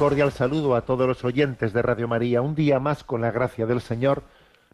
Cordial 0.00 0.32
saludo 0.32 0.76
a 0.76 0.86
todos 0.86 1.06
los 1.06 1.22
oyentes 1.26 1.74
de 1.74 1.82
Radio 1.82 2.08
María. 2.08 2.40
Un 2.40 2.54
día 2.54 2.80
más, 2.80 3.04
con 3.04 3.20
la 3.20 3.30
gracia 3.30 3.66
del 3.66 3.82
Señor, 3.82 4.22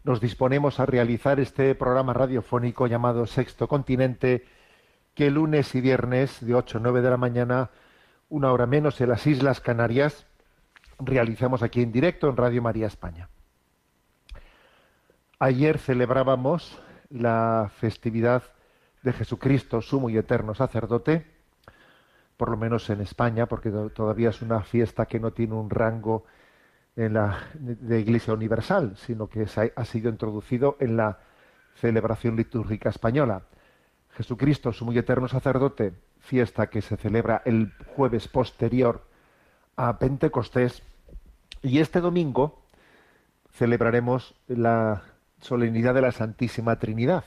nos 0.04 0.20
disponemos 0.20 0.78
a 0.78 0.86
realizar 0.86 1.40
este 1.40 1.74
programa 1.74 2.12
radiofónico 2.12 2.86
llamado 2.86 3.26
Sexto 3.26 3.66
Continente, 3.66 4.46
que 5.16 5.32
lunes 5.32 5.74
y 5.74 5.80
viernes 5.80 6.46
de 6.46 6.54
8 6.54 6.78
a 6.78 6.80
9 6.80 7.02
de 7.02 7.10
la 7.10 7.16
mañana, 7.16 7.70
una 8.28 8.52
hora 8.52 8.66
menos 8.66 9.00
en 9.00 9.08
las 9.08 9.26
Islas 9.26 9.60
Canarias, 9.60 10.28
realizamos 11.00 11.64
aquí 11.64 11.82
en 11.82 11.90
directo 11.90 12.28
en 12.28 12.36
Radio 12.36 12.62
María 12.62 12.86
España. 12.86 13.28
Ayer 15.40 15.78
celebrábamos 15.78 16.78
la 17.10 17.72
festividad 17.74 18.44
de 19.02 19.12
Jesucristo, 19.12 19.82
sumo 19.82 20.08
y 20.08 20.18
eterno 20.18 20.54
sacerdote, 20.54 21.26
por 22.36 22.50
lo 22.50 22.56
menos 22.56 22.88
en 22.90 23.00
España, 23.00 23.46
porque 23.46 23.70
todavía 23.70 24.30
es 24.30 24.42
una 24.42 24.62
fiesta 24.62 25.06
que 25.06 25.20
no 25.20 25.32
tiene 25.32 25.54
un 25.54 25.70
rango 25.70 26.24
en 26.94 27.14
la 27.14 27.38
de 27.54 28.00
Iglesia 28.00 28.34
Universal, 28.34 28.96
sino 28.96 29.28
que 29.28 29.46
ha 29.74 29.84
sido 29.84 30.10
introducido 30.10 30.76
en 30.80 30.96
la 30.96 31.18
celebración 31.74 32.36
litúrgica 32.36 32.88
española. 32.88 33.42
Jesucristo, 34.10 34.72
su 34.72 34.84
muy 34.84 34.96
eterno 34.96 35.28
sacerdote, 35.28 35.92
fiesta 36.20 36.68
que 36.68 36.80
se 36.80 36.96
celebra 36.96 37.42
el 37.44 37.72
jueves 37.94 38.28
posterior 38.28 39.04
a 39.76 39.98
Pentecostés, 39.98 40.82
y 41.62 41.80
este 41.80 42.00
domingo 42.00 42.62
celebraremos 43.52 44.34
la 44.46 45.02
solemnidad 45.40 45.94
de 45.94 46.02
la 46.02 46.12
Santísima 46.12 46.78
Trinidad 46.78 47.24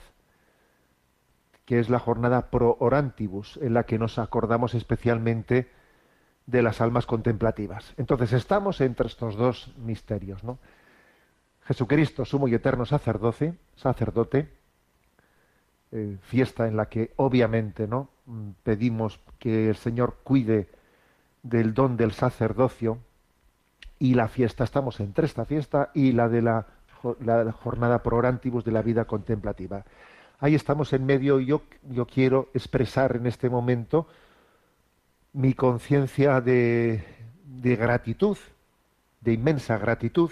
que 1.69 1.79
es 1.79 1.87
la 1.87 1.99
jornada 1.99 2.49
pro 2.49 2.77
orantibus, 2.79 3.59
en 3.61 3.75
la 3.75 3.83
que 3.83 3.99
nos 3.99 4.17
acordamos 4.17 4.73
especialmente 4.73 5.69
de 6.47 6.63
las 6.63 6.81
almas 6.81 7.05
contemplativas. 7.05 7.93
Entonces 7.97 8.33
estamos 8.33 8.81
entre 8.81 9.05
estos 9.05 9.35
dos 9.35 9.71
misterios, 9.77 10.43
¿no? 10.43 10.57
Jesucristo, 11.65 12.25
sumo 12.25 12.47
y 12.47 12.55
eterno 12.55 12.87
sacerdote, 12.87 13.53
sacerdote, 13.75 14.49
eh, 15.91 16.17
fiesta 16.23 16.67
en 16.67 16.75
la 16.75 16.87
que 16.87 17.13
obviamente 17.17 17.87
no 17.87 18.09
mm, 18.25 18.49
pedimos 18.63 19.19
que 19.37 19.69
el 19.69 19.75
Señor 19.75 20.17
cuide 20.23 20.69
del 21.43 21.75
don 21.75 21.97
del 21.97 22.13
sacerdocio 22.13 22.97
y 23.99 24.15
la 24.15 24.27
fiesta 24.27 24.63
estamos 24.63 24.99
entre 25.01 25.27
esta 25.27 25.45
fiesta 25.45 25.91
y 25.93 26.13
la 26.13 26.29
de 26.29 26.41
la, 26.41 26.65
la 27.19 27.51
jornada 27.51 28.01
pro 28.01 28.17
orantibus 28.17 28.65
de 28.65 28.71
la 28.71 28.81
vida 28.81 29.05
contemplativa 29.05 29.85
ahí 30.39 30.55
estamos 30.55 30.93
en 30.93 31.05
medio 31.05 31.39
y 31.39 31.45
yo, 31.45 31.61
yo 31.89 32.05
quiero 32.05 32.49
expresar 32.53 33.15
en 33.15 33.27
este 33.27 33.49
momento 33.49 34.07
mi 35.33 35.53
conciencia 35.53 36.41
de, 36.41 37.03
de 37.45 37.75
gratitud, 37.75 38.37
de 39.21 39.33
inmensa 39.33 39.77
gratitud 39.77 40.31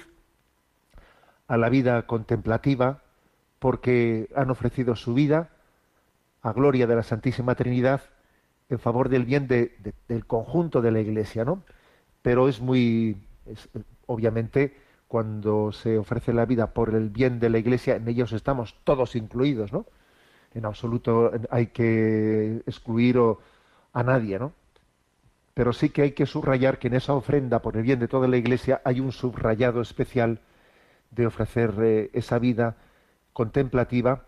a 1.47 1.57
la 1.57 1.69
vida 1.69 2.07
contemplativa, 2.07 3.01
porque 3.59 4.29
han 4.35 4.49
ofrecido 4.49 4.95
su 4.95 5.13
vida 5.13 5.49
a 6.41 6.53
gloria 6.53 6.87
de 6.87 6.95
la 6.95 7.03
Santísima 7.03 7.55
Trinidad 7.55 8.01
en 8.69 8.79
favor 8.79 9.09
del 9.09 9.25
bien 9.25 9.47
de, 9.47 9.75
del 10.07 10.25
conjunto 10.25 10.81
de 10.81 10.91
la 10.91 10.99
Iglesia, 10.99 11.45
¿no? 11.45 11.63
Pero 12.21 12.49
es 12.49 12.59
muy, 12.59 13.17
obviamente, 14.05 14.75
cuando 15.07 15.71
se 15.71 15.97
ofrece 15.97 16.33
la 16.33 16.45
vida 16.45 16.73
por 16.73 16.93
el 16.93 17.09
bien 17.09 17.39
de 17.39 17.49
la 17.49 17.59
Iglesia, 17.59 17.95
en 17.95 18.07
ellos 18.07 18.33
estamos 18.33 18.75
todos 18.83 19.15
incluidos, 19.15 19.71
¿no? 19.71 19.85
en 20.53 20.65
absoluto 20.65 21.31
hay 21.49 21.67
que 21.67 22.63
excluir 22.65 23.17
a 23.93 24.03
nadie, 24.03 24.39
¿no? 24.39 24.53
Pero 25.53 25.73
sí 25.73 25.89
que 25.89 26.03
hay 26.03 26.11
que 26.11 26.25
subrayar 26.25 26.79
que 26.79 26.87
en 26.87 26.95
esa 26.95 27.13
ofrenda 27.13 27.61
por 27.61 27.77
el 27.77 27.83
bien 27.83 27.99
de 27.99 28.07
toda 28.07 28.27
la 28.27 28.37
Iglesia 28.37 28.81
hay 28.83 28.99
un 28.99 29.11
subrayado 29.11 29.81
especial 29.81 30.41
de 31.11 31.25
ofrecer 31.25 31.73
eh, 31.81 32.09
esa 32.13 32.37
vida 32.39 32.77
contemplativa 33.33 34.25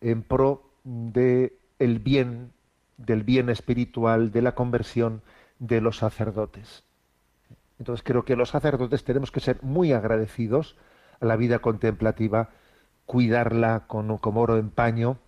en 0.00 0.22
pro 0.22 0.70
de 0.84 1.58
el 1.78 1.98
bien 1.98 2.52
del 2.96 3.24
bien 3.24 3.50
espiritual, 3.50 4.32
de 4.32 4.40
la 4.40 4.54
conversión 4.54 5.20
de 5.58 5.82
los 5.82 5.98
sacerdotes. 5.98 6.85
Entonces 7.78 8.02
creo 8.04 8.24
que 8.24 8.36
los 8.36 8.50
sacerdotes 8.50 9.04
tenemos 9.04 9.30
que 9.30 9.40
ser 9.40 9.62
muy 9.62 9.92
agradecidos 9.92 10.76
a 11.20 11.26
la 11.26 11.36
vida 11.36 11.58
contemplativa 11.58 12.50
cuidarla 13.06 13.84
con, 13.86 14.18
como 14.18 14.42
oro 14.42 14.58
en 14.58 14.70
paño. 14.70 15.18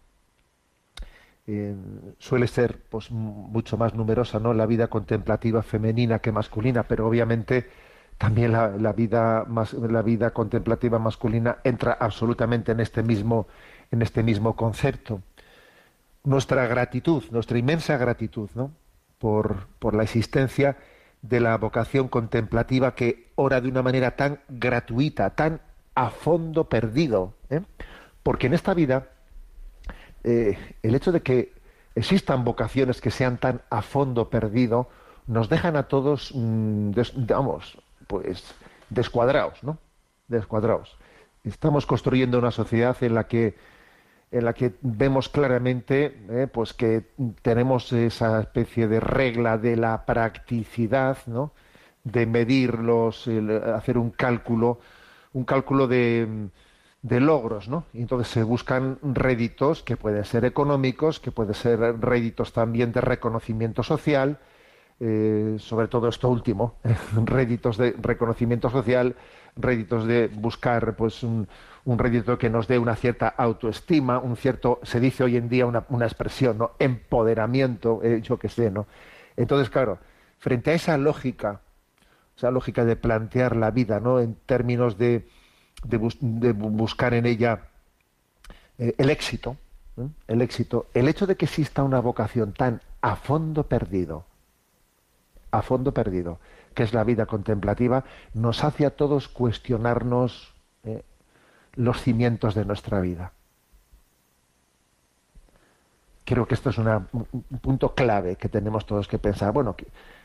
Eh, 1.46 1.74
suele 2.18 2.46
ser 2.46 2.78
pues 2.90 3.10
mucho 3.10 3.78
más 3.78 3.94
numerosa 3.94 4.38
no 4.38 4.52
la 4.52 4.66
vida 4.66 4.88
contemplativa 4.88 5.62
femenina 5.62 6.18
que 6.18 6.30
masculina 6.30 6.82
pero 6.82 7.08
obviamente 7.08 7.70
también 8.18 8.52
la, 8.52 8.68
vida 8.92 9.46
la 9.88 10.02
vida 10.02 10.30
contemplativa 10.34 10.98
masculina 10.98 11.56
entra 11.64 11.96
absolutamente 11.98 12.72
en 12.72 12.80
este 12.80 13.02
mismo 13.02 13.46
en 13.90 14.02
este 14.02 14.22
mismo 14.22 14.56
concepto 14.56 15.22
nuestra 16.22 16.66
gratitud 16.66 17.24
nuestra 17.30 17.56
inmensa 17.56 17.96
gratitud 17.96 18.50
¿no? 18.54 18.70
por, 19.18 19.68
por 19.78 19.94
la 19.94 20.02
existencia 20.02 20.76
de 21.22 21.40
la 21.40 21.56
vocación 21.56 22.08
contemplativa 22.08 22.94
que 22.94 23.30
ora 23.34 23.60
de 23.60 23.68
una 23.68 23.82
manera 23.82 24.16
tan 24.16 24.40
gratuita 24.48 25.30
tan 25.30 25.60
a 25.94 26.10
fondo 26.10 26.68
perdido. 26.68 27.34
¿eh? 27.50 27.62
Porque 28.22 28.46
en 28.46 28.54
esta 28.54 28.74
vida, 28.74 29.08
eh, 30.22 30.76
el 30.82 30.94
hecho 30.94 31.10
de 31.12 31.22
que 31.22 31.52
existan 31.94 32.44
vocaciones 32.44 33.00
que 33.00 33.10
sean 33.10 33.38
tan 33.38 33.62
a 33.70 33.82
fondo 33.82 34.30
perdido, 34.30 34.88
nos 35.26 35.48
dejan 35.48 35.76
a 35.76 35.84
todos, 35.84 36.32
mm, 36.34 36.92
digamos, 37.16 37.78
pues 38.06 38.54
descuadrados, 38.88 39.62
¿no? 39.62 39.78
Descuadrados. 40.28 40.96
Estamos 41.44 41.84
construyendo 41.86 42.38
una 42.38 42.50
sociedad 42.50 42.96
en 43.02 43.14
la 43.14 43.26
que 43.26 43.56
en 44.30 44.44
la 44.44 44.52
que 44.52 44.74
vemos 44.82 45.28
claramente 45.28 46.24
¿eh? 46.28 46.46
pues 46.52 46.74
que 46.74 47.06
tenemos 47.42 47.92
esa 47.92 48.40
especie 48.40 48.88
de 48.88 49.00
regla 49.00 49.58
de 49.58 49.76
la 49.76 50.04
practicidad, 50.04 51.18
¿no? 51.26 51.52
de 52.04 52.26
medirlos, 52.26 53.28
hacer 53.74 53.98
un 53.98 54.10
cálculo 54.10 54.80
un 55.32 55.44
cálculo 55.44 55.86
de, 55.86 56.48
de 57.02 57.20
logros, 57.20 57.68
¿no? 57.68 57.84
Y 57.92 58.00
entonces 58.00 58.28
se 58.28 58.42
buscan 58.42 58.98
réditos 59.02 59.82
que 59.82 59.96
pueden 59.96 60.24
ser 60.24 60.44
económicos, 60.44 61.20
que 61.20 61.30
pueden 61.30 61.54
ser 61.54 61.78
réditos 62.00 62.52
también 62.52 62.92
de 62.92 63.00
reconocimiento 63.00 63.82
social, 63.82 64.38
eh, 65.00 65.56
sobre 65.58 65.86
todo 65.88 66.08
esto 66.08 66.28
último, 66.28 66.74
réditos 67.24 67.76
de 67.76 67.94
reconocimiento 68.00 68.68
social, 68.68 69.14
réditos 69.56 70.06
de 70.06 70.28
buscar 70.28 70.96
pues 70.96 71.22
un, 71.22 71.48
un, 71.88 71.98
rédito 71.98 72.38
que 72.38 72.50
nos 72.50 72.68
dé 72.68 72.78
una 72.78 72.96
cierta 72.96 73.28
autoestima, 73.28 74.18
un 74.18 74.36
cierto, 74.36 74.80
se 74.82 75.00
dice 75.00 75.24
hoy 75.24 75.36
en 75.36 75.48
día 75.48 75.66
una, 75.66 75.84
una 75.88 76.06
expresión, 76.06 76.58
¿no? 76.58 76.72
Empoderamiento, 76.78 78.00
eh, 78.02 78.20
yo 78.22 78.38
qué 78.38 78.48
sé, 78.48 78.70
¿no? 78.70 78.86
Entonces, 79.36 79.70
claro, 79.70 79.98
frente 80.38 80.70
a 80.70 80.74
esa 80.74 80.98
lógica 80.98 81.60
esa 82.38 82.52
lógica 82.52 82.84
de 82.84 82.94
plantear 82.94 83.56
la 83.56 83.72
vida, 83.72 83.98
¿no? 83.98 84.20
En 84.20 84.36
términos 84.46 84.96
de, 84.96 85.28
de, 85.82 86.52
buscar 86.52 87.12
en 87.12 87.26
ella 87.26 87.62
eh, 88.78 88.94
el 88.96 89.10
éxito, 89.10 89.56
el 90.28 90.40
éxito, 90.40 90.86
el 90.94 91.08
hecho 91.08 91.26
de 91.26 91.36
que 91.36 91.46
exista 91.46 91.82
una 91.82 91.98
vocación 91.98 92.52
tan 92.52 92.80
a 93.00 93.16
fondo 93.16 93.66
perdido, 93.66 94.24
a 95.50 95.62
fondo 95.62 95.92
perdido, 95.92 96.38
que 96.74 96.84
es 96.84 96.94
la 96.94 97.02
vida 97.02 97.26
contemplativa, 97.26 98.04
nos 98.34 98.62
hace 98.62 98.86
a 98.86 98.90
todos 98.90 99.26
cuestionarnos 99.26 100.54
eh, 100.54 100.57
los 101.74 102.00
cimientos 102.02 102.54
de 102.54 102.64
nuestra 102.64 103.00
vida. 103.00 103.32
Creo 106.24 106.46
que 106.46 106.54
esto 106.54 106.70
es 106.70 106.78
un 106.78 107.06
punto 107.62 107.94
clave 107.94 108.36
que 108.36 108.48
tenemos 108.48 108.84
todos 108.84 109.08
que 109.08 109.18
pensar. 109.18 109.52
Bueno, 109.52 109.74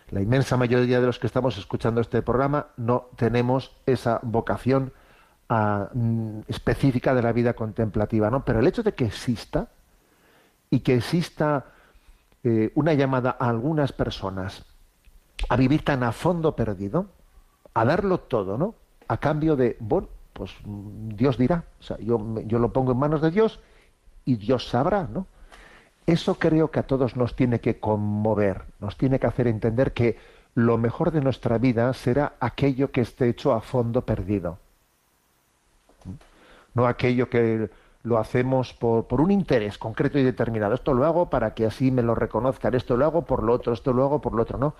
la 0.09 0.21
inmensa 0.21 0.57
mayoría 0.57 0.99
de 0.99 1.07
los 1.07 1.17
que 1.17 1.27
estamos 1.27 1.57
escuchando 1.57 2.01
este 2.01 2.21
programa 2.21 2.67
no 2.75 3.07
tenemos 3.15 3.75
esa 3.85 4.19
vocación 4.21 4.91
ah, 5.47 5.89
mm, 5.93 6.41
específica 6.49 7.15
de 7.15 7.21
la 7.21 7.31
vida 7.31 7.53
contemplativa, 7.53 8.29
¿no? 8.29 8.43
Pero 8.43 8.59
el 8.59 8.67
hecho 8.67 8.83
de 8.83 8.93
que 8.93 9.05
exista 9.05 9.69
y 10.69 10.81
que 10.81 10.95
exista 10.95 11.65
eh, 12.43 12.71
una 12.75 12.93
llamada 12.93 13.37
a 13.39 13.47
algunas 13.47 13.93
personas 13.93 14.65
a 15.49 15.55
vivir 15.55 15.83
tan 15.85 16.03
a 16.03 16.11
fondo 16.11 16.55
perdido, 16.55 17.07
a 17.73 17.85
darlo 17.85 18.19
todo, 18.19 18.57
¿no? 18.57 18.75
A 19.07 19.17
cambio 19.17 19.55
de, 19.55 19.77
bueno, 19.79 20.09
pues 20.33 20.51
mm, 20.65 21.09
Dios 21.09 21.37
dirá, 21.37 21.63
o 21.79 21.83
sea, 21.83 21.97
yo, 21.99 22.19
yo 22.45 22.59
lo 22.59 22.73
pongo 22.73 22.91
en 22.91 22.99
manos 22.99 23.21
de 23.21 23.31
Dios 23.31 23.59
y 24.25 24.35
Dios 24.35 24.67
sabrá, 24.67 25.07
¿no? 25.11 25.27
Eso 26.05 26.35
creo 26.35 26.69
que 26.69 26.79
a 26.79 26.87
todos 26.87 27.15
nos 27.15 27.35
tiene 27.35 27.61
que 27.61 27.79
conmover, 27.79 28.63
nos 28.79 28.97
tiene 28.97 29.19
que 29.19 29.27
hacer 29.27 29.47
entender 29.47 29.93
que 29.93 30.17
lo 30.53 30.77
mejor 30.77 31.11
de 31.11 31.21
nuestra 31.21 31.57
vida 31.57 31.91
será 31.93 32.33
aquello 32.39 32.91
que 32.91 33.01
esté 33.01 33.29
hecho 33.29 33.53
a 33.53 33.61
fondo 33.61 34.01
perdido. 34.01 34.59
No 36.73 36.87
aquello 36.87 37.29
que 37.29 37.69
lo 38.03 38.17
hacemos 38.17 38.73
por, 38.73 39.05
por, 39.07 39.21
un 39.21 39.31
interés 39.31 39.77
concreto 39.77 40.19
y 40.19 40.23
determinado. 40.23 40.73
Esto 40.73 40.93
lo 40.93 41.05
hago 41.05 41.29
para 41.29 41.53
que 41.53 41.65
así 41.65 41.89
me 41.89 42.01
lo 42.01 42.15
reconozcan, 42.15 42.73
esto 42.73 42.97
lo 42.97 43.05
hago 43.05 43.21
por 43.23 43.43
lo 43.43 43.53
otro, 43.53 43.73
esto 43.73 43.93
lo 43.93 44.03
hago 44.03 44.19
por 44.19 44.33
lo 44.33 44.41
otro. 44.41 44.57
No, 44.57 44.75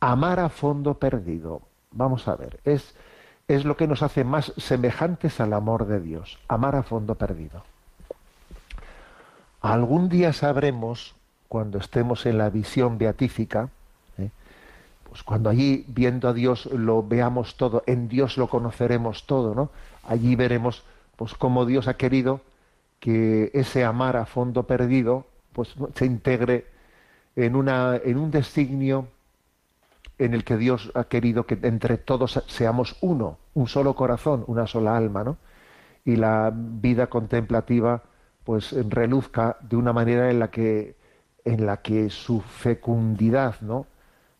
amar 0.00 0.40
a 0.40 0.48
fondo 0.48 0.94
perdido. 0.94 1.62
Vamos 1.90 2.26
a 2.26 2.36
ver, 2.36 2.60
es, 2.64 2.94
es 3.48 3.64
lo 3.64 3.76
que 3.76 3.86
nos 3.86 4.02
hace 4.02 4.24
más 4.24 4.52
semejantes 4.56 5.40
al 5.40 5.52
amor 5.52 5.86
de 5.86 6.00
Dios, 6.00 6.38
amar 6.48 6.76
a 6.76 6.82
fondo 6.82 7.14
perdido. 7.14 7.64
Algún 9.60 10.08
día 10.08 10.32
sabremos, 10.32 11.14
cuando 11.48 11.78
estemos 11.78 12.26
en 12.26 12.38
la 12.38 12.50
visión 12.50 12.98
beatífica, 12.98 13.68
¿eh? 14.18 14.30
pues 15.08 15.22
cuando 15.22 15.50
allí 15.50 15.84
viendo 15.88 16.28
a 16.28 16.32
Dios 16.32 16.66
lo 16.66 17.02
veamos 17.02 17.56
todo, 17.56 17.82
en 17.86 18.08
Dios 18.08 18.36
lo 18.36 18.48
conoceremos 18.48 19.26
todo, 19.26 19.54
¿no? 19.54 19.70
Allí 20.02 20.36
veremos 20.36 20.84
pues 21.16 21.34
cómo 21.34 21.64
Dios 21.66 21.88
ha 21.88 21.94
querido 21.94 22.40
que 23.00 23.50
ese 23.54 23.84
amar 23.84 24.16
a 24.16 24.26
fondo 24.26 24.64
perdido 24.64 25.26
pues 25.52 25.74
se 25.94 26.06
integre 26.06 26.66
en 27.36 27.54
una 27.54 27.96
en 27.96 28.18
un 28.18 28.30
designio 28.30 29.08
en 30.18 30.34
el 30.34 30.44
que 30.44 30.56
Dios 30.56 30.90
ha 30.94 31.04
querido 31.04 31.46
que 31.46 31.58
entre 31.62 31.98
todos 31.98 32.42
seamos 32.46 32.96
uno, 33.00 33.38
un 33.54 33.66
solo 33.66 33.94
corazón, 33.94 34.44
una 34.46 34.66
sola 34.66 34.96
alma, 34.96 35.24
¿no? 35.24 35.36
Y 36.04 36.16
la 36.16 36.52
vida 36.54 37.08
contemplativa, 37.08 38.02
pues 38.44 38.72
reluzca 38.88 39.56
de 39.60 39.76
una 39.76 39.92
manera 39.92 40.30
en 40.30 40.38
la 40.38 40.50
que, 40.50 40.96
en 41.44 41.66
la 41.66 41.78
que 41.78 42.10
su 42.10 42.40
fecundidad, 42.40 43.60
¿no? 43.60 43.86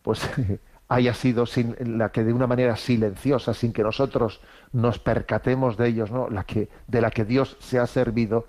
Pues 0.01 0.29
haya 0.87 1.13
sido 1.13 1.45
sin, 1.45 1.75
la 1.97 2.11
que 2.11 2.23
de 2.23 2.33
una 2.33 2.47
manera 2.47 2.75
silenciosa, 2.75 3.53
sin 3.53 3.73
que 3.73 3.83
nosotros 3.83 4.41
nos 4.71 4.99
percatemos 4.99 5.77
de 5.77 5.87
ellos, 5.87 6.11
¿no? 6.11 6.29
La 6.29 6.43
que, 6.43 6.69
de 6.87 7.01
la 7.01 7.11
que 7.11 7.25
Dios 7.25 7.57
se 7.59 7.79
ha 7.79 7.87
servido 7.87 8.45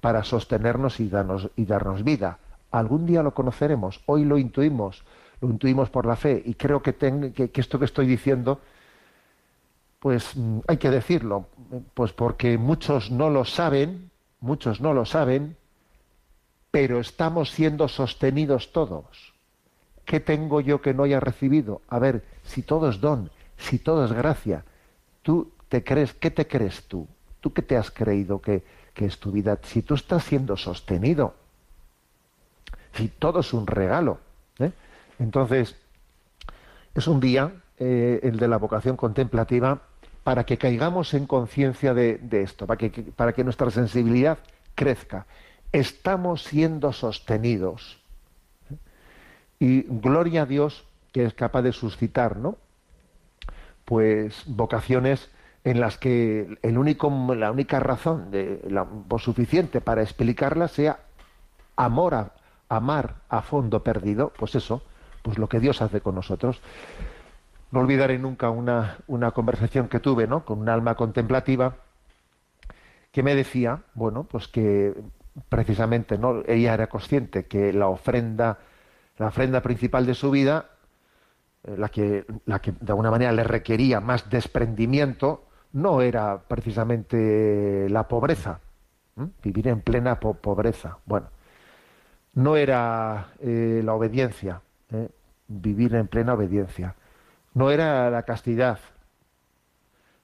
para 0.00 0.24
sostenernos 0.24 1.00
y 1.00 1.08
darnos, 1.08 1.50
y 1.56 1.64
darnos 1.64 2.04
vida. 2.04 2.38
Algún 2.70 3.06
día 3.06 3.22
lo 3.22 3.32
conoceremos, 3.32 4.02
hoy 4.06 4.24
lo 4.24 4.38
intuimos, 4.38 5.04
lo 5.40 5.50
intuimos 5.50 5.90
por 5.90 6.06
la 6.06 6.16
fe 6.16 6.42
y 6.44 6.54
creo 6.54 6.82
que, 6.82 6.94
esto 7.54 7.78
que 7.78 7.84
estoy 7.84 8.06
diciendo, 8.06 8.60
pues 9.98 10.36
mm, 10.36 10.60
hay 10.66 10.76
que 10.76 10.90
decirlo, 10.90 11.46
pues 11.94 12.12
porque 12.12 12.58
muchos 12.58 13.10
no 13.10 13.30
lo 13.30 13.44
saben, 13.44 14.10
muchos 14.40 14.80
no 14.80 14.92
lo 14.92 15.04
saben, 15.04 15.56
pero 16.70 17.00
estamos 17.00 17.50
siendo 17.50 17.88
sostenidos 17.88 18.72
todos. 18.72 19.34
¿Qué 20.04 20.20
tengo 20.20 20.60
yo 20.60 20.80
que 20.80 20.94
no 20.94 21.02
haya 21.02 21.20
recibido? 21.20 21.82
A 21.88 21.98
ver, 21.98 22.24
si 22.44 22.62
todo 22.62 22.88
es 22.88 23.00
don, 23.00 23.30
si 23.56 23.78
todo 23.78 24.04
es 24.04 24.12
gracia, 24.12 24.64
tú 25.22 25.50
te 25.68 25.82
crees, 25.82 26.14
¿qué 26.14 26.30
te 26.30 26.46
crees 26.46 26.84
tú? 26.84 27.08
¿Tú 27.40 27.52
qué 27.52 27.62
te 27.62 27.76
has 27.76 27.90
creído 27.90 28.40
que, 28.40 28.62
que 28.94 29.06
es 29.06 29.18
tu 29.18 29.32
vida? 29.32 29.58
Si 29.62 29.82
tú 29.82 29.94
estás 29.94 30.24
siendo 30.24 30.56
sostenido, 30.56 31.34
si 32.94 33.08
todo 33.08 33.40
es 33.40 33.52
un 33.52 33.66
regalo. 33.66 34.25
Entonces, 35.18 35.76
es 36.94 37.06
un 37.06 37.20
día, 37.20 37.52
eh, 37.78 38.20
el 38.22 38.38
de 38.38 38.48
la 38.48 38.56
vocación 38.56 38.96
contemplativa, 38.96 39.82
para 40.24 40.44
que 40.44 40.58
caigamos 40.58 41.14
en 41.14 41.26
conciencia 41.26 41.94
de, 41.94 42.18
esto, 42.30 42.66
para 42.66 42.78
que, 42.78 42.90
para 42.90 43.32
que 43.32 43.44
nuestra 43.44 43.70
sensibilidad 43.70 44.38
crezca. 44.74 45.26
Estamos 45.72 46.42
siendo 46.42 46.92
sostenidos. 46.92 47.98
Y 49.58 49.82
gloria 49.82 50.42
a 50.42 50.46
Dios 50.46 50.84
que 51.12 51.24
es 51.24 51.32
capaz 51.32 51.62
de 51.62 51.72
suscitar, 51.72 52.36
¿no? 52.36 52.56
Pues 53.84 54.42
vocaciones 54.46 55.30
en 55.64 55.80
las 55.80 55.96
que 55.96 56.58
el 56.62 56.78
único, 56.78 57.10
la 57.34 57.50
única 57.50 57.80
razón 57.80 58.30
de, 58.30 58.60
suficiente 59.18 59.80
para 59.80 60.02
explicarlas 60.02 60.72
sea 60.72 60.98
amor 61.74 62.14
a, 62.14 62.32
amar 62.68 63.16
a 63.28 63.42
fondo 63.42 63.82
perdido, 63.82 64.32
pues 64.38 64.54
eso, 64.54 64.82
pues 65.26 65.38
lo 65.38 65.48
que 65.48 65.58
Dios 65.58 65.82
hace 65.82 66.00
con 66.00 66.14
nosotros. 66.14 66.60
No 67.72 67.80
olvidaré 67.80 68.16
nunca 68.16 68.48
una, 68.50 68.98
una 69.08 69.32
conversación 69.32 69.88
que 69.88 69.98
tuve 69.98 70.28
¿no? 70.28 70.44
con 70.44 70.60
un 70.60 70.68
alma 70.68 70.94
contemplativa 70.94 71.74
que 73.10 73.24
me 73.24 73.34
decía, 73.34 73.82
bueno, 73.94 74.22
pues 74.22 74.46
que 74.46 74.94
precisamente 75.48 76.16
no 76.16 76.44
ella 76.46 76.74
era 76.74 76.86
consciente 76.86 77.46
que 77.46 77.72
la 77.72 77.88
ofrenda 77.88 78.58
la 79.18 79.26
ofrenda 79.26 79.62
principal 79.62 80.06
de 80.06 80.14
su 80.14 80.30
vida 80.30 80.70
eh, 81.64 81.74
la 81.76 81.88
que 81.88 82.24
la 82.46 82.60
que 82.60 82.72
de 82.72 82.92
alguna 82.92 83.10
manera 83.10 83.32
le 83.32 83.44
requería 83.44 84.00
más 84.00 84.30
desprendimiento 84.30 85.44
no 85.72 86.00
era 86.00 86.38
precisamente 86.38 87.88
la 87.90 88.08
pobreza 88.08 88.60
vivir 89.42 89.68
en 89.68 89.82
plena 89.82 90.18
pobreza 90.18 90.96
bueno 91.04 91.28
no 92.32 92.56
era 92.56 93.32
eh, 93.40 93.82
la 93.84 93.92
obediencia 93.92 94.62
¿eh? 94.90 95.08
Vivir 95.48 95.94
en 95.94 96.08
plena 96.08 96.34
obediencia. 96.34 96.94
No 97.54 97.70
era 97.70 98.10
la 98.10 98.24
castidad, 98.24 98.78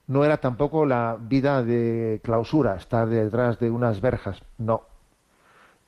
no 0.07 0.25
era 0.25 0.39
tampoco 0.39 0.85
la 0.85 1.17
vida 1.21 1.63
de 1.63 2.21
clausura, 2.23 2.77
estar 2.77 3.09
detrás 3.09 3.59
de 3.59 3.71
unas 3.71 4.01
verjas, 4.01 4.43
no. 4.59 4.83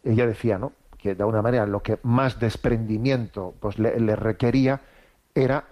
Ella 0.02 0.26
decía, 0.26 0.58
¿no? 0.58 0.72
Que 0.98 1.14
de 1.14 1.22
alguna 1.22 1.42
manera 1.42 1.66
lo 1.66 1.82
que 1.82 1.98
más 2.02 2.38
desprendimiento 2.40 3.54
pues, 3.60 3.78
le, 3.78 4.16
requería 4.16 4.80
era 5.34 5.64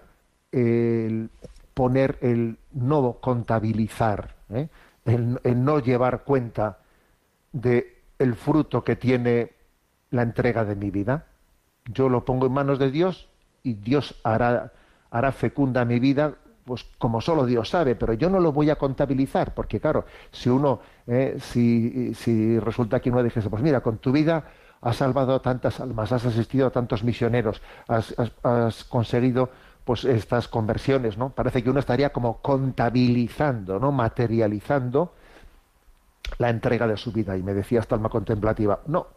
el 0.51 1.29
poner 1.73 2.17
el 2.21 2.57
no 2.73 3.17
contabilizar, 3.19 4.35
¿eh? 4.49 4.69
el, 5.05 5.39
el, 5.43 5.63
no 5.63 5.79
llevar 5.79 6.23
cuenta 6.23 6.79
de 7.51 8.03
el 8.19 8.35
fruto 8.35 8.83
que 8.83 8.95
tiene 8.95 9.51
la 10.11 10.21
entrega 10.21 10.65
de 10.65 10.75
mi 10.75 10.91
vida 10.91 11.25
yo 11.85 12.09
lo 12.09 12.25
pongo 12.25 12.45
en 12.47 12.53
manos 12.53 12.79
de 12.79 12.91
Dios 12.91 13.29
y 13.63 13.73
Dios 13.73 14.15
hará, 14.23 14.71
hará 15.09 15.31
fecunda 15.31 15.85
mi 15.85 15.99
vida 15.99 16.35
pues 16.65 16.85
como 16.97 17.21
solo 17.21 17.45
Dios 17.45 17.69
sabe, 17.69 17.95
pero 17.95 18.13
yo 18.13 18.29
no 18.29 18.39
lo 18.39 18.51
voy 18.51 18.69
a 18.69 18.77
contabilizar, 18.77 19.53
porque 19.53 19.79
claro, 19.79 20.05
si 20.31 20.49
uno, 20.49 20.79
eh, 21.07 21.37
si, 21.39 22.13
si, 22.13 22.59
resulta 22.59 22.99
que 22.99 23.09
uno 23.09 23.21
dijese, 23.21 23.49
pues 23.49 23.61
mira, 23.61 23.81
con 23.81 23.97
tu 23.97 24.11
vida 24.11 24.45
has 24.81 24.97
salvado 24.97 25.41
tantas 25.41 25.79
almas, 25.79 26.11
has 26.11 26.25
asistido 26.25 26.67
a 26.67 26.71
tantos 26.71 27.03
misioneros, 27.03 27.61
has, 27.87 28.15
has, 28.43 28.83
conseguido 28.85 29.49
pues 29.83 30.05
estas 30.05 30.47
conversiones, 30.47 31.17
¿no? 31.17 31.29
Parece 31.29 31.61
que 31.63 31.69
uno 31.69 31.79
estaría 31.79 32.11
como 32.11 32.37
contabilizando, 32.37 33.79
¿no? 33.79 33.91
Materializando 33.91 35.13
la 36.37 36.49
entrega 36.49 36.87
de 36.87 36.95
su 36.95 37.11
vida. 37.11 37.35
Y 37.37 37.43
me 37.43 37.53
decía 37.53 37.81
esta 37.81 37.95
alma 37.95 38.09
contemplativa, 38.09 38.79
no, 38.87 39.07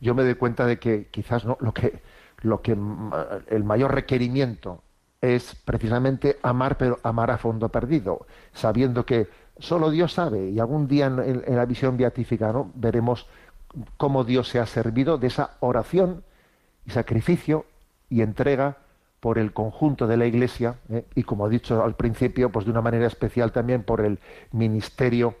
yo 0.00 0.14
me 0.14 0.24
doy 0.24 0.34
cuenta 0.34 0.64
de 0.66 0.78
que 0.78 1.08
quizás 1.10 1.44
no, 1.44 1.58
lo 1.60 1.72
que, 1.72 2.00
lo 2.44 2.60
que 2.60 2.72
el 2.72 3.64
mayor 3.64 3.94
requerimiento 3.94 4.82
es 5.20 5.54
precisamente 5.54 6.36
amar, 6.42 6.76
pero 6.76 6.98
amar 7.02 7.30
a 7.30 7.38
fondo 7.38 7.70
perdido, 7.70 8.26
sabiendo 8.52 9.06
que 9.06 9.28
solo 9.58 9.90
Dios 9.90 10.12
sabe, 10.12 10.50
y 10.50 10.60
algún 10.60 10.86
día 10.86 11.06
en, 11.06 11.42
la 11.46 11.64
visión 11.64 11.96
beatífica 11.96 12.52
¿no? 12.52 12.70
veremos 12.74 13.26
cómo 13.96 14.24
Dios 14.24 14.48
se 14.48 14.60
ha 14.60 14.66
servido 14.66 15.16
de 15.16 15.28
esa 15.28 15.56
oración 15.60 16.22
y 16.84 16.90
sacrificio 16.90 17.64
y 18.10 18.20
entrega 18.20 18.76
por 19.20 19.38
el 19.38 19.54
conjunto 19.54 20.06
de 20.06 20.18
la 20.18 20.26
Iglesia 20.26 20.76
¿eh? 20.90 21.06
y 21.14 21.22
como 21.22 21.46
he 21.46 21.50
dicho 21.50 21.82
al 21.82 21.94
principio, 21.94 22.50
pues 22.50 22.66
de 22.66 22.72
una 22.72 22.82
manera 22.82 23.06
especial 23.06 23.52
también 23.52 23.82
por 23.82 24.02
el 24.02 24.18
ministerio 24.52 25.36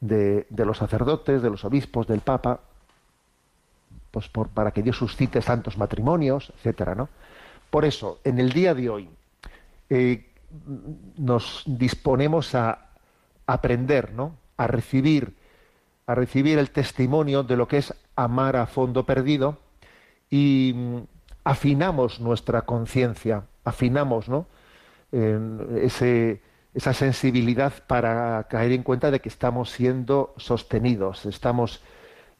de, 0.00 0.46
de 0.48 0.64
los 0.64 0.78
sacerdotes, 0.78 1.42
de 1.42 1.50
los 1.50 1.64
obispos, 1.66 2.06
del 2.06 2.20
Papa, 2.20 2.60
pues 4.14 4.28
para 4.28 4.70
que 4.70 4.82
Dios 4.82 4.96
suscite 4.96 5.42
santos 5.42 5.76
matrimonios, 5.76 6.52
etcétera, 6.56 6.94
¿no? 6.94 7.08
Por 7.68 7.84
eso, 7.84 8.20
en 8.22 8.38
el 8.38 8.52
día 8.52 8.72
de 8.72 8.88
hoy, 8.88 9.10
eh, 9.90 10.30
nos 11.16 11.64
disponemos 11.66 12.54
a 12.54 12.90
aprender, 13.44 14.12
¿no? 14.12 14.36
A 14.56 14.68
recibir, 14.68 15.34
a 16.06 16.14
recibir 16.14 16.58
el 16.58 16.70
testimonio 16.70 17.42
de 17.42 17.56
lo 17.56 17.66
que 17.66 17.78
es 17.78 17.92
amar 18.14 18.54
a 18.54 18.66
fondo 18.66 19.04
perdido 19.04 19.58
y 20.30 20.72
mm, 20.76 20.98
afinamos 21.42 22.20
nuestra 22.20 22.62
conciencia, 22.62 23.42
afinamos 23.64 24.28
¿no? 24.28 24.46
esa 25.10 26.92
sensibilidad 26.92 27.72
para 27.86 28.46
caer 28.48 28.72
en 28.72 28.82
cuenta 28.82 29.10
de 29.10 29.20
que 29.20 29.28
estamos 29.28 29.70
siendo 29.70 30.34
sostenidos, 30.36 31.26
estamos 31.26 31.80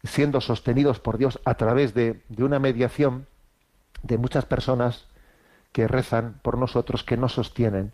siendo 0.04 0.40
sostenidos 0.40 1.00
por 1.00 1.18
Dios 1.18 1.40
a 1.44 1.54
través 1.54 1.94
de, 1.94 2.22
de 2.28 2.44
una 2.44 2.58
mediación 2.58 3.26
de 4.02 4.18
muchas 4.18 4.44
personas 4.44 5.06
que 5.72 5.88
rezan 5.88 6.38
por 6.42 6.58
nosotros, 6.58 7.02
que 7.02 7.16
nos 7.16 7.32
sostienen 7.32 7.92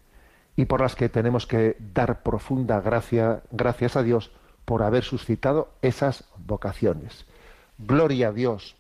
y 0.57 0.67
por 0.67 0.81
las 0.81 0.97
que 0.97 1.09
tenemos 1.09 1.47
que 1.47 1.77
dar 1.95 2.23
profunda 2.23 2.81
gracia, 2.81 3.43
gracias 3.51 3.97
a 3.97 4.03
Dios 4.03 4.31
por 4.65 4.83
haber 4.83 5.05
suscitado 5.05 5.73
esas 5.81 6.25
vocaciones. 6.37 7.25
Gloria 7.79 8.29
a 8.29 8.33
Dios 8.33 8.77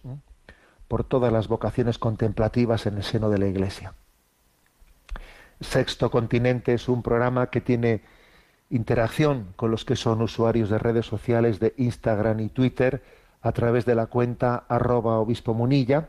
por 0.88 1.04
todas 1.04 1.32
las 1.32 1.48
vocaciones 1.48 1.98
contemplativas 1.98 2.86
en 2.86 2.96
el 2.96 3.04
seno 3.04 3.30
de 3.30 3.38
la 3.38 3.46
Iglesia. 3.46 3.94
Sexto 5.60 6.10
Continente 6.10 6.74
es 6.74 6.88
un 6.88 7.02
programa 7.02 7.48
que 7.48 7.60
tiene 7.60 8.02
interacción 8.70 9.52
con 9.56 9.70
los 9.70 9.84
que 9.84 9.96
son 9.96 10.20
usuarios 10.22 10.70
de 10.70 10.78
redes 10.78 11.06
sociales 11.06 11.60
de 11.60 11.74
Instagram 11.76 12.40
y 12.40 12.48
Twitter 12.48 13.02
a 13.42 13.52
través 13.52 13.86
de 13.86 13.94
la 13.94 14.06
cuenta 14.06 14.64
arroba 14.68 15.18
obispo 15.18 15.54
munilla, 15.54 16.08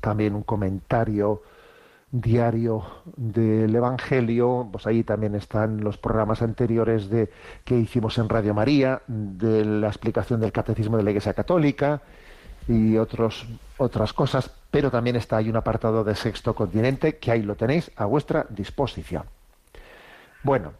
también 0.00 0.34
un 0.34 0.42
comentario 0.42 1.42
diario 2.12 2.84
del 3.16 3.74
Evangelio, 3.74 4.68
pues 4.70 4.86
ahí 4.86 5.02
también 5.02 5.34
están 5.34 5.82
los 5.82 5.96
programas 5.96 6.42
anteriores 6.42 7.08
de 7.08 7.30
que 7.64 7.78
hicimos 7.78 8.18
en 8.18 8.28
Radio 8.28 8.52
María, 8.52 9.00
de 9.06 9.64
la 9.64 9.88
explicación 9.88 10.40
del 10.40 10.52
Catecismo 10.52 10.98
de 10.98 11.04
la 11.04 11.10
Iglesia 11.10 11.32
Católica 11.32 12.02
y 12.68 12.98
otros, 12.98 13.46
otras 13.78 14.12
cosas, 14.12 14.50
pero 14.70 14.90
también 14.90 15.16
está 15.16 15.38
ahí 15.38 15.48
un 15.48 15.56
apartado 15.56 16.04
de 16.04 16.14
Sexto 16.14 16.54
Continente 16.54 17.16
que 17.16 17.30
ahí 17.30 17.42
lo 17.42 17.56
tenéis 17.56 17.90
a 17.96 18.04
vuestra 18.04 18.46
disposición. 18.50 19.24
Bueno, 20.42 20.72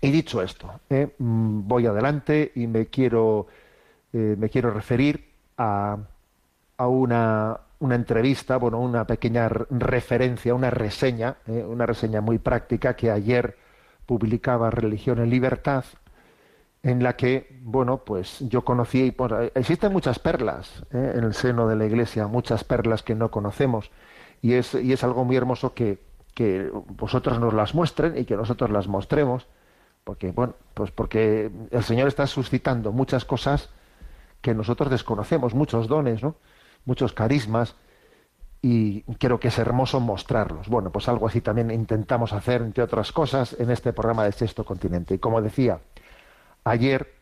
y 0.00 0.10
dicho 0.10 0.40
esto, 0.40 0.70
eh, 0.88 1.14
mm, 1.18 1.66
voy 1.66 1.86
adelante 1.86 2.52
y 2.54 2.66
me 2.66 2.86
quiero, 2.86 3.48
eh, 4.14 4.36
me 4.38 4.48
quiero 4.48 4.70
referir 4.70 5.28
a, 5.58 5.98
a 6.76 6.86
una, 6.86 7.58
una, 7.80 7.94
entrevista, 7.96 8.58
bueno, 8.58 8.78
una 8.78 9.08
pequeña 9.08 9.48
referencia, 9.48 10.54
una 10.54 10.70
reseña, 10.70 11.38
eh, 11.48 11.64
una 11.68 11.84
reseña 11.84 12.20
muy 12.20 12.38
práctica 12.38 12.94
que 12.94 13.10
ayer 13.10 13.58
publicaba 14.06 14.70
Religión 14.70 15.18
en 15.18 15.30
Libertad, 15.30 15.84
en 16.84 17.02
la 17.02 17.16
que, 17.16 17.58
bueno, 17.62 18.04
pues 18.04 18.38
yo 18.38 18.64
conocí, 18.64 19.06
y 19.06 19.10
pues, 19.10 19.32
existen 19.56 19.92
muchas 19.92 20.20
perlas 20.20 20.84
¿eh? 20.92 21.14
en 21.16 21.24
el 21.24 21.34
seno 21.34 21.66
de 21.66 21.74
la 21.74 21.86
Iglesia, 21.86 22.28
muchas 22.28 22.62
perlas 22.62 23.02
que 23.02 23.16
no 23.16 23.32
conocemos, 23.32 23.90
y 24.42 24.52
es, 24.52 24.74
y 24.74 24.92
es 24.92 25.02
algo 25.02 25.24
muy 25.24 25.34
hermoso 25.34 25.74
que, 25.74 25.98
que 26.34 26.70
vosotros 26.90 27.40
nos 27.40 27.52
las 27.52 27.74
muestren 27.74 28.16
y 28.16 28.26
que 28.26 28.36
nosotros 28.36 28.70
las 28.70 28.86
mostremos, 28.86 29.48
porque, 30.04 30.30
bueno, 30.30 30.54
pues 30.74 30.92
porque 30.92 31.50
el 31.72 31.82
Señor 31.82 32.06
está 32.06 32.28
suscitando 32.28 32.92
muchas 32.92 33.24
cosas 33.24 33.70
que 34.44 34.54
nosotros 34.54 34.90
desconocemos, 34.90 35.54
muchos 35.54 35.88
dones, 35.88 36.22
¿no? 36.22 36.36
muchos 36.84 37.14
carismas, 37.14 37.74
y 38.60 39.02
creo 39.18 39.40
que 39.40 39.48
es 39.48 39.58
hermoso 39.58 40.00
mostrarlos. 40.00 40.68
Bueno, 40.68 40.90
pues 40.90 41.08
algo 41.08 41.26
así 41.26 41.40
también 41.40 41.70
intentamos 41.70 42.32
hacer, 42.32 42.62
entre 42.62 42.82
otras 42.82 43.12
cosas, 43.12 43.56
en 43.58 43.70
este 43.70 43.92
programa 43.92 44.24
de 44.24 44.32
Sexto 44.32 44.64
Continente. 44.64 45.14
Y 45.14 45.18
como 45.18 45.42
decía, 45.42 45.80
Ayer, 46.64 47.14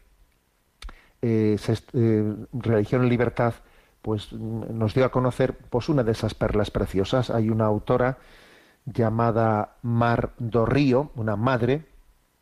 eh, 1.20 1.56
eh, 1.92 2.34
Religión 2.52 3.04
y 3.04 3.10
Libertad 3.10 3.54
pues, 4.00 4.32
nos 4.32 4.94
dio 4.94 5.04
a 5.04 5.10
conocer 5.10 5.56
pues, 5.68 5.88
una 5.88 6.04
de 6.04 6.12
esas 6.12 6.34
perlas 6.34 6.70
preciosas. 6.70 7.28
Hay 7.28 7.50
una 7.50 7.66
autora 7.66 8.18
llamada 8.86 9.76
Mar 9.82 10.32
do 10.38 10.64
Río, 10.64 11.10
una 11.16 11.34
madre, 11.34 11.86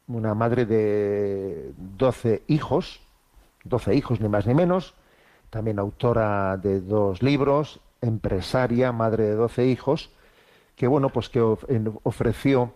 una 0.08 0.34
madre 0.34 0.66
de 0.66 1.72
12 1.76 2.42
hijos, 2.48 3.00
12 3.64 3.94
hijos 3.94 4.20
ni 4.20 4.28
más 4.28 4.46
ni 4.46 4.54
menos, 4.54 4.94
también 5.50 5.78
autora 5.78 6.56
de 6.56 6.80
dos 6.80 7.22
libros, 7.22 7.80
empresaria, 8.00 8.92
madre 8.92 9.24
de 9.24 9.34
12 9.34 9.66
hijos, 9.66 10.10
que 10.76 10.86
bueno, 10.86 11.10
pues 11.10 11.28
que 11.28 11.40
ofreció 11.40 12.72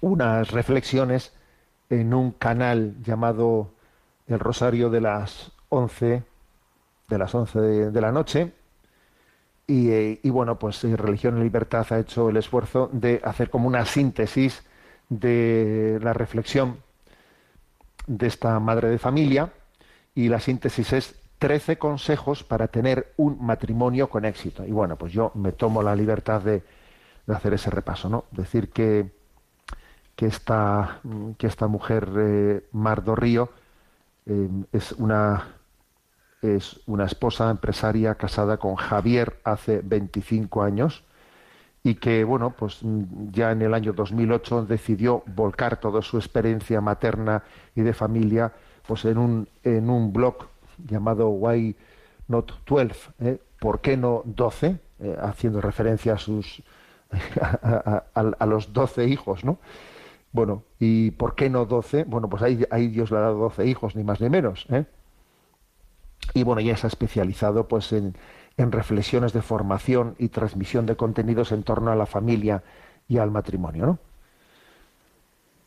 unas 0.00 0.50
reflexiones 0.50 1.32
en 1.88 2.12
un 2.12 2.32
canal 2.32 2.96
llamado 3.02 3.70
El 4.26 4.38
Rosario 4.38 4.90
de 4.90 5.00
las 5.00 5.52
11 5.70 6.22
de 7.08 7.18
las 7.18 7.34
11 7.34 7.58
de, 7.90 8.00
la 8.00 8.12
noche. 8.12 8.52
Eh, 9.66 10.20
y, 10.22 10.30
bueno 10.30 10.58
pues 10.58 10.82
eh, 10.84 10.96
Religión 10.96 11.38
y 11.38 11.42
Libertad 11.42 11.86
ha 11.90 11.98
hecho 11.98 12.30
el 12.30 12.36
esfuerzo 12.36 12.88
de 12.92 13.20
hacer 13.24 13.50
como 13.50 13.68
una 13.68 13.84
síntesis 13.84 14.62
de 15.08 15.98
la 16.02 16.12
reflexión 16.12 16.78
de 18.06 18.26
esta 18.26 18.58
madre 18.60 18.88
de 18.88 18.98
familia 18.98 19.52
y 20.18 20.28
la 20.28 20.40
síntesis 20.40 20.92
es 20.92 21.14
13 21.38 21.78
consejos 21.78 22.42
para 22.42 22.66
tener 22.66 23.12
un 23.18 23.38
matrimonio 23.40 24.10
con 24.10 24.24
éxito. 24.24 24.66
Y 24.66 24.72
bueno, 24.72 24.96
pues 24.96 25.12
yo 25.12 25.30
me 25.36 25.52
tomo 25.52 25.80
la 25.80 25.94
libertad 25.94 26.42
de, 26.42 26.64
hacer 27.28 27.54
ese 27.54 27.70
repaso, 27.70 28.08
¿no? 28.08 28.24
Decir 28.32 28.70
que 28.70 29.12
que 30.16 30.26
esta, 30.26 31.00
que 31.38 31.46
esta 31.46 31.68
mujer, 31.68 32.10
eh, 32.18 32.68
Mardo 32.72 33.14
Río, 33.14 33.50
eh, 34.26 34.48
es, 34.72 34.90
una, 34.90 35.54
es 36.42 36.80
una 36.86 37.04
esposa 37.04 37.48
empresaria 37.48 38.16
casada 38.16 38.56
con 38.56 38.74
Javier 38.74 39.38
hace 39.44 39.80
25 39.84 40.64
años 40.64 41.04
y 41.84 41.94
que, 41.94 42.24
bueno, 42.24 42.50
pues 42.58 42.80
ya 43.30 43.52
en 43.52 43.62
el 43.62 43.72
año 43.72 43.92
2008 43.92 44.64
decidió 44.64 45.22
volcar 45.26 45.78
toda 45.78 46.02
su 46.02 46.16
experiencia 46.16 46.80
materna 46.80 47.44
y 47.76 47.82
de 47.82 47.94
familia 47.94 48.52
pues 48.88 49.04
en 49.04 49.18
un, 49.18 49.48
en 49.62 49.90
un 49.90 50.12
blog 50.12 50.48
llamado 50.88 51.28
Why 51.28 51.76
Not 52.26 52.64
12, 52.66 52.94
¿eh? 53.20 53.40
¿por 53.60 53.80
qué 53.80 53.96
no 53.96 54.22
12? 54.24 54.80
haciendo 55.22 55.60
referencia 55.60 56.14
a 56.14 56.18
sus 56.18 56.60
a, 57.40 58.46
los 58.46 58.72
12 58.72 59.06
hijos, 59.06 59.44
¿no? 59.44 59.58
Bueno, 60.32 60.64
¿y 60.78 61.12
por 61.12 61.34
qué 61.34 61.48
no 61.48 61.64
doce? 61.64 62.04
Bueno, 62.04 62.28
pues 62.28 62.42
ahí, 62.42 62.88
Dios 62.88 63.10
le 63.10 63.16
ha 63.16 63.20
dado 63.20 63.38
doce 63.38 63.66
hijos, 63.66 63.96
ni 63.96 64.04
más 64.04 64.20
ni 64.20 64.28
menos. 64.28 64.66
¿eh? 64.70 64.84
Y 66.34 66.42
bueno, 66.42 66.60
ya 66.60 66.76
se 66.76 66.86
ha 66.86 66.88
especializado 66.88 67.66
pues 67.66 67.92
en, 67.92 68.14
en 68.56 68.72
reflexiones 68.72 69.32
de 69.32 69.40
formación 69.40 70.16
y 70.18 70.28
transmisión 70.28 70.84
de 70.84 70.96
contenidos 70.96 71.52
en 71.52 71.62
torno 71.62 71.90
a 71.90 71.96
la 71.96 72.06
familia 72.06 72.62
y 73.08 73.18
al 73.18 73.30
matrimonio, 73.30 73.86
¿no? 73.86 73.98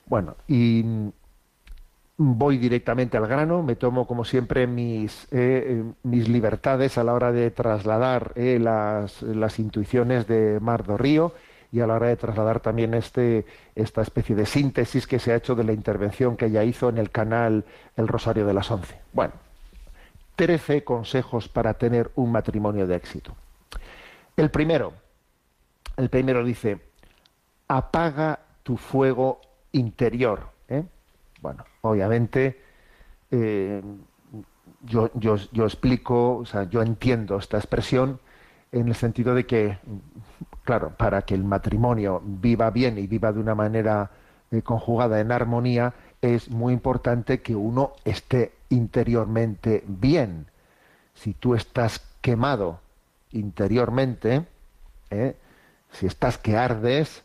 Bueno, 0.06 0.36
y 0.48 0.84
voy 2.24 2.58
directamente 2.58 3.18
al 3.18 3.28
grano, 3.28 3.64
me 3.64 3.76
tomo 3.76 4.06
como 4.06 4.24
siempre 4.24 4.68
mis, 4.68 5.24
eh, 5.32 5.82
eh, 5.82 5.84
mis 6.04 6.30
libertades 6.30 6.98
a 6.98 7.04
la 7.04 7.14
hora 7.14 7.32
de 7.32 7.50
trasladar 7.50 8.34
las, 8.36 9.24
las, 9.24 9.60
intuiciones 9.60 10.28
de 10.28 10.60
Mardo 10.60 10.98
Río 10.98 11.34
y 11.72 11.80
a 11.80 11.88
la 11.88 11.96
hora 11.96 12.08
de 12.08 12.18
trasladar 12.18 12.60
también 12.60 12.94
este, 12.94 13.46
esta 13.76 14.02
especie 14.02 14.36
de 14.36 14.46
síntesis 14.46 15.08
que 15.08 15.18
se 15.18 15.32
ha 15.32 15.38
hecho 15.38 15.56
de 15.56 15.64
la 15.64 15.74
intervención 15.74 16.38
que 16.38 16.46
ella 16.46 16.64
hizo 16.64 16.90
en 16.90 17.00
el 17.00 17.10
canal 17.10 17.66
El 17.96 18.08
Rosario 18.08 18.46
de 18.46 18.54
las 18.54 18.70
Once. 18.70 19.00
Bueno, 19.14 19.34
trece 20.36 20.84
consejos 20.84 21.48
para 21.48 21.74
tener 21.76 22.12
un 22.16 22.32
matrimonio 22.32 22.86
de 22.86 22.98
éxito. 22.98 23.36
El 24.38 24.52
primero, 24.52 24.94
el 25.98 26.10
primero 26.10 26.44
dice, 26.44 26.80
apaga 27.68 28.40
tu 28.64 28.78
fuego 28.78 29.42
interior. 29.72 30.50
¿eh? 30.68 30.84
Bueno, 31.42 31.66
obviamente 31.82 32.62
eh, 33.32 33.82
yo, 34.84 35.12
yo, 35.16 35.66
explico, 35.66 36.38
o 36.38 36.46
sea, 36.46 36.64
yo 36.64 36.82
entiendo 36.82 37.38
esta 37.38 37.58
expresión 37.58 38.20
en 38.72 38.88
el 38.88 38.96
sentido 38.96 39.36
de 39.36 39.46
que 39.46 39.78
claro, 40.64 40.96
para 40.98 41.24
que 41.24 41.34
el 41.34 41.44
matrimonio 41.44 42.22
viva 42.24 42.70
bien 42.70 42.98
y 42.98 43.08
viva 43.08 43.32
de 43.32 43.40
una 43.40 43.56
manera 43.56 44.12
eh, 44.52 44.62
conjugada 44.62 45.20
en 45.20 45.32
armonía, 45.32 45.94
es 46.22 46.50
muy 46.50 46.74
importante 46.74 47.42
que 47.42 47.56
uno 47.56 47.94
esté 48.06 48.54
interiormente 48.70 49.84
bien. 49.88 50.48
Si 51.14 51.34
tú 51.34 51.56
estás 51.56 52.00
quemado 52.22 52.80
interiormente, 53.32 54.46
¿eh? 55.10 55.36
si 55.92 56.06
estás 56.06 56.38
que 56.38 56.58
ardes, 56.58 57.24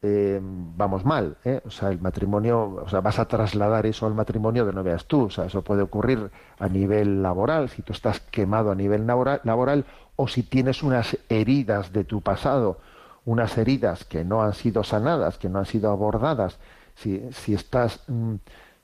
eh, 0.00 0.38
vamos 0.40 1.04
mal, 1.04 1.36
¿eh? 1.44 1.60
o 1.64 1.70
sea, 1.70 1.90
el 1.90 2.00
matrimonio, 2.00 2.82
o 2.84 2.88
sea, 2.88 3.00
vas 3.00 3.18
a 3.18 3.26
trasladar 3.26 3.84
eso 3.86 4.06
al 4.06 4.14
matrimonio 4.14 4.64
de 4.64 4.72
no 4.72 4.84
veas 4.84 5.06
tú, 5.06 5.24
o 5.24 5.30
sea, 5.30 5.46
eso 5.46 5.62
puede 5.62 5.82
ocurrir 5.82 6.30
a 6.58 6.68
nivel 6.68 7.22
laboral, 7.22 7.68
si 7.68 7.82
tú 7.82 7.92
estás 7.92 8.20
quemado 8.20 8.70
a 8.70 8.76
nivel 8.76 9.06
laboral, 9.06 9.84
o 10.14 10.28
si 10.28 10.44
tienes 10.44 10.82
unas 10.82 11.18
heridas 11.28 11.92
de 11.92 12.04
tu 12.04 12.20
pasado, 12.20 12.78
unas 13.24 13.58
heridas 13.58 14.04
que 14.04 14.24
no 14.24 14.42
han 14.42 14.54
sido 14.54 14.84
sanadas, 14.84 15.36
que 15.36 15.48
no 15.48 15.58
han 15.58 15.66
sido 15.66 15.90
abordadas, 15.90 16.58
si, 16.94 17.22
si 17.32 17.54
estás, 17.54 18.00
mm, 18.06 18.34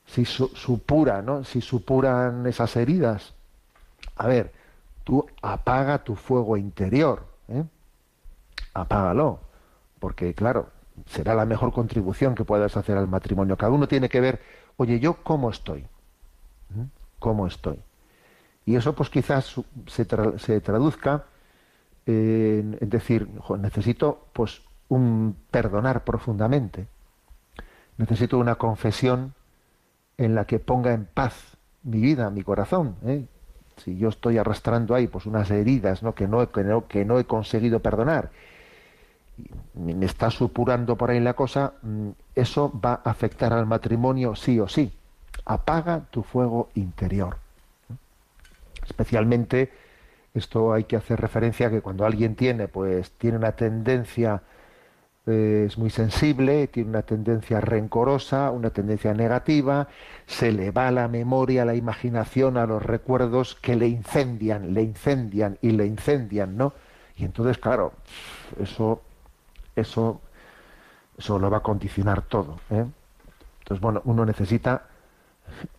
si 0.06 0.24
supura, 0.24 1.22
¿no? 1.22 1.44
Si 1.44 1.60
supuran 1.60 2.46
esas 2.46 2.76
heridas, 2.76 3.34
a 4.16 4.26
ver, 4.26 4.52
tú 5.04 5.26
apaga 5.42 6.04
tu 6.04 6.16
fuego 6.16 6.56
interior, 6.56 7.24
¿eh? 7.48 7.64
apágalo, 8.74 9.40
porque 10.00 10.34
claro, 10.34 10.68
será 11.06 11.34
la 11.34 11.44
mejor 11.44 11.72
contribución 11.72 12.34
que 12.34 12.44
puedas 12.44 12.76
hacer 12.76 12.96
al 12.96 13.08
matrimonio. 13.08 13.56
Cada 13.56 13.72
uno 13.72 13.88
tiene 13.88 14.08
que 14.08 14.20
ver, 14.20 14.40
oye, 14.76 15.00
yo 15.00 15.22
cómo 15.22 15.50
estoy, 15.50 15.86
¿Mm? 16.70 16.84
cómo 17.18 17.46
estoy. 17.46 17.80
Y 18.66 18.76
eso 18.76 18.94
pues 18.94 19.10
quizás 19.10 19.60
se, 19.86 20.04
traduzca 20.04 21.24
en, 22.06 22.78
decir, 22.80 23.28
necesito 23.58 24.26
pues 24.32 24.62
un 24.88 25.36
perdonar 25.50 26.04
profundamente, 26.04 26.86
necesito 27.98 28.38
una 28.38 28.54
confesión 28.54 29.34
en 30.16 30.34
la 30.34 30.46
que 30.46 30.58
ponga 30.58 30.92
en 30.92 31.06
paz 31.06 31.56
mi 31.82 32.00
vida, 32.00 32.30
mi 32.30 32.42
corazón. 32.42 32.96
¿eh? 33.04 33.26
Si 33.76 33.98
yo 33.98 34.08
estoy 34.08 34.38
arrastrando 34.38 34.94
ahí 34.94 35.08
pues 35.08 35.26
unas 35.26 35.50
heridas 35.50 36.02
no, 36.02 36.14
que, 36.14 36.26
no, 36.26 36.48
que 36.86 37.04
no 37.04 37.18
he 37.18 37.24
conseguido 37.24 37.80
perdonar 37.80 38.30
me 39.74 40.06
está 40.06 40.30
supurando 40.30 40.96
por 40.96 41.10
ahí 41.10 41.20
la 41.20 41.34
cosa, 41.34 41.74
mm, 41.82 42.10
eso 42.34 42.72
va 42.80 43.00
a 43.04 43.10
afectar 43.10 43.52
al 43.52 43.66
matrimonio 43.66 44.34
sí 44.34 44.60
o 44.60 44.68
sí. 44.68 44.92
Apaga 45.44 46.00
tu 46.10 46.22
fuego 46.22 46.70
interior. 46.74 47.38
Especialmente 48.84 49.72
esto 50.34 50.72
hay 50.72 50.84
que 50.84 50.96
hacer 50.96 51.20
referencia 51.20 51.68
a 51.68 51.70
que 51.70 51.80
cuando 51.80 52.04
alguien 52.04 52.34
tiene, 52.34 52.68
pues 52.68 53.12
tiene 53.12 53.36
una 53.38 53.52
tendencia, 53.52 54.42
eh, 55.26 55.64
es 55.66 55.78
muy 55.78 55.90
sensible, 55.90 56.66
tiene 56.66 56.90
una 56.90 57.02
tendencia 57.02 57.60
rencorosa, 57.60 58.50
una 58.50 58.70
tendencia 58.70 59.14
negativa, 59.14 59.88
se 60.26 60.52
le 60.52 60.72
va 60.72 60.90
la 60.90 61.08
memoria, 61.08 61.64
la 61.64 61.76
imaginación, 61.76 62.56
a 62.56 62.66
los 62.66 62.82
recuerdos 62.82 63.54
que 63.54 63.76
le 63.76 63.86
incendian, 63.86 64.74
le 64.74 64.82
incendian 64.82 65.58
y 65.62 65.70
le 65.70 65.86
incendian, 65.86 66.56
¿no? 66.56 66.72
Y 67.16 67.24
entonces, 67.24 67.58
claro, 67.58 67.92
eso 68.60 69.02
eso, 69.76 70.20
eso 71.18 71.38
lo 71.38 71.50
va 71.50 71.58
a 71.58 71.62
condicionar 71.62 72.22
todo. 72.22 72.58
¿eh? 72.70 72.84
Entonces, 73.60 73.80
bueno, 73.80 74.02
uno 74.04 74.24
necesita, 74.26 74.86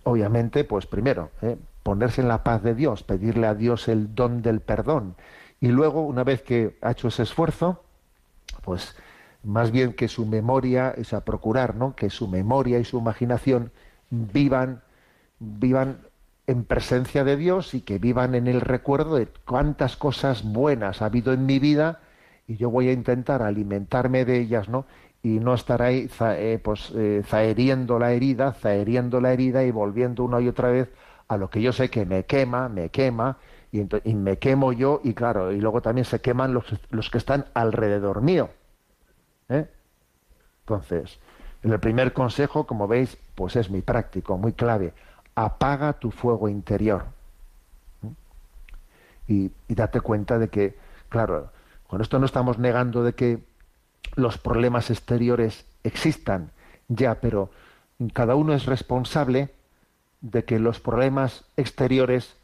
obviamente, 0.04 0.64
pues 0.64 0.86
primero, 0.86 1.32
¿eh? 1.42 1.58
ponerse 1.84 2.22
en 2.22 2.28
la 2.28 2.44
paz 2.44 2.64
de 2.64 2.74
Dios, 2.74 3.04
pedirle 3.04 3.48
a 3.48 3.54
Dios 3.54 3.88
el 3.88 4.16
don 4.16 4.42
del 4.42 4.60
perdón. 4.60 5.16
Y 5.60 5.68
luego, 5.68 6.02
una 6.02 6.24
vez 6.24 6.42
que 6.42 6.78
ha 6.82 6.92
hecho 6.92 7.08
ese 7.08 7.24
esfuerzo, 7.24 7.84
pues 8.64 8.96
más 9.44 9.72
bien 9.72 9.94
que 9.94 10.08
su 10.08 10.26
memoria, 10.26 10.94
es 10.98 11.14
a 11.14 11.24
procurar, 11.24 11.76
¿no? 11.76 11.96
Que 11.96 12.10
su 12.10 12.28
memoria 12.28 12.80
y 12.80 12.86
su 12.86 12.98
imaginación 12.98 13.72
vivan, 14.10 14.82
vivan 15.40 16.00
en 16.48 16.64
presencia 16.64 17.24
de 17.24 17.38
Dios 17.38 17.74
y 17.74 17.82
que 17.82 18.00
vivan 18.00 18.36
en 18.36 18.48
el 18.48 18.62
recuerdo 18.62 19.16
de 19.16 19.28
cuántas 19.46 19.96
cosas 19.98 20.44
buenas 20.44 21.02
ha 21.02 21.06
habido 21.06 21.34
en 21.34 21.46
mi 21.46 21.60
vida 21.60 22.00
y 22.48 22.58
yo 22.58 22.70
voy 22.70 22.90
a 22.90 22.94
intentar 22.94 23.42
alimentarme 23.42 24.26
de 24.26 24.40
ellas, 24.40 24.70
¿no? 24.70 24.86
Y 25.24 25.40
no 25.40 25.54
estar 25.56 25.82
ahí 25.82 26.10
eh, 26.20 26.60
pues, 26.64 26.92
eh, 26.96 27.24
zaheriendo 27.26 27.98
la 27.98 28.12
herida, 28.12 28.54
zaheriendo 28.54 29.20
la 29.20 29.34
herida 29.34 29.64
y 29.64 29.72
volviendo 29.72 30.24
una 30.24 30.40
y 30.40 30.48
otra 30.48 30.70
vez 30.70 30.90
a 31.28 31.38
lo 31.38 31.50
que 31.50 31.62
yo 31.62 31.74
sé 31.74 31.90
que 31.90 32.06
me 32.06 32.26
quema, 32.26 32.70
me 32.70 32.90
quema, 32.90 33.38
y, 33.72 34.14
me 34.14 34.38
quemo 34.38 34.72
yo, 34.72 35.02
y 35.04 35.14
claro, 35.14 35.52
y 35.52 35.60
luego 35.60 35.82
también 35.82 36.06
se 36.06 36.22
queman 36.22 36.54
los, 36.54 36.66
los 36.92 37.10
que 37.10 37.18
están 37.18 37.46
alrededor 37.54 38.22
mío. 38.22 38.50
¿eh? 39.50 39.68
Entonces, 40.62 41.20
el 41.64 41.80
primer 41.80 42.14
consejo, 42.14 42.66
como 42.66 42.88
veis, 42.88 43.18
pues 43.34 43.56
es 43.56 43.70
muy 43.70 43.82
práctico, 43.82 44.38
muy 44.38 44.54
clave. 44.54 44.94
Apaga 45.34 45.94
tu 45.94 46.12
fuego 46.12 46.48
interior. 46.48 47.06
Y, 49.28 49.52
y 49.68 49.76
date 49.76 50.00
cuenta 50.00 50.38
de 50.38 50.48
que, 50.50 50.78
claro, 51.10 51.50
esto 52.04 52.20
no 52.20 52.26
estamos 52.26 52.58
negando 52.58 53.04
de 53.04 53.14
que 53.14 53.44
los 54.16 54.38
problemas 54.38 54.90
exteriores 54.90 55.66
existan, 55.84 56.52
ya, 56.88 57.16
pero 57.22 57.50
cada 58.14 58.36
uno 58.36 58.54
es 58.54 58.66
responsable 58.66 59.50
de 60.22 60.44
que 60.44 60.60
los 60.60 60.80
problemas 60.80 61.46
exteriores 61.58 62.36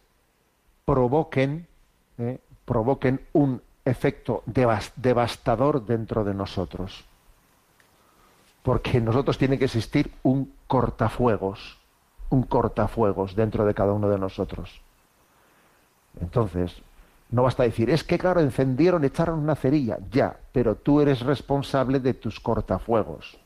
provoquen, 0.86 1.68
eh, 2.18 2.40
provoquen 2.66 3.22
un 3.34 3.62
efecto 3.86 4.44
devastador 4.46 5.86
dentro 5.86 6.24
de 6.24 6.34
nosotros. 6.34 7.04
Porque 8.64 8.98
en 8.98 9.06
nosotros 9.06 9.38
tiene 9.38 9.58
que 9.58 9.66
existir 9.66 10.14
un 10.24 10.54
cortafuegos, 10.68 11.80
un 12.30 12.44
cortafuegos 12.44 13.36
dentro 13.36 13.66
de 13.66 13.74
cada 13.74 13.94
uno 13.94 14.10
de 14.10 14.20
nosotros. 14.20 14.82
Entonces, 16.20 16.82
no 17.32 17.44
basta 17.44 17.64
decir, 17.64 17.90
es 17.90 18.04
que 18.04 18.18
claro, 18.18 18.42
encendieron, 18.42 19.04
echaron 19.06 19.40
una 19.40 19.56
cerilla, 19.56 19.98
ya, 20.12 20.38
pero 20.52 20.76
tú 20.76 21.02
eres 21.02 21.22
responsable 21.22 22.00
de 22.00 22.14
tus 22.14 22.40
cortafuegos. 22.40 23.38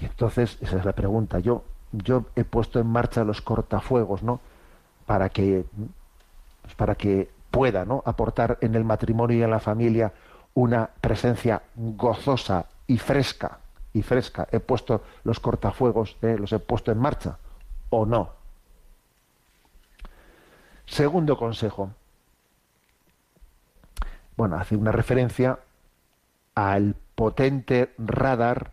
Y 0.00 0.06
entonces, 0.06 0.58
esa 0.60 0.78
es 0.78 0.84
la 0.84 0.92
pregunta. 0.92 1.38
Yo, 1.38 1.64
yo 1.92 2.24
he 2.36 2.44
puesto 2.44 2.80
en 2.80 2.86
marcha 2.86 3.24
los 3.24 3.40
cortafuegos, 3.40 4.22
¿no? 4.22 4.40
Para 5.06 5.28
que, 5.28 5.64
pues 6.62 6.74
para 6.74 6.94
que 6.94 7.30
pueda, 7.50 7.84
¿no? 7.84 8.02
Aportar 8.04 8.58
en 8.60 8.74
el 8.74 8.84
matrimonio 8.84 9.38
y 9.38 9.42
en 9.42 9.50
la 9.50 9.60
familia 9.60 10.12
una 10.54 10.88
presencia 11.00 11.62
gozosa 11.74 12.66
y 12.86 12.98
fresca, 12.98 13.58
y 13.92 14.02
fresca. 14.02 14.48
He 14.50 14.60
puesto 14.60 15.02
los 15.24 15.38
cortafuegos, 15.38 16.16
¿eh? 16.22 16.36
los 16.38 16.52
he 16.52 16.58
puesto 16.58 16.92
en 16.92 16.98
marcha, 16.98 17.36
o 17.90 18.06
no. 18.06 18.35
Segundo 20.86 21.36
consejo. 21.36 21.90
Bueno, 24.36 24.56
hace 24.56 24.76
una 24.76 24.92
referencia 24.92 25.58
al 26.54 26.94
potente 27.14 27.92
radar, 27.98 28.72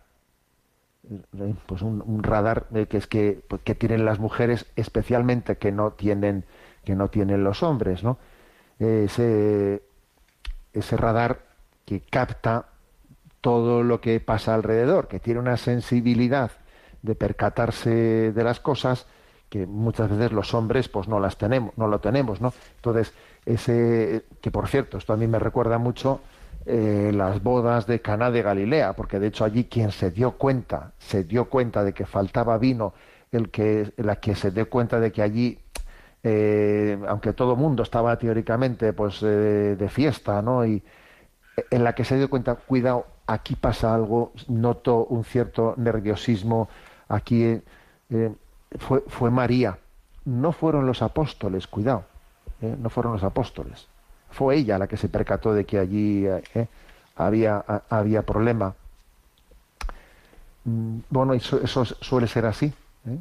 eh, 1.10 1.54
pues 1.66 1.82
un, 1.82 2.22
radar 2.22 2.66
pues, 2.68 3.06
que, 3.06 3.74
tienen 3.78 4.04
las 4.04 4.18
mujeres, 4.18 4.66
especialmente 4.76 5.56
que 5.56 5.72
no 5.72 5.92
tienen, 5.92 6.44
que 6.84 6.94
no 6.94 7.08
tienen 7.08 7.44
los 7.44 7.62
hombres, 7.62 8.02
¿no? 8.04 8.18
Ese 8.78 9.80
radar 10.96 11.40
que 11.84 12.00
capta 12.00 12.66
todo 13.40 13.82
lo 13.82 14.00
que 14.00 14.20
pasa 14.20 14.54
alrededor, 14.54 15.08
que 15.08 15.20
tiene 15.20 15.40
una 15.40 15.56
sensibilidad 15.56 16.50
de 17.02 17.14
percatarse 17.14 18.32
de 18.32 18.44
las 18.44 18.60
cosas 18.60 19.06
que 19.54 19.68
muchas 19.68 20.10
veces 20.10 20.32
los 20.32 20.52
hombres 20.52 20.88
pues 20.88 21.06
no 21.06 21.20
las 21.20 21.38
tenemos, 21.38 21.78
no 21.78 21.86
lo 21.86 22.00
tenemos, 22.00 22.40
¿no? 22.40 22.52
Entonces, 22.74 23.14
ese, 23.46 24.24
que 24.40 24.50
por 24.50 24.66
cierto, 24.66 24.98
esto 24.98 25.12
a 25.12 25.16
mí 25.16 25.28
me 25.28 25.38
recuerda 25.38 25.78
mucho 25.78 26.22
eh, 26.66 27.12
las 27.14 27.40
bodas 27.40 27.86
de 27.86 28.00
Caná 28.00 28.32
de 28.32 28.42
Galilea, 28.42 28.94
porque 28.94 29.20
de 29.20 29.28
hecho 29.28 29.44
allí 29.44 29.66
quien 29.66 29.92
se 29.92 30.10
dio 30.10 30.32
cuenta, 30.32 30.94
se 30.98 31.22
dio 31.22 31.44
cuenta 31.44 31.84
de 31.84 31.92
que 31.92 32.04
faltaba 32.04 32.58
vino, 32.58 32.94
el 33.30 33.50
que, 33.50 33.92
la 33.98 34.16
que 34.16 34.34
se 34.34 34.50
dio 34.50 34.68
cuenta 34.68 34.98
de 34.98 35.12
que 35.12 35.22
allí, 35.22 35.60
eh, 36.24 36.98
aunque 37.06 37.32
todo 37.32 37.54
mundo 37.54 37.84
estaba 37.84 38.18
teóricamente 38.18 38.92
pues 38.92 39.22
eh, 39.22 39.76
de 39.78 39.88
fiesta, 39.88 40.42
¿no? 40.42 40.66
Y 40.66 40.82
en 41.70 41.84
la 41.84 41.94
que 41.94 42.04
se 42.04 42.16
dio 42.16 42.28
cuenta, 42.28 42.56
cuidado, 42.56 43.06
aquí 43.28 43.54
pasa 43.54 43.94
algo, 43.94 44.32
noto 44.48 45.04
un 45.04 45.22
cierto 45.22 45.74
nerviosismo, 45.76 46.68
aquí 47.06 47.62
fue, 48.78 49.02
fue 49.06 49.30
María, 49.30 49.78
no 50.24 50.52
fueron 50.52 50.86
los 50.86 51.02
apóstoles, 51.02 51.66
cuidado, 51.66 52.04
¿eh? 52.60 52.74
no 52.78 52.90
fueron 52.90 53.12
los 53.12 53.22
apóstoles. 53.22 53.86
Fue 54.30 54.56
ella 54.56 54.78
la 54.78 54.86
que 54.86 54.96
se 54.96 55.08
percató 55.08 55.52
de 55.52 55.64
que 55.64 55.78
allí 55.78 56.26
¿eh? 56.26 56.68
había, 57.16 57.64
había 57.88 58.22
problema. 58.22 58.74
Mm, 60.64 60.98
bueno, 61.10 61.34
eso, 61.34 61.60
eso 61.62 61.84
suele 61.84 62.26
ser 62.26 62.46
así. 62.46 62.66
¿eh? 63.06 63.18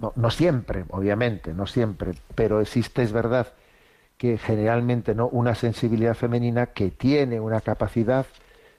No, 0.00 0.12
no, 0.16 0.30
siempre, 0.30 0.84
obviamente, 0.90 1.54
no 1.54 1.66
siempre, 1.66 2.12
pero 2.34 2.60
existe, 2.60 3.02
es 3.02 3.12
verdad, 3.12 3.48
que 4.18 4.36
generalmente 4.36 5.14
no 5.14 5.28
una 5.28 5.54
sensibilidad 5.54 6.14
femenina 6.14 6.66
que 6.66 6.90
tiene 6.90 7.40
una 7.40 7.60
capacidad 7.60 8.26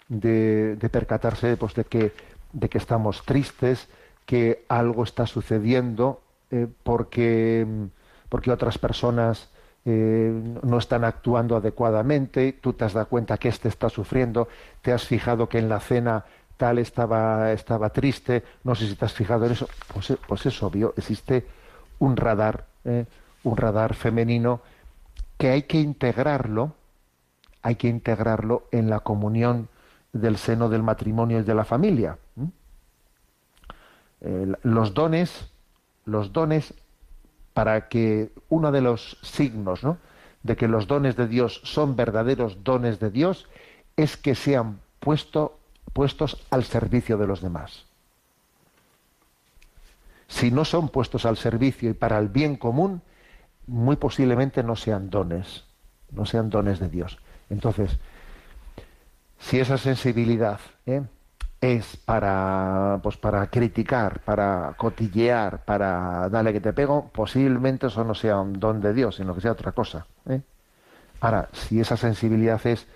de, 0.07 0.75
de 0.75 0.89
percatarse 0.89 1.57
pues, 1.57 1.73
de, 1.73 1.85
que, 1.85 2.11
de 2.53 2.69
que 2.69 2.77
estamos 2.77 3.23
tristes, 3.25 3.87
que 4.29 4.63
algo 4.69 5.01
está 5.03 5.25
sucediendo 5.25 6.21
eh, 6.51 6.67
porque, 6.83 7.65
porque 8.29 8.51
otras 8.51 8.77
personas 8.77 9.49
eh, 9.85 10.31
no 10.61 10.77
están 10.77 11.03
actuando 11.03 11.55
adecuadamente, 11.55 12.53
tú 12.53 12.73
te 12.73 12.85
has 12.85 12.93
dado 12.93 13.07
cuenta 13.07 13.39
que 13.39 13.49
éste 13.49 13.69
está 13.69 13.89
sufriendo, 13.89 14.47
te 14.83 14.93
has 14.93 15.07
fijado 15.07 15.49
que 15.49 15.57
en 15.57 15.67
la 15.67 15.79
cena 15.79 16.25
tal 16.57 16.77
estaba, 16.77 17.51
estaba 17.53 17.89
triste, 17.89 18.43
no 18.63 18.75
sé 18.75 18.87
si 18.87 18.93
te 18.93 19.05
has 19.05 19.13
fijado 19.13 19.47
en 19.47 19.53
eso, 19.53 19.67
pues, 19.91 20.13
pues 20.27 20.45
es 20.45 20.61
obvio, 20.61 20.93
existe 20.95 21.47
un 21.97 22.15
radar, 22.15 22.67
¿eh? 22.85 23.07
un 23.43 23.57
radar 23.57 23.95
femenino 23.95 24.61
que 25.39 25.49
hay 25.49 25.63
que 25.63 25.79
integrarlo, 25.79 26.75
hay 27.63 27.77
que 27.77 27.87
integrarlo 27.87 28.67
en 28.69 28.91
la 28.91 28.99
comunión 28.99 29.69
del 30.13 30.37
seno 30.37 30.69
del 30.69 30.83
matrimonio 30.83 31.39
y 31.39 31.43
de 31.43 31.55
la 31.55 31.65
familia. 31.65 32.19
Eh, 32.37 32.45
los 34.21 34.93
dones, 34.93 35.49
los 36.05 36.33
dones, 36.33 36.73
para 37.53 37.87
que 37.89 38.31
uno 38.49 38.71
de 38.71 38.81
los 38.81 39.17
signos 39.21 39.83
¿no? 39.83 39.97
de 40.43 40.55
que 40.55 40.67
los 40.67 40.87
dones 40.87 41.15
de 41.15 41.27
Dios 41.27 41.61
son 41.63 41.95
verdaderos 41.95 42.63
dones 42.63 42.99
de 42.99 43.11
Dios 43.11 43.47
es 43.97 44.17
que 44.17 44.35
sean 44.35 44.79
puesto, 44.99 45.59
puestos 45.93 46.45
al 46.51 46.63
servicio 46.63 47.17
de 47.17 47.27
los 47.27 47.41
demás. 47.41 47.85
Si 50.27 50.51
no 50.51 50.63
son 50.63 50.89
puestos 50.89 51.25
al 51.25 51.37
servicio 51.37 51.89
y 51.89 51.93
para 51.93 52.17
el 52.19 52.29
bien 52.29 52.55
común, 52.55 53.01
muy 53.67 53.95
posiblemente 53.95 54.63
no 54.63 54.75
sean 54.75 55.09
dones, 55.09 55.65
no 56.11 56.25
sean 56.25 56.49
dones 56.49 56.79
de 56.79 56.87
Dios. 56.87 57.17
Entonces, 57.49 57.97
si 59.39 59.59
esa 59.59 59.77
sensibilidad 59.77 60.59
¿eh? 60.85 61.03
Es 61.61 61.97
para, 61.97 62.99
pues 63.03 63.17
para 63.17 63.47
criticar, 63.47 64.21
para 64.21 64.73
cotillear, 64.77 65.65
para 65.65 66.29
darle 66.29 66.53
que 66.53 66.61
te 66.61 66.73
pego, 66.73 67.09
posiblemente 67.11 67.87
eso 67.87 68.03
no 68.03 68.15
sea 68.15 68.39
un 68.39 68.53
don 68.53 68.79
de 68.79 68.93
Dios, 68.93 69.15
sino 69.15 69.35
que 69.35 69.41
sea 69.41 69.51
otra 69.51 69.73
cosa. 69.73 70.05
¿eh? 70.29 70.41
Ahora, 71.19 71.49
si 71.51 71.81
esa 71.81 71.97
sensibilidad 71.97 72.65
es 72.65 72.87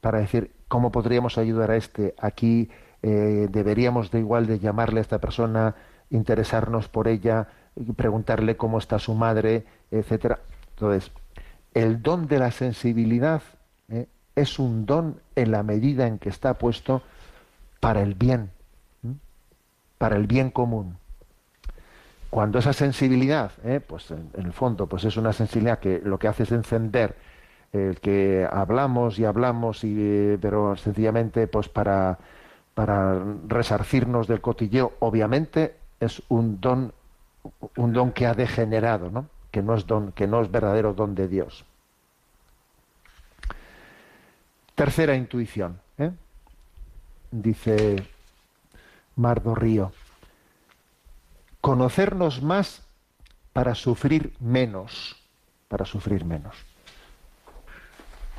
para 0.00 0.18
decir 0.18 0.50
cómo 0.66 0.90
podríamos 0.90 1.38
ayudar 1.38 1.70
a 1.70 1.76
este, 1.76 2.14
aquí 2.18 2.70
eh, 3.02 3.48
deberíamos 3.50 4.10
de 4.10 4.18
igual 4.18 4.46
de 4.46 4.58
llamarle 4.58 5.00
a 5.00 5.02
esta 5.02 5.18
persona, 5.18 5.76
interesarnos 6.10 6.88
por 6.88 7.06
ella, 7.06 7.48
preguntarle 7.96 8.56
cómo 8.56 8.78
está 8.78 8.98
su 8.98 9.14
madre, 9.14 9.64
etcétera. 9.90 10.40
Entonces, 10.70 11.12
el 11.74 12.02
don 12.02 12.26
de 12.26 12.40
la 12.40 12.50
sensibilidad 12.50 13.42
¿eh? 13.88 14.08
es 14.34 14.58
un 14.58 14.84
don 14.84 15.20
en 15.36 15.52
la 15.52 15.62
medida 15.62 16.08
en 16.08 16.18
que 16.18 16.28
está 16.28 16.54
puesto 16.54 17.02
para 17.80 18.02
el 18.02 18.14
bien, 18.14 18.50
para 19.98 20.16
el 20.16 20.26
bien 20.26 20.50
común. 20.50 20.98
Cuando 22.30 22.60
esa 22.60 22.72
sensibilidad, 22.72 23.52
¿eh? 23.64 23.80
pues 23.80 24.10
en, 24.12 24.30
el 24.34 24.52
fondo, 24.52 24.86
pues 24.86 25.04
es 25.04 25.16
una 25.16 25.32
sensibilidad 25.32 25.80
que 25.80 26.00
lo 26.04 26.18
que 26.18 26.28
hace 26.28 26.44
es 26.44 26.52
encender 26.52 27.16
el 27.72 28.00
que 28.00 28.48
hablamos 28.50 29.18
y 29.18 29.24
hablamos 29.24 29.84
y 29.84 30.36
pero 30.40 30.76
sencillamente 30.76 31.46
pues 31.46 31.68
para 31.68 32.18
para 32.74 33.22
resarcirnos 33.46 34.26
del 34.26 34.40
cotilleo 34.40 34.94
obviamente 34.98 35.76
es 36.00 36.20
un 36.28 36.60
don 36.60 36.92
un 37.76 37.92
don 37.92 38.12
que 38.12 38.26
ha 38.26 38.34
degenerado, 38.34 39.10
¿no? 39.10 39.26
Que 39.50 39.62
no 39.62 39.74
es 39.74 39.86
don, 39.86 40.12
que 40.12 40.26
no 40.26 40.42
es 40.42 40.50
verdadero 40.50 40.94
don 40.94 41.14
de 41.14 41.28
Dios. 41.28 41.64
Tercera 44.74 45.14
intuición, 45.14 45.80
¿eh? 45.98 46.10
Dice 47.30 48.06
Mardo 49.16 49.54
Río. 49.54 49.92
Conocernos 51.60 52.42
más 52.42 52.82
para 53.52 53.74
sufrir 53.74 54.34
menos, 54.40 55.16
para 55.68 55.84
sufrir 55.84 56.24
menos. 56.24 56.56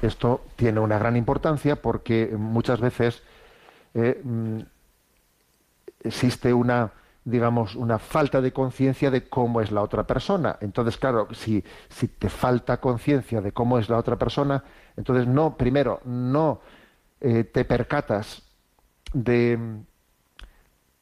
Esto 0.02 0.44
tiene 0.56 0.80
una 0.80 0.98
gran 0.98 1.16
importancia 1.16 1.82
porque 1.82 2.34
muchas 2.36 2.80
veces 2.80 3.22
eh, 3.94 4.20
mm, 4.24 4.60
existe 6.04 6.54
una 6.54 6.92
digamos, 7.24 7.76
una 7.76 8.00
falta 8.00 8.42
de 8.42 8.52
conciencia 8.52 9.12
de 9.12 9.28
cómo 9.28 9.62
es 9.62 9.72
la 9.72 9.82
otra 9.82 10.06
persona. 10.08 10.58
Entonces, 10.62 10.98
claro, 10.98 11.28
si, 11.34 11.64
si 11.90 12.08
te 12.08 12.30
falta 12.30 12.78
conciencia 12.78 13.42
de 13.42 13.52
cómo 13.52 13.78
es 13.78 13.90
la 13.90 13.98
otra 13.98 14.18
persona, 14.18 14.64
entonces 14.98 15.28
no, 15.28 15.56
primero, 15.56 16.02
no 16.06 16.62
eh, 17.20 17.44
te 17.44 17.64
percatas 17.66 18.42
de, 19.14 19.60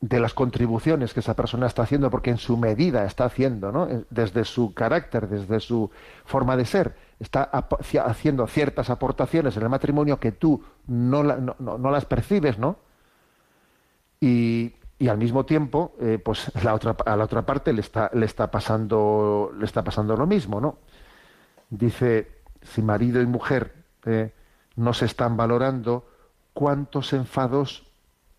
de 0.01 0.19
las 0.19 0.33
contribuciones 0.33 1.13
que 1.13 1.19
esa 1.19 1.35
persona 1.35 1.67
está 1.67 1.83
haciendo, 1.83 2.09
porque 2.09 2.29
en 2.29 2.37
su 2.37 2.57
medida 2.57 3.05
está 3.05 3.25
haciendo, 3.25 3.71
¿no? 3.71 3.87
Eh, 3.87 4.05
desde 4.09 4.45
su 4.45 4.73
carácter, 4.73 5.27
desde 5.27 5.59
su 5.59 5.89
forma 6.25 6.55
de 6.55 6.65
ser, 6.65 6.95
está 7.19 7.43
haciendo 7.43 8.47
ciertas 8.47 8.89
aportaciones 8.89 9.57
en 9.57 9.63
el 9.63 9.69
matrimonio 9.69 10.19
que 10.19 10.31
tú 10.31 10.63
no, 10.87 11.23
no, 11.23 11.55
no 11.59 11.91
las 11.91 12.05
percibes, 12.05 12.57
¿no? 12.57 12.77
Y, 14.21 14.73
y 14.99 15.07
al 15.07 15.17
mismo 15.17 15.45
tiempo 15.45 15.95
eh, 15.99 16.19
pues 16.23 16.51
la 16.63 16.75
otra, 16.75 16.95
a 17.05 17.15
la 17.15 17.23
otra 17.23 17.45
parte 17.45 17.73
le 17.73 17.81
está, 17.81 18.11
le 18.13 18.25
está 18.25 18.51
pasando 18.51 19.51
le 19.57 19.65
está 19.65 19.83
pasando 19.83 20.15
lo 20.15 20.27
mismo 20.27 20.61
no 20.61 20.77
dice 21.69 22.41
si 22.61 22.81
marido 22.81 23.21
y 23.21 23.25
mujer 23.25 23.73
eh, 24.05 24.33
no 24.75 24.93
se 24.93 25.05
están 25.05 25.37
valorando 25.37 26.07
cuántos 26.53 27.13
enfados 27.13 27.88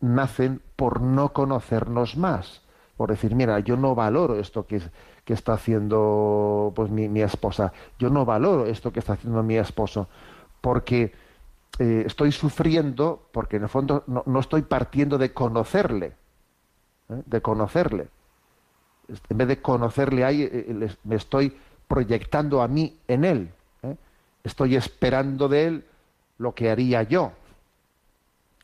nacen 0.00 0.62
por 0.76 1.00
no 1.00 1.32
conocernos 1.32 2.16
más 2.16 2.62
por 2.96 3.10
decir 3.10 3.34
mira 3.34 3.58
yo 3.60 3.76
no 3.76 3.94
valoro 3.94 4.38
esto 4.38 4.66
que, 4.66 4.80
que 5.24 5.32
está 5.32 5.54
haciendo 5.54 6.72
pues 6.74 6.90
mi, 6.90 7.08
mi, 7.08 7.22
esposa 7.22 7.72
yo 7.98 8.10
no 8.10 8.24
valoro 8.24 8.66
esto 8.66 8.92
que 8.92 9.00
está 9.00 9.14
haciendo 9.14 9.42
mi 9.42 9.56
esposo 9.56 10.08
porque 10.60 11.12
eh, 11.78 12.04
estoy 12.06 12.32
sufriendo 12.32 13.28
porque 13.32 13.56
en 13.56 13.64
el 13.64 13.68
fondo 13.68 14.04
no, 14.06 14.22
no 14.26 14.40
estoy 14.40 14.62
partiendo 14.62 15.18
de 15.18 15.32
conocerle 15.32 16.14
¿eh? 17.10 17.22
de 17.26 17.42
conocerle. 17.42 18.08
En 19.28 19.38
vez 19.38 19.48
de 19.48 19.60
conocerle 19.60 20.24
ahí, 20.24 20.42
eh, 20.42 20.96
me 21.04 21.16
estoy 21.16 21.56
proyectando 21.88 22.62
a 22.62 22.68
mí 22.68 22.98
en 23.08 23.24
él. 23.24 23.50
Estoy 24.42 24.76
esperando 24.76 25.48
de 25.48 25.66
él 25.66 25.84
lo 26.38 26.54
que 26.54 26.70
haría 26.70 27.02
yo. 27.02 27.32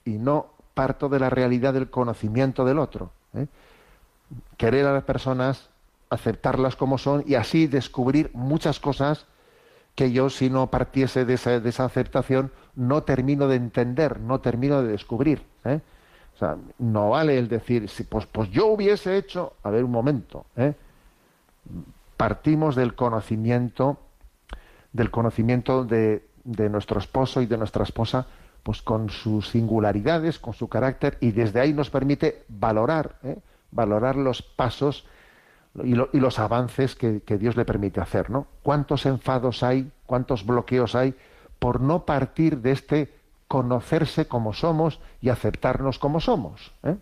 Y 0.04 0.12
no 0.12 0.46
parto 0.76 1.08
de 1.08 1.18
la 1.18 1.30
realidad 1.30 1.72
del 1.72 1.88
conocimiento 1.88 2.66
del 2.66 2.78
otro. 2.78 3.10
Querer 4.58 4.84
a 4.84 4.92
las 4.92 5.04
personas, 5.04 5.70
aceptarlas 6.10 6.76
como 6.76 6.98
son 6.98 7.24
y 7.26 7.34
así 7.34 7.66
descubrir 7.66 8.30
muchas 8.34 8.78
cosas 8.78 9.24
que 9.94 10.12
yo, 10.12 10.28
si 10.28 10.50
no 10.50 10.66
partiese 10.66 11.24
de 11.24 11.34
esa, 11.34 11.60
de 11.60 11.68
esa 11.70 11.86
aceptación, 11.86 12.52
no 12.74 13.04
termino 13.04 13.48
de 13.48 13.56
entender, 13.56 14.20
no 14.20 14.40
termino 14.40 14.82
de 14.82 14.88
descubrir. 14.88 15.42
¿eh? 15.64 15.80
No 16.78 17.08
vale 17.08 17.38
el 17.38 17.48
decir, 17.48 17.88
si, 17.88 18.04
pues, 18.04 18.26
pues 18.26 18.50
yo 18.50 18.66
hubiese 18.66 19.16
hecho, 19.16 19.54
a 19.62 19.70
ver 19.70 19.82
un 19.82 19.90
momento, 19.90 20.44
¿eh? 20.56 20.74
partimos 22.18 22.76
del 22.76 22.94
conocimiento, 22.94 23.98
del 24.92 25.10
conocimiento 25.10 25.86
de, 25.86 26.22
de, 26.44 26.68
nuestro 26.68 27.00
esposo 27.00 27.40
y 27.40 27.46
de 27.46 27.56
nuestra 27.56 27.82
esposa, 27.82 28.26
pues 28.66 28.82
con 28.82 29.10
sus 29.10 29.50
singularidades, 29.50 30.40
con 30.40 30.52
su 30.52 30.66
carácter, 30.66 31.18
y 31.20 31.30
desde 31.30 31.60
ahí 31.60 31.72
nos 31.72 31.88
permite 31.88 32.42
valorar, 32.48 33.14
¿eh? 33.22 33.38
valorar 33.70 34.16
los 34.16 34.42
pasos 34.42 35.06
y, 35.84 35.94
lo, 35.94 36.08
y 36.12 36.18
los 36.18 36.40
avances 36.40 36.96
que, 36.96 37.20
que, 37.20 37.38
Dios 37.38 37.56
le 37.56 37.64
permite 37.64 38.00
hacer, 38.00 38.28
¿no? 38.28 38.48
¿Cuántos 38.64 39.06
enfados 39.06 39.62
hay, 39.62 39.88
cuántos 40.04 40.44
bloqueos 40.44 40.96
hay 40.96 41.14
por 41.60 41.80
no 41.80 42.04
partir 42.04 42.58
de 42.58 42.72
este 42.72 43.14
conocerse 43.46 44.26
como 44.26 44.52
somos 44.52 44.98
y 45.20 45.28
aceptarnos 45.28 46.00
como 46.00 46.18
somos. 46.18 46.72
¿eh? 46.82 46.96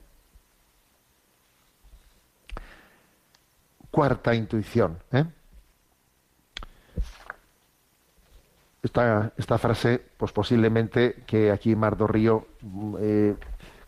Cuarta 3.91 4.35
intuición. 4.35 4.99
¿eh? 5.13 5.25
Esta, 8.85 9.33
esta, 9.39 9.57
frase, 9.57 10.03
pues 10.19 10.33
posiblemente 10.33 11.23
que 11.27 11.51
aquí 11.51 11.75
Mardo 11.75 12.07
Río 12.07 12.47
eh, 13.01 13.35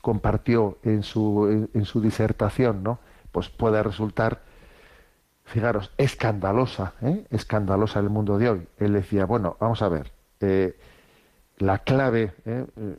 compartió 0.01 0.79
en 0.85 1.03
su, 1.03 1.69
en, 1.75 1.85
su 1.85 2.01
disertación, 2.01 2.83
¿no? 2.83 2.99
Pues 3.31 3.51
puede 3.51 3.83
resultar, 3.83 4.41
fijaros, 5.45 5.93
escandalosa, 5.99 6.95
¿eh? 7.03 7.27
escandalosa 7.31 8.01
el 8.01 8.09
mundo 8.09 8.39
de 8.39 8.49
hoy. 8.49 8.69
Él 8.79 8.95
decía, 8.95 9.27
bueno, 9.27 9.59
vamos 9.61 9.83
a 9.83 9.89
ver, 9.91 10.13
eh, 10.41 10.79
la 11.59 11.81
clave, 11.81 12.33
¿eh? 12.47 12.65
eh 12.77 12.97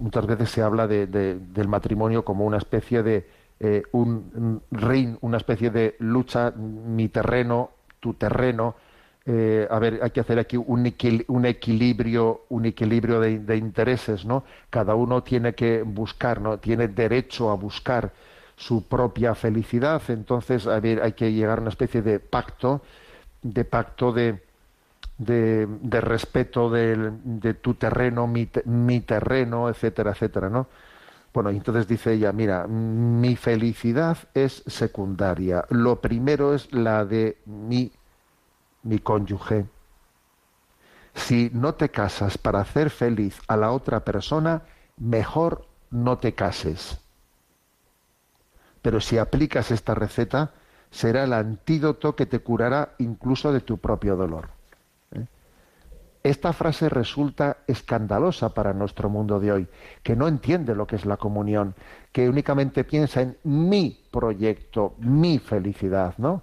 muchas 0.00 0.26
veces 0.26 0.50
se 0.50 0.60
habla 0.60 0.88
de, 0.88 1.06
de, 1.06 1.38
del 1.38 1.68
matrimonio 1.68 2.24
como 2.24 2.44
una 2.44 2.58
especie 2.58 3.04
de 3.04 3.42
un 3.92 4.60
ring, 4.72 5.16
una 5.20 5.36
especie 5.36 5.70
de 5.70 5.94
lucha, 6.00 6.50
mi 6.50 7.08
terreno, 7.08 7.70
tu 8.00 8.14
terreno. 8.14 8.74
Eh, 9.24 9.68
a 9.70 9.78
ver, 9.78 10.00
hay 10.02 10.10
que 10.10 10.20
hacer 10.20 10.38
aquí 10.38 10.56
un, 10.56 10.86
equil 10.86 11.24
un 11.28 11.46
equilibrio, 11.46 12.42
un 12.48 12.66
equilibrio 12.66 13.20
de, 13.20 13.56
intereses, 13.56 14.24
¿no? 14.24 14.44
Cada 14.70 14.94
uno 14.96 15.22
tiene 15.22 15.54
que 15.54 15.82
buscar, 15.82 16.40
¿no? 16.40 16.58
Tiene 16.58 16.88
derecho 16.88 17.50
a 17.50 17.54
buscar 17.54 18.12
su 18.56 18.84
propia 18.88 19.34
felicidad. 19.34 20.02
Entonces, 20.08 20.66
a 20.66 20.80
ver, 20.80 21.02
hay 21.02 21.12
que 21.12 21.32
llegar 21.32 21.58
a 21.58 21.60
una 21.62 21.70
especie 21.70 22.02
de 22.02 22.18
pacto, 22.20 22.82
de 23.42 23.64
pacto 23.64 24.12
de, 24.12 24.40
de, 25.18 26.00
respeto 26.00 26.70
del- 26.70 27.12
de, 27.24 27.54
tu 27.54 27.74
terreno, 27.74 28.26
mi, 28.26 28.48
mi 28.64 29.00
terreno, 29.00 29.68
etcétera, 29.68 30.12
etcétera, 30.12 30.48
¿no? 30.48 30.66
Bueno, 31.34 31.50
y 31.50 31.56
entonces 31.56 31.88
dice 31.88 32.12
ella, 32.14 32.32
mira, 32.32 32.66
mi 32.68 33.36
felicidad 33.36 34.18
es 34.34 34.62
secundaria. 34.66 35.64
Lo 35.70 36.00
primero 36.00 36.54
es 36.54 36.72
la 36.72 37.04
de 37.06 37.38
mi, 37.46 37.92
mi 38.82 38.98
cónyuge. 38.98 39.66
Si 41.14 41.50
no 41.52 41.74
te 41.74 41.90
casas 41.90 42.38
para 42.38 42.60
hacer 42.60 42.90
feliz 42.90 43.40
a 43.48 43.56
la 43.56 43.70
otra 43.72 44.04
persona, 44.04 44.62
mejor 44.96 45.66
no 45.90 46.18
te 46.18 46.34
cases. 46.34 47.00
Pero 48.80 49.00
si 49.00 49.18
aplicas 49.18 49.70
esta 49.70 49.94
receta, 49.94 50.52
será 50.90 51.24
el 51.24 51.32
antídoto 51.32 52.16
que 52.16 52.26
te 52.26 52.40
curará 52.40 52.94
incluso 52.98 53.52
de 53.52 53.60
tu 53.60 53.78
propio 53.78 54.16
dolor. 54.16 54.48
¿eh? 55.12 55.26
Esta 56.22 56.52
frase 56.52 56.88
resulta 56.88 57.58
escandalosa 57.66 58.50
para 58.50 58.72
nuestro 58.72 59.08
mundo 59.08 59.38
de 59.38 59.52
hoy, 59.52 59.68
que 60.02 60.16
no 60.16 60.28
entiende 60.28 60.74
lo 60.74 60.86
que 60.86 60.96
es 60.96 61.06
la 61.06 61.16
comunión, 61.16 61.74
que 62.10 62.28
únicamente 62.28 62.84
piensa 62.84 63.22
en 63.22 63.36
mi 63.44 64.02
proyecto, 64.10 64.94
mi 64.98 65.38
felicidad, 65.38 66.14
¿no? 66.18 66.42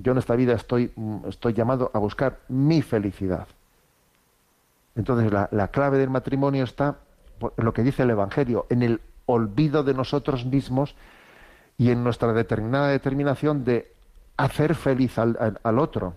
Yo 0.00 0.12
en 0.12 0.18
esta 0.18 0.36
vida 0.36 0.54
estoy, 0.54 0.92
mm, 0.94 1.26
estoy 1.28 1.54
llamado 1.54 1.90
a 1.92 1.98
buscar 1.98 2.38
mi 2.48 2.82
felicidad. 2.82 3.48
Entonces 4.94 5.32
la, 5.32 5.48
la 5.52 5.68
clave 5.68 5.98
del 5.98 6.10
matrimonio 6.10 6.64
está 6.64 6.98
en 7.56 7.64
lo 7.64 7.72
que 7.72 7.82
dice 7.82 8.02
el 8.04 8.10
Evangelio, 8.10 8.66
en 8.70 8.82
el 8.82 9.00
olvido 9.26 9.82
de 9.82 9.94
nosotros 9.94 10.44
mismos 10.44 10.94
y 11.76 11.90
en 11.90 12.02
nuestra 12.02 12.32
determinada 12.32 12.88
determinación 12.88 13.64
de 13.64 13.92
hacer 14.36 14.74
feliz 14.74 15.18
al, 15.18 15.36
al- 15.40 15.60
al 15.62 15.78
otro, 15.78 16.14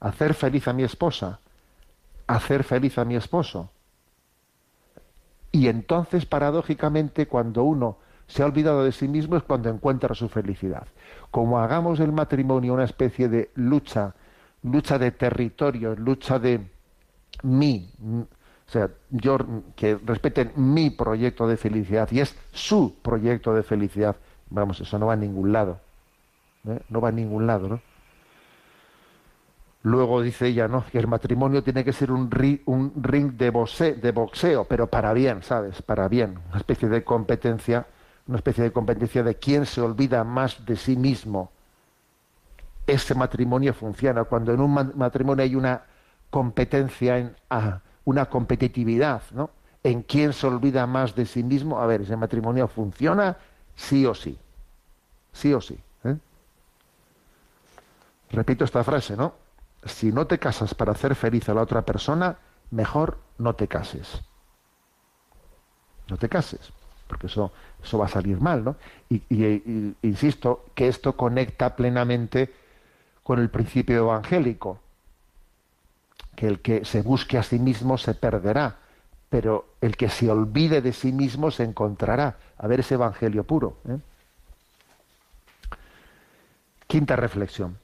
hacer 0.00 0.34
feliz 0.34 0.66
a 0.68 0.72
mi 0.72 0.84
esposa, 0.84 1.40
hacer 2.26 2.64
feliz 2.64 2.96
a 2.98 3.04
mi 3.04 3.16
esposo. 3.16 3.70
Y 5.50 5.68
entonces, 5.68 6.26
paradójicamente, 6.26 7.26
cuando 7.26 7.64
uno 7.64 7.96
se 8.28 8.42
ha 8.42 8.46
olvidado 8.46 8.84
de 8.84 8.92
sí 8.92 9.08
mismo 9.08 9.36
es 9.36 9.42
cuando 9.42 9.68
encuentra 9.68 10.14
su 10.14 10.28
felicidad. 10.28 10.86
Como 11.32 11.58
hagamos 11.58 11.98
del 11.98 12.12
matrimonio 12.12 12.74
una 12.74 12.84
especie 12.84 13.28
de 13.28 13.50
lucha, 13.56 14.14
lucha 14.62 14.98
de 14.98 15.10
territorio, 15.10 15.96
lucha 15.96 16.38
de 16.38 16.60
mí, 17.42 17.90
o 18.68 18.70
sea, 18.70 18.90
yo 19.10 19.38
que 19.74 19.98
respeten 20.04 20.52
mi 20.56 20.90
proyecto 20.90 21.48
de 21.48 21.56
felicidad 21.56 22.08
y 22.12 22.20
es 22.20 22.36
su 22.52 22.94
proyecto 23.02 23.54
de 23.54 23.62
felicidad. 23.62 24.14
Vamos, 24.50 24.80
eso 24.80 24.98
no 24.98 25.06
va 25.06 25.14
a 25.14 25.16
ningún 25.16 25.52
lado. 25.52 25.80
¿eh? 26.66 26.80
No 26.90 27.00
va 27.00 27.08
a 27.08 27.12
ningún 27.12 27.46
lado, 27.46 27.68
¿no? 27.68 27.80
Luego 29.82 30.20
dice 30.22 30.48
ella, 30.48 30.68
¿no? 30.68 30.84
Que 30.90 30.98
el 30.98 31.06
matrimonio 31.06 31.62
tiene 31.62 31.84
que 31.84 31.92
ser 31.92 32.10
un, 32.10 32.30
ri- 32.30 32.60
un 32.66 32.92
ring 33.00 33.32
de, 33.36 33.52
boxe- 33.52 33.94
de 33.94 34.10
boxeo, 34.12 34.64
pero 34.64 34.88
para 34.88 35.12
bien, 35.12 35.42
¿sabes? 35.42 35.80
Para 35.82 36.08
bien. 36.08 36.38
Una 36.48 36.58
especie 36.58 36.88
de 36.88 37.04
competencia, 37.04 37.86
una 38.28 38.36
especie 38.36 38.62
de 38.62 38.72
competencia 38.72 39.22
de 39.22 39.36
quién 39.36 39.66
se 39.66 39.80
olvida 39.80 40.22
más 40.22 40.64
de 40.66 40.76
sí 40.76 40.96
mismo. 40.96 41.50
Ese 42.86 43.14
matrimonio 43.14 43.72
funciona. 43.74 44.24
Cuando 44.24 44.52
en 44.52 44.60
un 44.60 44.72
ma- 44.72 44.92
matrimonio 44.94 45.42
hay 45.42 45.54
una 45.54 45.82
competencia, 46.30 47.18
en, 47.18 47.34
ah, 47.50 47.80
una 48.04 48.26
competitividad, 48.26 49.22
¿no? 49.32 49.50
En 49.82 50.02
quién 50.02 50.32
se 50.32 50.46
olvida 50.46 50.86
más 50.86 51.14
de 51.14 51.24
sí 51.24 51.42
mismo, 51.42 51.80
a 51.80 51.86
ver, 51.86 52.02
ese 52.02 52.16
matrimonio 52.16 52.68
funciona 52.68 53.36
sí 53.74 54.04
o 54.04 54.14
sí. 54.14 54.38
Sí 55.32 55.54
o 55.54 55.60
sí. 55.60 55.78
¿eh? 56.04 56.16
Repito 58.30 58.64
esta 58.64 58.84
frase, 58.84 59.16
¿no? 59.16 59.34
Si 59.84 60.12
no 60.12 60.26
te 60.26 60.38
casas 60.38 60.74
para 60.74 60.92
hacer 60.92 61.14
feliz 61.14 61.48
a 61.48 61.54
la 61.54 61.62
otra 61.62 61.82
persona, 61.82 62.36
mejor 62.70 63.18
no 63.38 63.54
te 63.54 63.68
cases. 63.68 64.20
No 66.08 66.16
te 66.16 66.28
cases, 66.28 66.72
porque 67.08 67.26
eso, 67.26 67.50
eso 67.82 67.98
va 67.98 68.04
a 68.06 68.08
salir 68.08 68.40
mal, 68.40 68.64
¿no? 68.64 68.76
Y, 69.08 69.22
insisto 70.02 70.66
que 70.74 70.88
esto 70.88 71.16
conecta 71.16 71.74
plenamente 71.74 72.52
con 73.22 73.40
el 73.40 73.48
principio 73.48 73.96
evangélico, 73.96 74.78
que 76.36 76.46
el 76.46 76.60
que 76.60 76.84
se 76.84 77.02
busque 77.02 77.38
a 77.38 77.42
sí 77.42 77.58
mismo 77.58 77.98
se 77.98 78.14
perderá, 78.14 78.76
pero 79.28 79.74
el 79.80 79.96
que 79.96 80.08
se 80.08 80.30
olvide 80.30 80.80
de 80.80 80.92
sí 80.92 81.12
mismo 81.12 81.50
se 81.50 81.64
encontrará. 81.64 82.36
A 82.58 82.66
ver 82.66 82.80
ese 82.80 82.94
evangelio 82.94 83.44
puro. 83.44 83.78
¿eh? 83.88 83.98
Quinta 86.86 87.16
reflexión. 87.16 87.78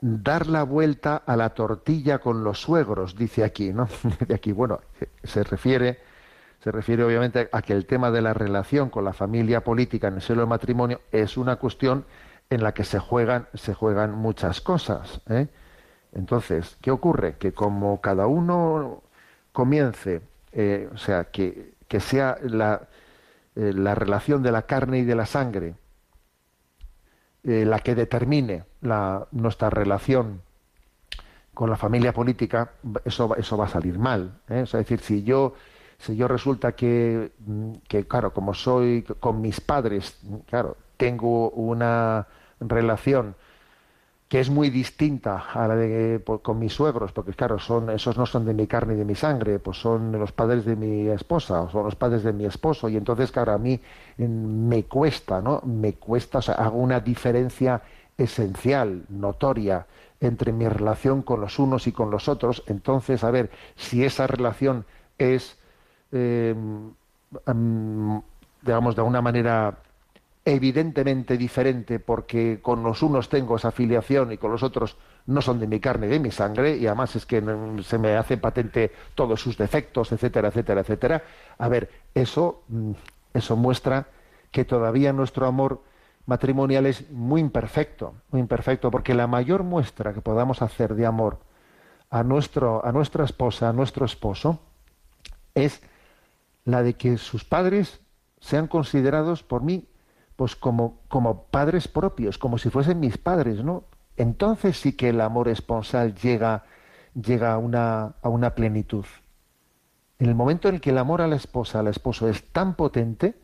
Dar 0.00 0.46
la 0.46 0.62
vuelta 0.62 1.16
a 1.16 1.36
la 1.36 1.50
tortilla 1.50 2.18
con 2.18 2.44
los 2.44 2.60
suegros, 2.60 3.16
dice 3.16 3.44
aquí, 3.44 3.72
¿no? 3.72 3.88
De 4.26 4.34
aquí, 4.34 4.52
bueno, 4.52 4.80
se 5.24 5.42
refiere, 5.42 5.98
se 6.60 6.72
refiere 6.72 7.04
obviamente 7.04 7.48
a 7.52 7.62
que 7.62 7.72
el 7.72 7.86
tema 7.86 8.10
de 8.10 8.22
la 8.22 8.34
relación 8.34 8.90
con 8.90 9.04
la 9.04 9.12
familia 9.12 9.62
política 9.62 10.08
en 10.08 10.14
el 10.14 10.22
seno 10.22 10.40
del 10.40 10.48
matrimonio 10.48 11.00
es 11.12 11.36
una 11.36 11.56
cuestión 11.56 12.04
en 12.50 12.62
la 12.62 12.72
que 12.74 12.84
se 12.84 12.98
juegan, 12.98 13.48
muchas 14.14 14.60
cosas. 14.60 15.20
¿eh? 15.28 15.48
Entonces, 16.12 16.76
¿qué 16.80 16.90
ocurre? 16.90 17.36
Que 17.38 17.52
como 17.52 18.00
cada 18.00 18.26
uno 18.26 19.02
comience, 19.52 20.22
eh, 20.52 20.88
o 20.92 20.96
sea, 20.98 21.24
que, 21.24 21.74
sea 22.00 22.38
la, 22.42 22.88
eh, 23.54 23.72
la 23.74 23.94
relación 23.94 24.42
de 24.42 24.52
la 24.52 24.62
carne 24.62 24.98
y 24.98 25.04
de 25.04 25.14
la 25.14 25.26
sangre 25.26 25.74
la 27.42 27.78
que 27.78 27.94
determine 27.94 28.64
nuestra 29.30 29.70
relación 29.70 30.42
con 31.54 31.70
la 31.70 31.76
familia 31.76 32.12
política, 32.12 32.72
eso, 33.04 33.28
va- 33.28 33.64
a 33.64 33.68
salir 33.68 33.98
mal. 34.00 34.40
es 34.48 34.72
decir, 34.72 34.98
si 34.98 35.22
yo, 35.22 35.54
si 35.98 36.16
yo 36.16 36.28
resulta 36.28 36.72
que, 36.72 37.32
mm, 37.46 37.72
que, 37.88 38.06
claro, 38.06 38.32
como 38.32 38.54
soy 38.54 39.02
con 39.20 39.40
mis 39.40 39.60
padres, 39.60 40.18
claro, 40.48 40.76
tengo 40.96 41.50
una 41.50 42.26
relación 42.60 43.34
que 44.28 44.40
es 44.40 44.50
muy 44.50 44.70
distinta 44.70 45.44
a 45.54 45.68
la 45.68 45.76
de 45.76 46.18
po- 46.18 46.40
con 46.40 46.58
mis 46.58 46.72
suegros, 46.72 47.12
porque 47.12 47.32
claro, 47.32 47.58
son 47.60 47.90
esos 47.90 48.18
no 48.18 48.26
son 48.26 48.44
de 48.44 48.54
mi 48.54 48.66
carne 48.66 48.94
y 48.94 48.96
de 48.96 49.04
mi 49.04 49.14
sangre, 49.14 49.60
pues 49.60 49.78
son 49.78 50.10
los 50.12 50.32
padres 50.32 50.64
de 50.64 50.74
mi 50.74 51.06
esposa 51.08 51.62
o 51.62 51.70
son 51.70 51.84
los 51.84 51.94
padres 51.94 52.24
de 52.24 52.32
mi 52.32 52.44
esposo 52.44 52.88
y 52.88 52.96
entonces 52.96 53.30
claro, 53.30 53.52
a 53.52 53.58
mí 53.58 53.80
mm, 54.18 54.24
me 54.68 54.84
cuesta, 54.84 55.40
¿no? 55.40 55.60
Me 55.64 55.94
cuesta, 55.94 56.38
o 56.38 56.42
sea, 56.42 56.54
hago 56.56 56.78
una 56.78 56.98
diferencia 57.00 57.82
esencial, 58.18 59.04
notoria 59.10 59.86
entre 60.20 60.52
mi 60.52 60.66
relación 60.68 61.22
con 61.22 61.40
los 61.40 61.58
unos 61.60 61.86
y 61.86 61.92
con 61.92 62.10
los 62.10 62.28
otros, 62.28 62.64
entonces 62.66 63.22
a 63.22 63.30
ver 63.30 63.50
si 63.76 64.04
esa 64.04 64.26
relación 64.26 64.86
es 65.18 65.56
eh, 66.12 66.54
mm, 66.54 68.18
digamos 68.62 68.94
de 68.94 69.00
alguna 69.00 69.22
manera 69.22 69.78
evidentemente 70.44 71.36
diferente 71.36 71.98
porque 71.98 72.60
con 72.62 72.84
los 72.84 73.02
unos 73.02 73.28
tengo 73.28 73.56
esa 73.56 73.68
afiliación 73.68 74.32
y 74.32 74.38
con 74.38 74.52
los 74.52 74.62
otros 74.62 74.96
no 75.26 75.42
son 75.42 75.58
de 75.58 75.66
mi 75.66 75.80
carne 75.80 76.06
de 76.06 76.20
mi 76.20 76.30
sangre 76.30 76.76
y 76.76 76.86
además 76.86 77.16
es 77.16 77.26
que 77.26 77.42
se 77.82 77.98
me 77.98 78.16
hace 78.16 78.36
patente 78.36 78.92
todos 79.16 79.40
sus 79.40 79.58
defectos, 79.58 80.12
etcétera, 80.12 80.48
etcétera, 80.48 80.82
etcétera. 80.82 81.24
A 81.58 81.68
ver, 81.68 81.90
eso, 82.14 82.62
mm, 82.68 82.92
eso 83.34 83.56
muestra 83.56 84.06
que 84.52 84.64
todavía 84.64 85.12
nuestro 85.12 85.46
amor 85.46 85.82
matrimonial 86.26 86.86
es 86.86 87.10
muy 87.10 87.40
imperfecto, 87.40 88.14
muy 88.30 88.40
imperfecto, 88.40 88.90
porque 88.90 89.14
la 89.14 89.26
mayor 89.26 89.64
muestra 89.64 90.12
que 90.12 90.20
podamos 90.20 90.62
hacer 90.62 90.94
de 90.94 91.06
amor 91.06 91.38
a, 92.10 92.22
nuestro, 92.22 92.84
a 92.86 92.92
nuestra 92.92 93.24
esposa, 93.24 93.68
a 93.68 93.72
nuestro 93.72 94.06
esposo, 94.06 94.60
es 95.54 95.82
la 96.66 96.82
de 96.82 96.94
que 96.94 97.16
sus 97.16 97.44
padres 97.44 98.00
sean 98.40 98.66
considerados 98.66 99.42
por 99.42 99.62
mí 99.62 99.88
pues 100.36 100.54
como, 100.54 101.00
como 101.08 101.44
padres 101.44 101.88
propios, 101.88 102.36
como 102.36 102.58
si 102.58 102.68
fuesen 102.68 103.00
mis 103.00 103.16
padres, 103.16 103.64
¿no? 103.64 103.84
Entonces 104.18 104.78
sí 104.78 104.92
que 104.92 105.08
el 105.08 105.22
amor 105.22 105.48
esponsal 105.48 106.14
llega, 106.14 106.64
llega 107.14 107.54
a, 107.54 107.58
una, 107.58 108.16
a 108.20 108.28
una 108.28 108.54
plenitud. 108.54 109.06
En 110.18 110.28
el 110.28 110.34
momento 110.34 110.68
en 110.68 110.74
el 110.74 110.80
que 110.82 110.90
el 110.90 110.98
amor 110.98 111.22
a 111.22 111.26
la 111.26 111.36
esposa, 111.36 111.80
al 111.80 111.88
esposo 111.88 112.28
es 112.28 112.44
tan 112.52 112.74
potente, 112.74 113.34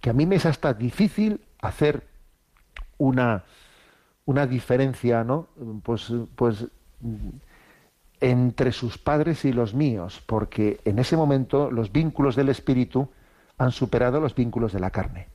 que 0.00 0.10
a 0.10 0.12
mí 0.14 0.24
me 0.24 0.36
es 0.36 0.46
hasta 0.46 0.72
difícil 0.72 1.44
hacer 1.60 2.06
una, 2.96 3.44
una 4.24 4.46
diferencia, 4.46 5.24
¿no? 5.24 5.48
Pues, 5.82 6.10
pues 6.36 6.66
entre 8.20 8.72
sus 8.72 8.98
padres 8.98 9.44
y 9.44 9.52
los 9.52 9.74
míos, 9.74 10.22
porque 10.26 10.80
en 10.84 10.98
ese 10.98 11.16
momento 11.16 11.70
los 11.70 11.92
vínculos 11.92 12.36
del 12.36 12.50
espíritu 12.50 13.08
han 13.58 13.72
superado 13.72 14.20
los 14.20 14.34
vínculos 14.34 14.72
de 14.72 14.80
la 14.80 14.90
carne. 14.90 15.28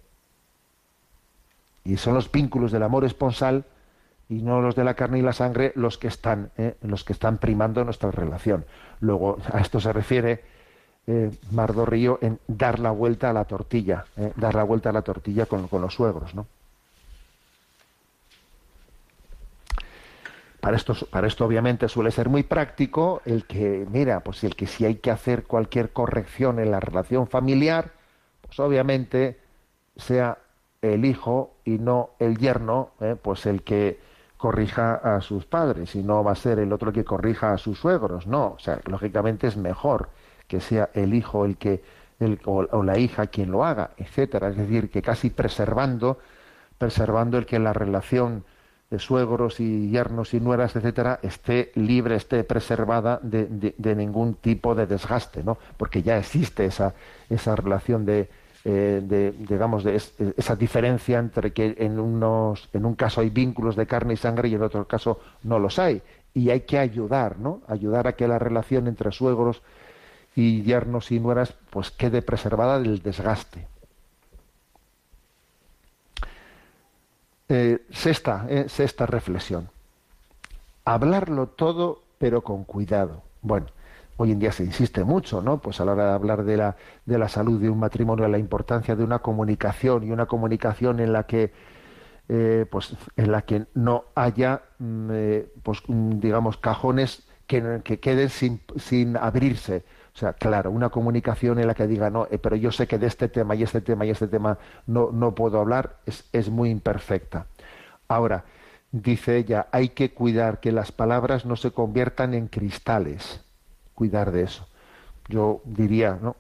Y 1.84 1.98
son 1.98 2.16
los 2.16 2.32
vínculos 2.32 2.72
del 2.72 2.84
amor 2.84 3.06
esponsal 3.06 3.66
y 4.30 4.42
no 4.42 4.62
los 4.62 4.76
de 4.76 4.84
la 4.84 4.96
carne 4.96 5.20
y 5.20 5.22
la 5.22 5.34
sangre 5.34 5.72
los 5.76 5.98
que 5.98 6.08
están, 6.08 6.52
¿eh? 6.58 6.76
los 6.82 7.04
que 7.04 7.14
están 7.14 7.38
primando 7.38 7.84
nuestra 7.84 8.12
relación. 8.12 8.66
Luego, 9.00 9.38
a 9.52 9.60
esto 9.60 9.80
se 9.80 9.94
refiere 9.94 10.44
eh, 11.06 11.32
Mardo 11.52 11.86
Río 11.86 12.18
en 12.22 12.40
dar 12.48 12.80
la 12.80 12.92
vuelta 12.92 13.30
a 13.30 13.34
la 13.34 13.46
tortilla, 13.46 14.06
¿eh? 14.18 14.34
dar 14.36 14.56
la 14.56 14.64
vuelta 14.64 14.90
a 14.90 14.94
la 14.94 15.04
tortilla 15.04 15.46
con, 15.46 15.68
con 15.68 15.82
los 15.82 15.94
suegros, 15.94 16.34
¿no? 16.34 16.48
Para 20.66 20.78
esto, 20.78 20.96
para 21.12 21.28
esto 21.28 21.46
obviamente 21.46 21.88
suele 21.88 22.10
ser 22.10 22.28
muy 22.28 22.42
práctico 22.42 23.22
el 23.26 23.46
que, 23.46 23.86
mira, 23.88 24.22
pues 24.22 24.44
el 24.44 24.56
que 24.56 24.66
si 24.66 24.84
hay 24.84 24.96
que 24.96 25.12
hacer 25.12 25.44
cualquier 25.44 25.92
corrección 25.92 26.58
en 26.58 26.72
la 26.72 26.80
relación 26.80 27.28
familiar, 27.28 27.92
pues 28.42 28.60
obviamente 28.60 29.40
sea 29.96 30.40
el 30.82 31.06
hijo 31.06 31.54
y 31.66 31.78
no 31.78 32.10
el 32.18 32.40
yerno, 32.40 32.94
¿eh? 33.00 33.16
pues 33.22 33.46
el 33.46 33.62
que 33.62 34.00
corrija 34.38 34.96
a 34.96 35.22
sus 35.22 35.46
padres 35.46 35.94
y 35.94 36.02
no 36.02 36.24
va 36.24 36.32
a 36.32 36.36
ser 36.36 36.58
el 36.58 36.74
otro 36.74 36.90
el 36.90 36.96
que 36.96 37.06
corrija 37.06 37.54
a 37.54 37.60
sus 37.60 37.78
suegros, 37.78 38.26
no, 38.26 38.56
o 38.58 38.60
sea, 38.60 38.80
lógicamente 38.86 39.46
es 39.46 39.58
mejor 39.58 40.10
que 40.48 40.62
sea 40.62 40.90
el 40.96 41.14
hijo 41.14 41.46
el 41.46 41.58
que 41.58 41.84
el, 42.20 42.40
o, 42.46 42.82
la 42.82 42.98
hija 42.98 43.28
quien 43.28 43.52
lo 43.52 43.64
haga, 43.64 43.92
etcétera, 43.98 44.50
es 44.50 44.58
decir, 44.58 44.90
que 44.90 45.04
casi 45.04 45.30
preservando 45.30 46.18
preservando 46.80 47.38
el 47.38 47.46
que 47.46 47.60
la 47.60 47.72
relación 47.72 48.46
suegros 49.00 49.60
y 49.60 49.90
yernos 49.90 50.34
y 50.34 50.40
nueras, 50.40 50.76
etcétera, 50.76 51.20
esté 51.22 51.72
libre, 51.76 52.16
esté 52.16 52.44
preservada 52.44 53.20
de, 53.22 53.74
de, 53.78 53.96
ningún 53.96 54.36
tipo 54.36 54.76
de 54.76 54.88
desgaste, 54.88 55.44
¿no? 55.44 55.58
Porque 55.78 56.04
ya 56.04 56.18
existe 56.18 56.66
esa, 56.66 56.94
esa 57.30 57.56
relación 57.56 58.06
de, 58.06 58.30
eh, 58.64 59.02
de 59.04 59.32
digamos, 59.32 59.84
de 59.84 59.96
esa 59.96 60.56
diferencia 60.56 61.20
entre 61.20 61.52
que 61.54 61.76
en, 61.78 62.00
unos, 62.00 62.70
en 62.74 62.86
un 62.86 62.96
caso 62.96 63.22
hay 63.22 63.30
vínculos 63.30 63.76
de 63.76 63.86
carne 63.86 64.16
y 64.16 64.18
sangre 64.18 64.50
y 64.50 64.56
en 64.56 64.64
otro 64.64 64.88
caso 64.88 65.20
no 65.44 65.60
los 65.60 65.78
hay. 65.80 66.02
Y 66.34 66.50
hay 66.50 66.62
que 66.62 66.80
ayudar, 66.80 67.38
¿no? 67.38 67.62
Ayudar 67.68 68.08
a 68.08 68.14
que 68.14 68.28
la 68.28 68.40
relación 68.40 68.88
entre 68.88 69.12
suegros 69.12 69.62
y 70.36 70.64
yernos 70.64 71.12
y 71.12 71.20
nueras 71.20 71.54
pues 71.70 71.92
quede 71.92 72.22
preservada 72.22 72.80
del 72.80 73.02
desgaste. 73.02 73.68
Eh, 77.48 77.86
sexta, 77.92 78.48
eh, 78.50 78.66
sexta 78.68 79.06
reflexión. 79.06 79.70
Hablarlo 80.84 81.48
todo, 81.48 82.02
pero 82.18 82.42
con 82.42 82.64
cuidado. 82.64 83.22
Bueno, 83.42 83.68
hoy 84.18 84.32
en 84.32 84.40
día 84.40 84.52
se 84.52 84.64
insiste 84.64 85.04
mucho, 85.04 85.42
¿no? 85.42 85.60
Pues 85.60 85.80
a 85.80 85.86
la 85.86 85.92
hora 85.94 86.08
de 86.08 86.14
hablar 86.14 86.44
de 86.44 86.58
la, 86.58 86.76
de 87.06 87.20
la 87.20 87.30
salud 87.30 87.62
de 87.62 87.70
un 87.70 87.80
matrimonio, 87.80 88.28
la 88.28 88.40
importancia 88.40 88.96
de 88.96 89.04
una 89.04 89.20
comunicación 89.20 90.04
y 90.04 90.12
una 90.12 90.26
comunicación 90.26 91.00
en 91.00 91.14
la 91.14 91.28
que, 91.28 91.54
eh, 92.30 92.66
pues, 92.72 92.96
en 93.16 93.32
la 93.32 93.44
que 93.44 93.66
no 93.76 94.06
haya, 94.16 94.64
mm, 94.80 95.12
pues, 95.62 95.84
mm, 95.88 96.20
digamos, 96.20 96.58
cajones 96.58 97.28
que, 97.46 97.82
que 97.84 98.00
queden 98.00 98.30
sin 98.30 99.18
abrirse, 99.18 99.84
o 100.16 100.18
sea, 100.18 100.32
claro, 100.32 100.72
una 100.72 100.90
comunicación 100.90 101.60
en 101.60 101.68
la 101.68 101.74
que 101.74 101.88
diga, 101.88 102.10
no, 102.10 102.26
eh, 102.32 102.38
pero 102.38 102.56
yo 102.56 102.72
sé 102.72 102.88
que 102.88 102.98
de 102.98 103.08
este 103.08 103.28
tema 103.28 103.54
y 103.54 103.64
este 103.64 103.82
tema 103.82 104.06
y 104.06 104.12
este 104.12 104.30
tema 104.30 104.58
no, 104.88 105.12
no 105.12 105.36
puedo 105.36 105.60
hablar, 105.60 105.98
es, 106.06 106.30
es 106.32 106.50
muy 106.50 106.70
imperfecta. 106.70 107.48
Ahora, 108.08 108.46
dice 108.94 109.36
ella, 109.36 109.68
hay 109.72 109.90
que 109.90 110.14
cuidar 110.14 110.62
que 110.62 110.72
las 110.72 110.94
palabras 110.94 111.46
no 111.46 111.58
se 111.58 111.72
conviertan 111.72 112.34
en 112.34 112.48
cristales. 112.48 113.44
Cuidar 113.94 114.32
de 114.32 114.44
eso. 114.44 114.68
Yo 115.28 115.62
diría, 115.66 116.18
¿no? 116.22 116.38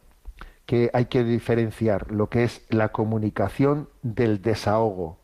que 0.65 0.89
hay 0.93 1.05
que 1.05 1.23
diferenciar 1.23 2.11
lo 2.11 2.29
que 2.29 2.43
es 2.43 2.65
la 2.69 2.89
comunicación 2.89 3.89
del 4.01 4.41
desahogo. 4.41 5.17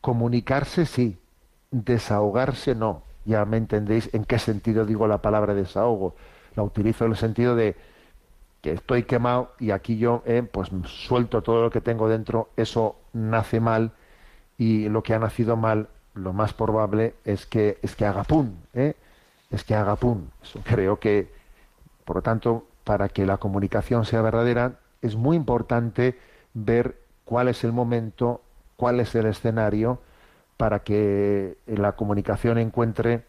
Comunicarse 0.00 0.86
sí, 0.86 1.18
desahogarse 1.70 2.74
no. 2.74 3.02
Ya 3.24 3.44
me 3.44 3.56
entendéis 3.56 4.12
en 4.14 4.24
qué 4.24 4.38
sentido 4.38 4.84
digo 4.84 5.06
la 5.06 5.22
palabra 5.22 5.54
desahogo 5.54 6.16
la 6.56 6.62
utilizo 6.62 7.04
en 7.04 7.12
el 7.12 7.16
sentido 7.16 7.56
de 7.56 7.76
que 8.60 8.72
estoy 8.72 9.02
quemado 9.02 9.52
y 9.58 9.72
aquí 9.72 9.98
yo 9.98 10.22
eh, 10.24 10.42
pues 10.42 10.70
suelto 10.86 11.42
todo 11.42 11.62
lo 11.62 11.70
que 11.70 11.80
tengo 11.80 12.08
dentro, 12.08 12.50
eso 12.56 12.96
nace 13.12 13.60
mal 13.60 13.92
y 14.56 14.88
lo 14.88 15.02
que 15.02 15.14
ha 15.14 15.18
nacido 15.18 15.56
mal, 15.56 15.88
lo 16.14 16.32
más 16.32 16.52
probable 16.52 17.14
es 17.24 17.46
que 17.46 17.78
es 17.82 17.96
que 17.96 18.06
haga 18.06 18.22
pum, 18.24 18.52
¿eh? 18.74 18.94
es 19.50 19.64
que 19.64 19.74
haga 19.74 19.96
pum. 19.96 20.28
Eso 20.42 20.60
creo 20.64 20.98
que, 20.98 21.30
por 22.04 22.16
lo 22.16 22.22
tanto, 22.22 22.66
para 22.84 23.08
que 23.08 23.26
la 23.26 23.38
comunicación 23.38 24.04
sea 24.04 24.22
verdadera, 24.22 24.78
es 25.02 25.16
muy 25.16 25.36
importante 25.36 26.18
ver 26.54 26.96
cuál 27.24 27.48
es 27.48 27.64
el 27.64 27.72
momento, 27.72 28.42
cuál 28.76 29.00
es 29.00 29.14
el 29.14 29.26
escenario 29.26 30.00
para 30.56 30.80
que 30.80 31.58
la 31.66 31.92
comunicación 31.92 32.58
encuentre 32.58 33.24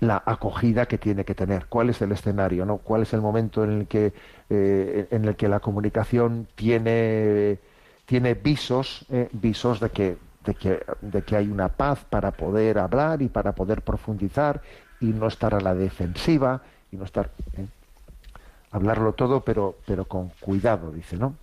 la 0.00 0.22
acogida 0.24 0.86
que 0.86 0.96
tiene 0.96 1.24
que 1.24 1.34
tener, 1.34 1.66
cuál 1.66 1.90
es 1.90 2.00
el 2.00 2.12
escenario, 2.12 2.64
¿no? 2.64 2.78
cuál 2.78 3.02
es 3.02 3.12
el 3.12 3.20
momento 3.20 3.62
en 3.64 3.80
el 3.80 3.86
que, 3.86 4.12
eh, 4.48 5.06
en 5.10 5.26
el 5.26 5.36
que 5.36 5.46
la 5.46 5.60
comunicación 5.60 6.48
tiene, 6.54 7.58
tiene 8.06 8.34
visos, 8.34 9.04
eh, 9.10 9.28
visos 9.32 9.78
de 9.78 9.90
que, 9.90 10.16
de, 10.44 10.54
que, 10.54 10.82
de 11.02 11.22
que 11.22 11.36
hay 11.36 11.48
una 11.48 11.68
paz 11.68 12.04
para 12.08 12.30
poder 12.30 12.78
hablar 12.78 13.20
y 13.20 13.28
para 13.28 13.52
poder 13.52 13.82
profundizar 13.82 14.62
y 15.00 15.06
no 15.06 15.28
estar 15.28 15.54
a 15.54 15.60
la 15.60 15.74
defensiva 15.74 16.62
y 16.90 16.96
no 16.96 17.04
estar 17.04 17.30
¿eh? 17.56 17.66
hablarlo 18.72 19.12
todo 19.12 19.40
pero 19.40 19.76
pero 19.86 20.04
con 20.04 20.28
cuidado 20.40 20.92
dice 20.92 21.16
no 21.16 21.34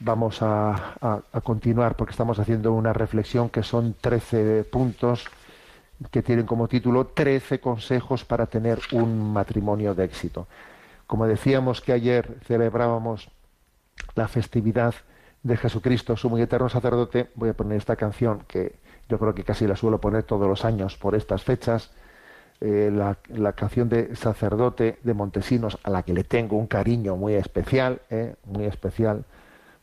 vamos 0.00 0.42
a, 0.42 0.94
a, 1.00 1.20
a 1.32 1.40
continuar 1.40 1.96
porque 1.96 2.10
estamos 2.10 2.38
haciendo 2.38 2.72
una 2.72 2.92
reflexión 2.92 3.48
que 3.48 3.62
son 3.62 3.94
13 4.00 4.64
puntos 4.64 5.28
que 6.10 6.22
tienen 6.22 6.46
como 6.46 6.68
título 6.68 7.06
13 7.06 7.60
consejos 7.60 8.24
para 8.24 8.46
tener 8.46 8.80
un 8.92 9.32
matrimonio 9.32 9.94
de 9.94 10.04
éxito. 10.04 10.46
Como 11.06 11.26
decíamos 11.26 11.80
que 11.80 11.92
ayer 11.92 12.38
celebrábamos 12.46 13.30
la 14.14 14.28
festividad 14.28 14.94
de 15.42 15.56
Jesucristo, 15.56 16.16
su 16.16 16.30
muy 16.30 16.40
eterno 16.40 16.68
sacerdote, 16.68 17.30
voy 17.34 17.50
a 17.50 17.54
poner 17.54 17.76
esta 17.76 17.96
canción 17.96 18.44
que 18.48 18.76
yo 19.08 19.18
creo 19.18 19.34
que 19.34 19.44
casi 19.44 19.66
la 19.66 19.76
suelo 19.76 20.00
poner 20.00 20.22
todos 20.22 20.48
los 20.48 20.64
años 20.64 20.96
por 20.96 21.14
estas 21.14 21.42
fechas, 21.42 21.90
eh, 22.60 22.90
la, 22.90 23.52
canción 23.52 23.88
de 23.90 24.16
sacerdote 24.16 24.98
de 25.02 25.12
Montesinos, 25.14 25.78
a 25.82 25.90
la 25.90 26.02
que 26.02 26.14
le 26.14 26.24
tengo 26.24 26.56
un 26.56 26.66
cariño 26.66 27.16
muy 27.16 27.34
especial, 27.34 28.00
eh, 28.08 28.36
muy 28.44 28.64
especial, 28.64 29.24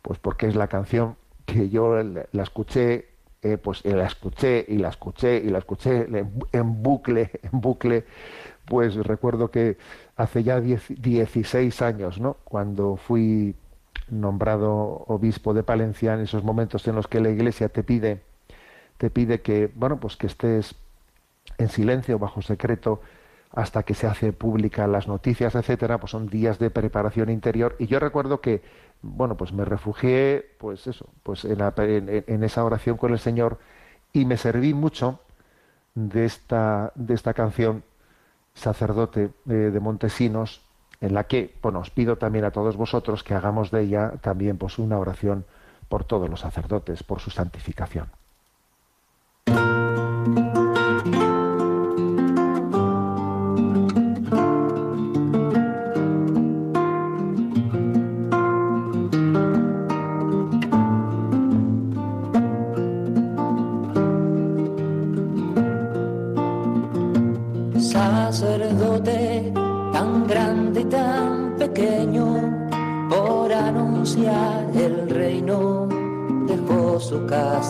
pues 0.01 0.17
porque 0.17 0.47
es 0.47 0.55
la 0.55 0.67
canción 0.67 1.15
que 1.45 1.69
yo 1.69 2.01
la 2.01 2.43
escuché 2.43 3.10
eh, 3.41 3.57
pues 3.57 3.83
la 3.85 4.05
escuché 4.05 4.65
y 4.67 4.77
la 4.77 4.89
escuché 4.89 5.37
y 5.37 5.49
la 5.49 5.59
escuché 5.59 6.07
en 6.51 6.83
bucle, 6.83 7.31
en 7.51 7.61
bucle, 7.61 8.05
pues 8.65 8.95
recuerdo 8.95 9.49
que 9.51 9.77
hace 10.15 10.43
ya 10.43 10.59
16 10.59 11.81
años, 11.81 12.19
¿no? 12.19 12.37
Cuando 12.43 12.97
fui 12.97 13.55
nombrado 14.09 15.05
obispo 15.07 15.53
de 15.53 15.63
Palencia, 15.63 16.13
en 16.13 16.21
esos 16.21 16.43
momentos 16.43 16.87
en 16.87 16.95
los 16.95 17.07
que 17.07 17.19
la 17.21 17.29
Iglesia 17.29 17.69
te 17.69 17.83
pide, 17.83 18.21
te 18.97 19.09
pide 19.09 19.41
que, 19.41 19.71
bueno, 19.73 19.99
pues 19.99 20.17
que 20.17 20.27
estés 20.27 20.75
en 21.57 21.69
silencio, 21.69 22.19
bajo 22.19 22.41
secreto, 22.41 23.01
hasta 23.51 23.83
que 23.83 23.93
se 23.93 24.07
hace 24.07 24.31
pública 24.33 24.87
las 24.87 25.07
noticias, 25.07 25.55
etcétera, 25.55 25.99
pues 25.99 26.11
son 26.11 26.27
días 26.27 26.59
de 26.59 26.69
preparación 26.69 27.29
interior. 27.29 27.75
Y 27.79 27.87
yo 27.87 27.99
recuerdo 27.99 28.41
que 28.41 28.61
bueno, 29.01 29.35
pues 29.35 29.53
me 29.53 29.65
refugié, 29.65 30.45
pues 30.59 30.87
eso, 30.87 31.09
pues 31.23 31.45
en, 31.45 32.43
esa 32.43 32.63
oración 32.63 32.97
con 32.97 33.11
el 33.11 33.19
Señor 33.19 33.59
y 34.13 34.25
me 34.25 34.37
serví 34.37 34.73
mucho 34.73 35.19
de 35.95 36.25
esta, 36.25 36.91
de 36.95 37.13
esta 37.13 37.33
canción 37.33 37.83
sacerdote 38.53 39.31
de 39.45 39.79
Montesinos, 39.79 40.61
en 41.01 41.15
la 41.15 41.25
que, 41.25 41.55
bueno, 41.61 41.79
os 41.79 41.89
pido 41.89 42.17
también 42.17 42.45
a 42.45 42.51
todos 42.51 42.77
vosotros 42.77 43.23
que 43.23 43.33
hagamos 43.33 43.71
de 43.71 43.81
ella 43.81 44.13
también 44.21 44.57
pues 44.57 44.77
una 44.77 44.99
oración 44.99 45.45
por 45.89 46.05
todos 46.05 46.29
los 46.29 46.39
sacerdotes, 46.39 47.03
por 47.03 47.19
su 47.19 47.31
santificación. 47.31 48.07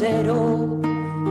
Diosero, 0.00 0.80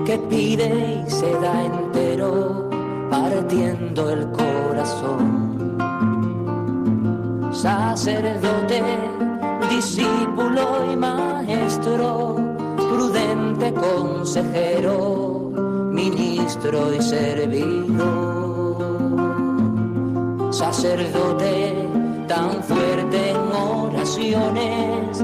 que 0.06 0.18
pide 0.30 1.04
y 1.08 1.10
se 1.10 1.32
da 1.40 1.66
entero, 1.66 2.70
partiendo 3.10 4.12
el 4.12 4.30
corazón. 4.30 5.76
Sacerdote, 7.52 8.84
discípulo 9.72 10.92
y 10.92 10.96
maestro, 10.96 12.36
prudente 12.76 13.74
consejero, 13.74 15.52
ministro 15.92 16.94
y 16.94 17.02
servidor. 17.02 17.98
Sacerdote, 20.52 21.74
tan 22.28 22.62
fuerte 22.64 23.32
en 23.32 23.52
oraciones, 23.52 25.24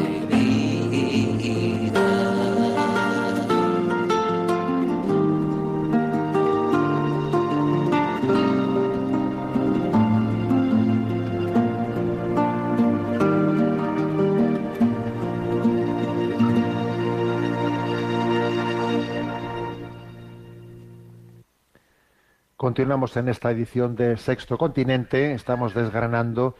Continuamos 22.71 23.17
en 23.17 23.27
esta 23.27 23.51
edición 23.51 23.97
de 23.97 24.15
Sexto 24.15 24.57
Continente. 24.57 25.33
Estamos 25.33 25.73
desgranando 25.73 26.55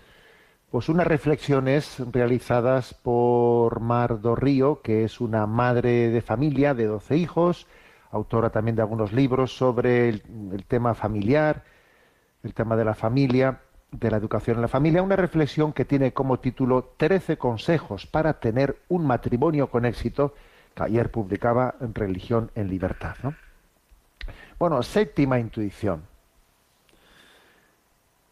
pues 0.70 0.90
unas 0.90 1.08
reflexiones 1.08 2.04
realizadas 2.12 2.94
por 2.94 3.80
Mar 3.80 4.20
do 4.20 4.36
Río, 4.36 4.82
que 4.82 5.06
es 5.06 5.22
una 5.22 5.48
madre 5.48 6.10
de 6.10 6.22
familia 6.22 6.74
de 6.74 6.88
12 6.88 7.16
hijos, 7.16 7.66
autora 8.12 8.50
también 8.50 8.76
de 8.76 8.82
algunos 8.82 9.14
libros 9.14 9.56
sobre 9.56 10.10
el, 10.10 10.24
el 10.52 10.66
tema 10.66 10.96
familiar, 10.96 11.64
el 12.44 12.54
tema 12.54 12.76
de 12.76 12.84
la 12.84 12.94
familia, 12.94 13.62
de 13.90 14.12
la 14.12 14.18
educación 14.18 14.58
en 14.58 14.64
la 14.64 14.68
familia. 14.68 15.02
Una 15.04 15.16
reflexión 15.16 15.72
que 15.72 15.86
tiene 15.86 16.12
como 16.12 16.42
título 16.42 16.94
13 16.98 17.38
consejos 17.38 18.06
para 18.06 18.42
tener 18.42 18.82
un 18.90 19.08
matrimonio 19.08 19.68
con 19.68 19.86
éxito, 19.86 20.36
que 20.76 20.84
ayer 20.84 21.10
publicaba 21.10 21.76
en 21.80 21.96
Religión 21.96 22.52
en 22.54 22.68
Libertad. 22.68 23.16
¿no? 23.24 23.34
Bueno, 24.62 24.84
séptima 24.84 25.40
intuición. 25.40 26.04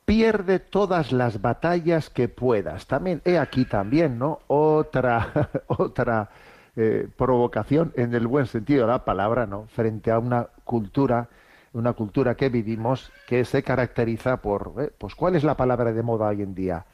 Pierde 0.06 0.60
todas 0.60 1.12
las 1.12 1.42
batallas 1.42 2.12
que 2.12 2.28
puedas. 2.28 2.86
También, 2.86 3.24
he 3.26 3.40
aquí 3.40 3.66
también, 3.66 4.20
¿no? 4.20 4.42
Otra, 4.46 5.50
otra 5.66 6.30
eh, 6.76 7.08
provocación 7.18 7.94
en 7.96 8.14
el 8.14 8.28
buen 8.28 8.46
sentido 8.46 8.86
de 8.86 8.92
la 8.92 9.06
palabra, 9.06 9.48
¿no? 9.48 9.66
Frente 9.70 10.12
a 10.12 10.20
una 10.20 10.50
cultura, 10.66 11.30
una 11.74 11.94
cultura 11.94 12.36
que 12.36 12.50
vivimos 12.50 13.12
que 13.28 13.44
se 13.44 13.64
caracteriza 13.64 14.38
por, 14.38 14.74
eh, 14.78 14.92
pues, 14.96 15.16
¿cuál 15.16 15.36
es 15.36 15.44
la 15.44 15.58
palabra 15.58 15.92
de 15.92 16.04
moda 16.04 16.28
hoy 16.28 16.44
en 16.44 16.54
día? 16.54 16.86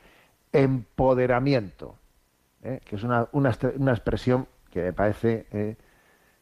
Empoderamiento, 0.54 1.98
¿eh? 2.64 2.80
que 2.86 2.96
es 2.96 3.04
una, 3.04 3.28
una, 3.34 3.50
expresión 3.50 4.48
que 4.72 4.82
me 4.82 4.94
parece 4.94 5.76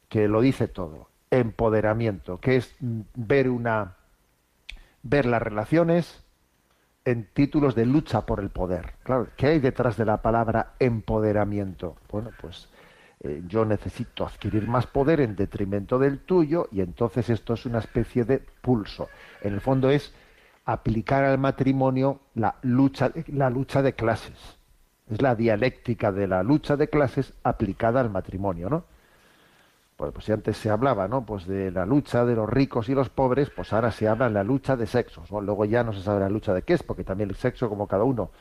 que 0.08 0.28
lo 0.28 0.42
dice 0.42 0.68
todo 0.68 1.12
empoderamiento, 1.40 2.40
que 2.40 2.58
es 2.58 2.76
ver 2.80 3.50
una 3.50 3.96
ver 5.04 5.26
las 5.26 5.42
relaciones 5.42 6.24
en 7.06 7.28
títulos 7.34 7.76
de 7.76 7.86
lucha 7.86 8.26
por 8.26 8.40
el 8.40 8.50
poder. 8.50 8.94
Claro, 9.04 9.28
¿qué 9.36 9.48
hay 9.48 9.60
detrás 9.60 9.98
de 9.98 10.06
la 10.06 10.22
palabra 10.22 10.74
empoderamiento? 10.80 11.98
Bueno, 12.10 12.30
pues 12.40 12.70
eh, 13.20 13.44
yo 13.48 13.66
necesito 13.66 14.26
adquirir 14.26 14.68
más 14.68 14.88
poder 14.88 15.20
en 15.20 15.36
detrimento 15.36 16.00
del 16.00 16.20
tuyo 16.20 16.70
y 16.72 16.80
entonces 16.80 17.30
esto 17.30 17.54
es 17.56 17.66
una 17.66 17.80
especie 17.80 18.24
de 18.24 18.40
pulso. 18.62 19.10
En 19.42 19.54
el 19.54 19.62
fondo 19.62 19.90
es 19.90 20.14
aplicar 20.66 21.26
al 21.26 21.38
matrimonio 21.38 22.22
la 22.36 22.56
lucha, 22.62 23.12
la 23.28 23.50
lucha 23.50 23.82
de 23.82 23.94
clases. 23.94 24.58
Es 25.12 25.22
la 25.22 25.36
dialéctica 25.36 26.14
de 26.14 26.28
la 26.28 26.42
lucha 26.44 26.78
de 26.78 26.88
clases 26.88 27.34
aplicada 27.44 28.00
al 28.00 28.10
matrimonio, 28.10 28.70
¿no? 28.70 28.86
Pues, 29.96 30.12
pues, 30.12 30.26
si 30.26 30.32
antes 30.32 30.58
se 30.58 30.70
hablaba, 30.70 31.08
¿no? 31.08 31.26
Pues 31.26 31.46
de 31.46 31.72
la 31.72 31.86
lucha 31.86 32.26
de 32.26 32.36
los 32.36 32.50
ricos 32.50 32.90
y 32.90 32.96
los 32.96 33.10
pobres, 33.10 33.50
pues 33.50 33.74
ahora 33.74 33.92
se 33.92 34.08
habla 34.08 34.28
de 34.28 34.34
la 34.34 34.44
lucha 34.44 34.76
de 34.76 34.88
sexos. 34.88 35.30
Luego 35.32 35.66
ya 35.66 35.84
no 35.84 35.94
se 35.94 36.02
sabe 36.02 36.20
la 36.20 36.30
lucha 36.30 36.54
de 36.54 36.64
qué 36.64 36.74
es, 36.74 36.84
porque 36.84 37.04
también 37.04 37.30
el 37.30 37.36
sexo, 37.36 37.70
como 37.70 37.88
cada 37.88 38.04
uno 38.04 38.32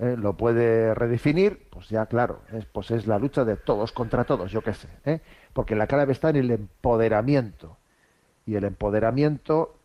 ¿eh? 0.00 0.16
lo 0.18 0.36
puede 0.36 0.94
redefinir, 0.94 1.68
pues 1.70 1.88
ya 1.88 2.06
claro, 2.06 2.40
es, 2.52 2.64
pues 2.64 2.90
es 2.90 3.06
la 3.06 3.18
lucha 3.18 3.44
de 3.44 3.56
todos 3.56 3.92
contra 3.92 4.24
todos, 4.24 4.50
yo 4.50 4.62
qué 4.62 4.72
sé. 4.72 4.88
¿eh? 5.04 5.20
Porque 5.52 5.76
la 5.76 5.86
clave 5.86 6.12
está 6.12 6.30
en 6.30 6.36
el 6.36 6.50
empoderamiento. 6.50 7.76
Y 8.46 8.56
el 8.56 8.64
empoderamiento 8.64 9.76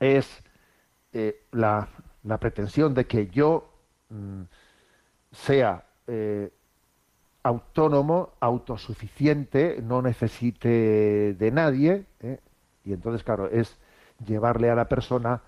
es 0.00 0.42
eh, 1.12 1.42
la, 1.52 1.88
pretensión 2.40 2.94
de 2.94 3.06
que 3.06 3.26
yo 3.28 3.68
mmm, 4.08 4.42
sea 5.32 5.84
eh, 6.06 6.50
autónomo, 7.44 8.32
autosuficiente, 8.40 9.78
no 9.82 10.00
necesite 10.00 11.34
de 11.34 11.50
nadie, 11.52 12.06
¿eh? 12.20 12.40
y 12.84 12.94
entonces, 12.94 13.22
claro, 13.22 13.48
es 13.50 13.78
llevarle 14.26 14.70
a 14.70 14.74
la 14.74 14.88
persona 14.88 15.42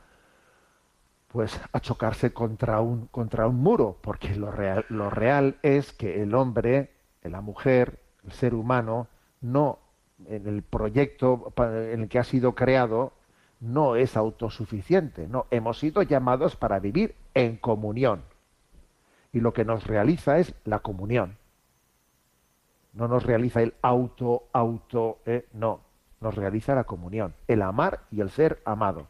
pues 1.29 1.59
a 1.73 1.81
chocarse 1.81 2.33
contra 2.33 2.81
un, 2.81 3.07
contra 3.07 3.49
un 3.49 3.57
muro, 3.57 3.99
porque 4.03 4.37
lo 4.37 4.51
real, 4.51 4.85
lo 4.91 5.11
real 5.11 5.57
es 5.63 5.93
que 5.93 6.23
el 6.23 6.35
hombre, 6.35 6.93
la 7.23 7.41
mujer, 7.41 7.99
el 8.25 8.33
ser 8.33 8.55
humano, 8.55 9.09
no, 9.41 9.79
en 10.27 10.47
el 10.47 10.63
proyecto 10.63 11.53
en 11.57 12.03
el 12.03 12.09
que 12.09 12.19
ha 12.19 12.25
sido 12.25 12.55
creado, 12.55 13.13
no 13.61 13.97
es 13.97 14.19
autosuficiente, 14.19 15.29
no, 15.29 15.47
hemos 15.51 15.79
sido 15.79 16.03
llamados 16.03 16.57
para 16.57 16.79
vivir 16.79 17.15
en 17.33 17.57
comunión. 17.57 18.23
Y 19.33 19.41
lo 19.41 19.55
que 19.55 19.65
nos 19.65 19.87
realiza 19.87 20.39
es 20.39 20.55
la 20.65 20.81
comunión 20.81 21.39
no 22.97 23.09
nos 23.09 23.23
realiza 23.25 23.61
el 23.63 23.75
auto, 23.83 24.45
auto, 24.53 25.19
eh, 25.27 25.47
no, 25.53 25.81
nos 26.21 26.35
realiza 26.35 26.75
la 26.75 26.85
comunión, 26.85 27.35
el 27.47 27.63
amar 27.63 28.01
y 28.11 28.23
el 28.23 28.31
ser 28.31 28.61
amado. 28.65 29.07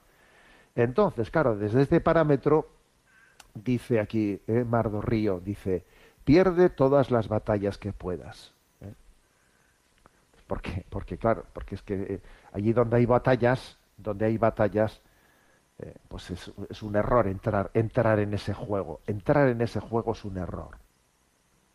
Entonces, 0.75 1.31
claro, 1.31 1.57
desde 1.57 1.83
este 1.83 2.01
parámetro, 2.01 2.69
dice 3.55 4.01
aquí 4.01 4.41
eh, 4.49 4.65
Mardo 4.65 5.01
Río, 5.01 5.41
dice, 5.41 5.85
pierde 6.25 6.69
todas 6.69 7.13
las 7.13 7.29
batallas 7.29 7.79
que 7.79 7.93
puedas. 7.93 8.53
¿eh? 8.81 8.93
¿Por 10.49 10.61
qué? 10.61 10.85
Porque, 10.91 11.17
claro, 11.17 11.45
porque 11.53 11.77
es 11.77 11.83
que 11.83 11.95
eh, 11.95 12.21
allí 12.53 12.73
donde 12.73 12.97
hay 12.97 13.07
batallas, 13.07 13.79
donde 13.97 14.27
hay 14.27 14.37
batallas, 14.37 15.01
pues 16.09 16.31
es, 16.31 16.51
es, 16.71 16.83
un 16.83 16.97
error 16.97 17.27
entrar, 17.27 17.71
entrar 17.75 18.19
en 18.19 18.33
ese 18.33 18.55
juego. 18.55 19.01
Entrar 19.07 19.49
en 19.49 19.61
ese 19.61 19.79
juego 19.79 20.13
es 20.13 20.25
un 20.25 20.39
error. 20.39 20.79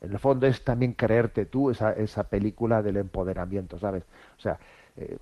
En 0.02 0.12
el 0.12 0.20
fondo 0.20 0.48
es 0.48 0.64
también 0.64 0.94
creerte 0.94 1.46
tú 1.46 1.70
esa, 1.70 1.94
esa 1.94 2.24
película 2.24 2.82
del 2.82 2.98
empoderamiento, 2.98 3.78
¿sabes? 3.80 4.04
O 4.38 4.42
sea, 4.42 4.60
eh, 4.98 5.18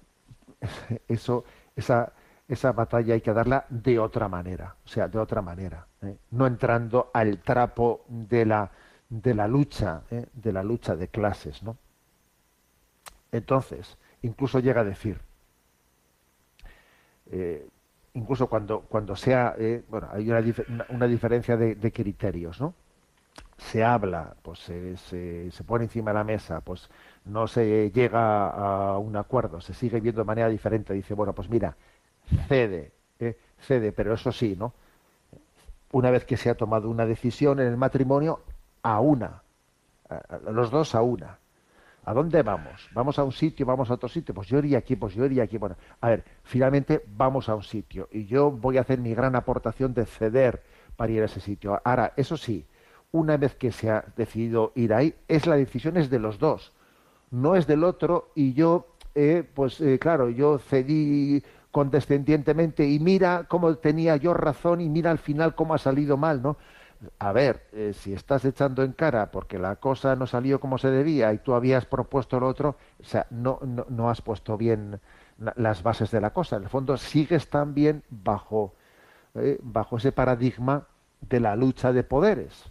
eso, 1.07 1.43
esa, 1.75 2.13
esa 2.47 2.71
batalla 2.71 3.13
hay 3.13 3.21
que 3.21 3.33
darla 3.33 3.65
de 3.69 3.99
otra 3.99 4.27
manera, 4.29 4.75
o 4.85 4.87
sea, 4.87 5.07
de 5.07 5.19
otra 5.19 5.41
manera, 5.41 5.85
¿eh? 6.01 6.17
no 6.31 6.47
entrando 6.47 7.11
al 7.13 7.39
trapo 7.39 8.05
de 8.07 8.45
la, 8.45 8.71
de 9.09 9.33
la 9.33 9.47
lucha, 9.47 10.03
¿eh? 10.11 10.25
de 10.33 10.53
la 10.53 10.63
lucha 10.63 10.95
de 10.95 11.09
clases, 11.09 11.61
¿no? 11.63 11.77
Entonces, 13.31 13.97
incluso 14.21 14.59
llega 14.59 14.81
a 14.81 14.83
decir, 14.83 15.19
incluso 18.13 18.47
cuando, 18.47 18.81
cuando 18.81 19.15
sea, 19.15 19.55
bueno, 19.87 20.07
hay 20.11 20.29
una, 20.29 20.85
una 20.89 21.07
diferencia 21.07 21.57
de, 21.57 21.75
de 21.75 21.91
criterios, 21.91 22.59
¿no? 22.59 22.73
Se 23.59 23.83
habla, 23.83 24.35
pues 24.41 24.59
se, 24.59 24.97
se, 24.97 25.63
pone 25.63 25.83
encima 25.85 26.11
de 26.11 26.15
la 26.15 26.23
mesa, 26.23 26.61
pues 26.61 26.89
no 27.25 27.47
se 27.47 27.91
llega 27.91 28.49
a 28.49 28.97
un 28.97 29.15
acuerdo, 29.17 29.59
se 29.61 29.73
sigue 29.73 29.99
viendo 29.99 30.21
de 30.21 30.25
manera 30.25 30.47
diferente, 30.47 30.93
dice, 30.93 31.13
bueno, 31.13 31.33
pues 31.33 31.49
mira, 31.49 31.75
cede, 32.47 32.93
¿eh? 33.19 33.37
cede, 33.59 33.91
pero 33.91 34.13
eso 34.13 34.31
sí, 34.31 34.55
¿no? 34.57 34.73
Una 35.91 36.09
vez 36.09 36.23
que 36.23 36.37
se 36.37 36.49
ha 36.49 36.55
tomado 36.55 36.89
una 36.89 37.05
decisión 37.05 37.59
en 37.59 37.67
el 37.67 37.77
matrimonio, 37.77 38.41
a 38.81 39.01
una, 39.01 39.43
a 40.09 40.51
los 40.51 40.71
dos 40.71 40.95
a 40.95 41.01
una. 41.01 41.37
¿A 42.05 42.13
dónde 42.13 42.41
vamos? 42.41 42.89
¿Vamos 42.93 43.19
a 43.19 43.23
un 43.23 43.31
sitio? 43.31 43.65
¿Vamos 43.65 43.91
a 43.91 43.93
otro 43.93 44.09
sitio? 44.09 44.33
Pues 44.33 44.47
yo 44.47 44.57
iría 44.59 44.79
aquí, 44.79 44.95
pues 44.95 45.13
yo 45.13 45.25
iría 45.25 45.43
aquí. 45.43 45.57
Bueno, 45.57 45.75
a 46.01 46.09
ver, 46.09 46.23
finalmente 46.43 47.03
vamos 47.05 47.49
a 47.49 47.55
un 47.55 47.61
sitio 47.61 48.07
y 48.11 48.25
yo 48.25 48.49
voy 48.49 48.77
a 48.77 48.81
hacer 48.81 48.99
mi 48.99 49.13
gran 49.13 49.35
aportación 49.35 49.93
de 49.93 50.05
ceder 50.05 50.63
para 50.95 51.11
ir 51.11 51.21
a 51.21 51.25
ese 51.25 51.39
sitio. 51.39 51.79
Ahora, 51.83 52.13
eso 52.15 52.37
sí, 52.37 52.65
una 53.11 53.37
vez 53.37 53.55
que 53.55 53.71
se 53.71 53.89
ha 53.89 54.05
decidido 54.15 54.71
ir 54.75 54.93
ahí, 54.93 55.15
es 55.27 55.47
la 55.47 55.55
decisión 55.55 55.97
es 55.97 56.09
de 56.09 56.19
los 56.19 56.39
dos, 56.39 56.73
no 57.31 57.55
es 57.55 57.67
del 57.67 57.83
otro 57.83 58.31
y 58.35 58.53
yo, 58.53 58.87
eh, 59.15 59.47
pues 59.53 59.81
eh, 59.81 59.99
claro, 59.99 60.29
yo 60.29 60.59
cedí 60.59 61.43
condescendientemente 61.71 62.87
y 62.87 62.99
mira 62.99 63.45
cómo 63.47 63.75
tenía 63.75 64.15
yo 64.17 64.33
razón 64.33 64.81
y 64.81 64.89
mira 64.89 65.11
al 65.11 65.19
final 65.19 65.55
cómo 65.55 65.73
ha 65.73 65.77
salido 65.77 66.17
mal, 66.17 66.41
¿no? 66.41 66.57
A 67.17 67.31
ver, 67.31 67.67
eh, 67.71 67.93
si 67.93 68.13
estás 68.13 68.43
echando 68.43 68.83
en 68.83 68.91
cara 68.91 69.31
porque 69.31 69.57
la 69.57 69.77
cosa 69.77 70.15
no 70.15 70.27
salió 70.27 70.59
como 70.59 70.77
se 70.77 70.89
debía 70.89 71.31
y 71.33 71.37
tú 71.37 71.53
habías 71.53 71.85
propuesto 71.85 72.39
lo 72.39 72.47
otro, 72.47 72.75
o 72.99 73.03
sea, 73.03 73.25
no, 73.29 73.59
no, 73.65 73.85
no 73.89 74.09
has 74.09 74.21
puesto 74.21 74.57
bien 74.57 74.99
las 75.55 75.81
bases 75.81 76.11
de 76.11 76.19
la 76.19 76.31
cosa. 76.33 76.57
En 76.57 76.63
el 76.63 76.69
fondo 76.69 76.97
sigues 76.97 77.49
también 77.49 78.03
bajo, 78.09 78.73
bajo 79.61 79.97
ese 79.97 80.11
paradigma 80.11 80.87
de 81.21 81.39
la 81.39 81.55
lucha 81.55 81.93
de 81.93 82.03
poderes. 82.03 82.69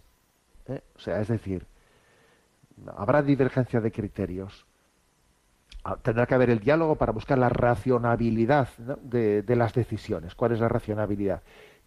¿Eh? 0.69 0.83
O 0.95 0.99
sea, 0.99 1.19
es 1.21 1.27
decir, 1.27 1.65
habrá 2.95 3.21
divergencia 3.21 3.81
de 3.81 3.91
criterios. 3.91 4.65
Ah, 5.83 5.97
tendrá 6.01 6.25
que 6.25 6.35
haber 6.35 6.49
el 6.49 6.59
diálogo 6.59 6.95
para 6.95 7.11
buscar 7.11 7.37
la 7.37 7.49
racionabilidad 7.49 8.69
de, 8.77 9.43
las 9.55 9.73
decisiones. 9.73 10.35
¿Cuál 10.35 10.51
es 10.51 10.59
la 10.59 10.67
racionabilidad? 10.67 11.41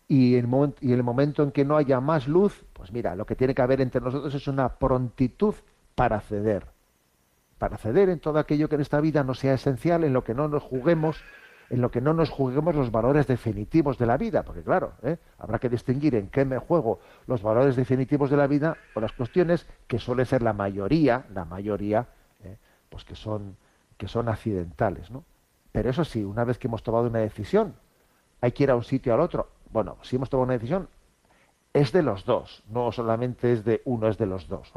Y 0.08 0.36
en, 0.36 0.74
y 0.80 0.92
en 0.92 0.98
el 0.98 1.02
momento 1.02 1.42
en 1.42 1.52
que 1.52 1.64
no 1.64 1.76
haya 1.76 2.00
más 2.00 2.26
luz, 2.26 2.64
pues 2.72 2.92
mira, 2.92 3.14
lo 3.14 3.26
que 3.26 3.36
tiene 3.36 3.54
que 3.54 3.62
haber 3.62 3.80
entre 3.80 4.00
nosotros 4.00 4.34
es 4.34 4.48
una 4.48 4.68
prontitud 4.76 5.54
para 5.94 6.20
ceder. 6.20 6.66
Para 7.58 7.76
ceder 7.76 8.08
en 8.08 8.18
todo 8.18 8.38
aquello 8.38 8.68
que 8.68 8.74
en 8.74 8.80
esta 8.80 9.00
vida 9.00 9.22
no 9.24 9.34
sea 9.34 9.54
esencial, 9.54 10.04
en 10.04 10.12
lo 10.12 10.24
que 10.24 10.34
no 10.34 10.48
nos 10.48 10.62
juguemos 10.62 11.22
en 11.72 11.80
lo 11.80 11.90
que 11.90 12.02
no 12.02 12.12
nos 12.12 12.28
juguemos 12.28 12.74
los 12.74 12.92
valores 12.92 13.26
definitivos 13.26 13.96
de 13.96 14.04
la 14.04 14.18
vida, 14.18 14.42
porque 14.42 14.62
claro, 14.62 14.92
¿eh? 15.02 15.16
habrá 15.38 15.58
que 15.58 15.70
distinguir 15.70 16.14
en 16.16 16.28
qué 16.28 16.44
me 16.44 16.58
juego 16.58 17.00
los 17.26 17.42
valores 17.42 17.76
definitivos 17.76 18.28
de 18.28 18.36
la 18.36 18.46
vida 18.46 18.76
o 18.94 19.00
las 19.00 19.12
cuestiones 19.12 19.66
que 19.86 19.98
suele 19.98 20.26
ser 20.26 20.42
la 20.42 20.52
mayoría, 20.52 21.24
la 21.32 21.46
mayoría, 21.46 22.06
¿eh? 22.44 22.58
pues 22.90 23.06
que 23.06 23.16
son, 23.16 23.56
que 23.96 24.06
son 24.06 24.28
accidentales, 24.28 25.10
¿no? 25.10 25.24
Pero 25.72 25.88
eso 25.88 26.04
sí, 26.04 26.22
una 26.22 26.44
vez 26.44 26.58
que 26.58 26.66
hemos 26.66 26.82
tomado 26.82 27.06
una 27.06 27.20
decisión, 27.20 27.74
hay 28.42 28.52
que 28.52 28.64
ir 28.64 28.70
a 28.70 28.76
un 28.76 28.84
sitio 28.84 29.14
al 29.14 29.20
otro. 29.20 29.48
Bueno, 29.70 29.96
si 30.02 30.16
hemos 30.16 30.28
tomado 30.28 30.44
una 30.44 30.52
decisión, 30.52 30.90
es 31.72 31.90
de 31.90 32.02
los 32.02 32.26
dos, 32.26 32.62
no 32.68 32.92
solamente 32.92 33.50
es 33.50 33.64
de 33.64 33.80
uno, 33.86 34.08
es 34.08 34.18
de 34.18 34.26
los 34.26 34.46
dos. 34.46 34.70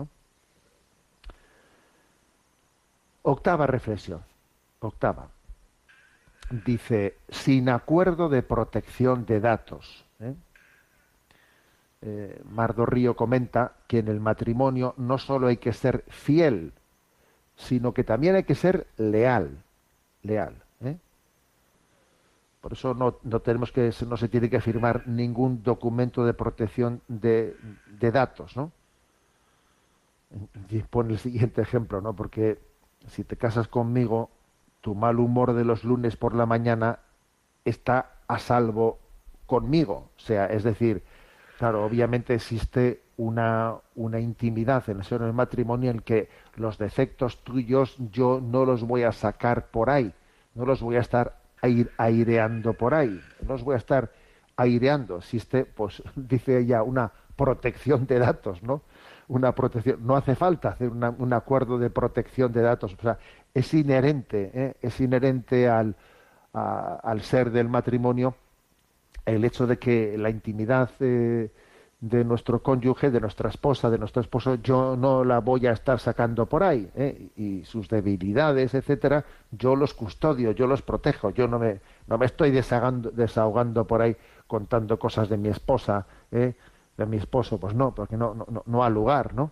Octava 3.22 3.68
reflexión. 3.68 4.24
Octava 4.80 5.28
dice, 6.50 7.18
sin 7.30 7.70
acuerdo 7.70 8.30
de 8.30 8.44
protección 8.44 9.26
de 9.26 9.40
datos. 9.40 10.06
¿eh? 10.20 10.36
Eh, 12.02 12.42
Mardo 12.46 12.86
Río 12.86 13.16
comenta 13.16 13.74
que 13.88 14.00
en 14.00 14.08
el 14.08 14.20
matrimonio 14.20 14.94
no 14.98 15.18
solo 15.18 15.48
hay 15.48 15.58
que 15.58 15.74
ser 15.74 16.04
fiel, 16.08 16.74
sino 17.56 17.94
que 17.94 18.04
también 18.04 18.36
hay 18.36 18.44
que 18.44 18.56
ser 18.56 18.88
leal. 18.98 19.64
Leal. 20.22 20.56
¿eh? 20.82 20.98
Por 22.62 22.74
eso 22.74 22.94
no, 22.94 23.14
tenemos 23.40 23.72
que, 23.72 23.92
no 24.08 24.18
se 24.18 24.30
tiene 24.30 24.50
que 24.50 24.62
firmar 24.62 25.08
ningún 25.08 25.64
documento 25.64 26.26
de 26.26 26.34
protección 26.34 27.02
de, 27.08 27.56
de 28.00 28.12
datos, 28.12 28.56
¿no? 28.56 28.72
Y 30.70 30.80
pone 30.80 31.14
el 31.14 31.20
siguiente 31.20 31.62
ejemplo, 31.62 32.02
¿no? 32.02 32.14
Porque 32.14 32.60
si 33.08 33.24
te 33.24 33.38
casas 33.38 33.68
conmigo, 33.68 34.30
tu 34.86 34.94
mal 34.94 35.20
humor 35.20 35.54
de 35.54 35.66
los 35.66 35.84
lunes 35.84 36.16
por 36.16 36.36
la 36.36 36.46
mañana 36.46 37.00
está 37.66 38.12
a 38.28 38.38
salvo 38.38 39.00
conmigo. 39.48 40.12
O 40.16 40.20
sea, 40.20 40.46
es 40.46 40.64
decir, 40.64 41.02
claro, 41.58 41.84
obviamente 41.84 42.36
existe 42.36 43.02
una, 43.18 43.78
una 43.96 44.20
intimidad 44.20 44.88
en 44.88 45.02
el 45.24 45.34
matrimonio 45.34 45.90
en 45.90 46.02
que 46.02 46.30
los 46.56 46.78
defectos 46.78 47.44
tuyos 47.44 47.96
yo 48.12 48.40
no 48.40 48.64
los 48.64 48.84
voy 48.84 49.02
a 49.02 49.12
sacar 49.12 49.72
por 49.72 49.90
ahí, 49.90 50.14
no 50.54 50.68
los 50.68 50.84
voy 50.84 50.98
a 50.98 51.00
estar 51.00 51.36
aireando 51.98 52.74
por 52.74 52.94
ahí, 52.94 53.20
no 53.42 53.54
los 53.54 53.64
voy 53.64 53.74
a 53.74 53.78
estar 53.78 54.12
aireando. 54.56 55.18
Existe, 55.18 55.66
pues, 55.66 56.04
dice 56.16 56.60
ella, 56.60 56.84
una 56.84 57.12
protección 57.36 58.06
de 58.06 58.20
datos, 58.20 58.62
¿no? 58.62 58.84
Una 59.30 59.56
protección, 59.56 60.06
no 60.06 60.16
hace 60.16 60.36
falta 60.36 60.70
hacer 60.70 60.92
un 60.92 61.34
acuerdo 61.34 61.80
de 61.80 61.90
protección 61.90 62.54
de 62.54 62.62
datos. 62.62 62.94
O 62.94 63.02
sea, 63.02 63.18
es 63.56 63.74
inherente, 63.74 64.52
¿eh? 64.54 64.76
es 64.82 65.00
inherente 65.00 65.68
al, 65.68 65.96
al, 66.54 67.22
ser 67.22 67.50
del 67.52 67.70
matrimonio 67.70 68.36
el 69.26 69.44
hecho 69.46 69.66
de 69.66 69.80
que 69.80 70.18
la 70.18 70.30
intimidad 70.30 70.92
de 71.00 72.24
nuestro 72.26 72.62
cónyuge, 72.62 73.10
de 73.10 73.22
nuestra 73.22 73.50
esposa, 73.50 73.90
de 73.90 73.98
nuestro 73.98 74.22
esposo, 74.22 74.56
yo 74.56 74.96
no 74.98 75.24
la 75.24 75.40
voy 75.40 75.66
a 75.68 75.72
estar 75.72 76.00
sacando 76.00 76.46
por 76.46 76.64
ahí, 76.64 76.92
¿eh? 76.96 77.30
y 77.38 77.64
sus 77.64 77.88
debilidades, 77.88 78.74
etcétera, 78.74 79.26
yo 79.52 79.76
los 79.76 79.94
custodio, 79.94 80.52
yo 80.52 80.68
los 80.68 80.82
protejo, 80.82 81.32
yo 81.32 81.48
no 81.48 81.58
me, 81.58 81.80
no 82.08 82.18
me 82.18 82.26
estoy 82.26 82.52
desahogando, 82.52 83.10
desahogando 83.10 83.88
por 83.88 84.02
ahí 84.02 84.16
contando 84.46 85.00
cosas 85.00 85.30
de 85.30 85.38
mi 85.38 85.48
esposa, 85.48 86.06
¿eh? 86.32 86.54
de 86.98 87.06
mi 87.06 87.18
esposo, 87.18 87.58
pues 87.58 87.74
no, 87.74 87.96
porque 87.96 88.18
no, 88.18 88.36
no, 88.36 88.64
no 88.66 88.84
ha 88.84 88.90
lugar, 88.90 89.34
¿no? 89.34 89.52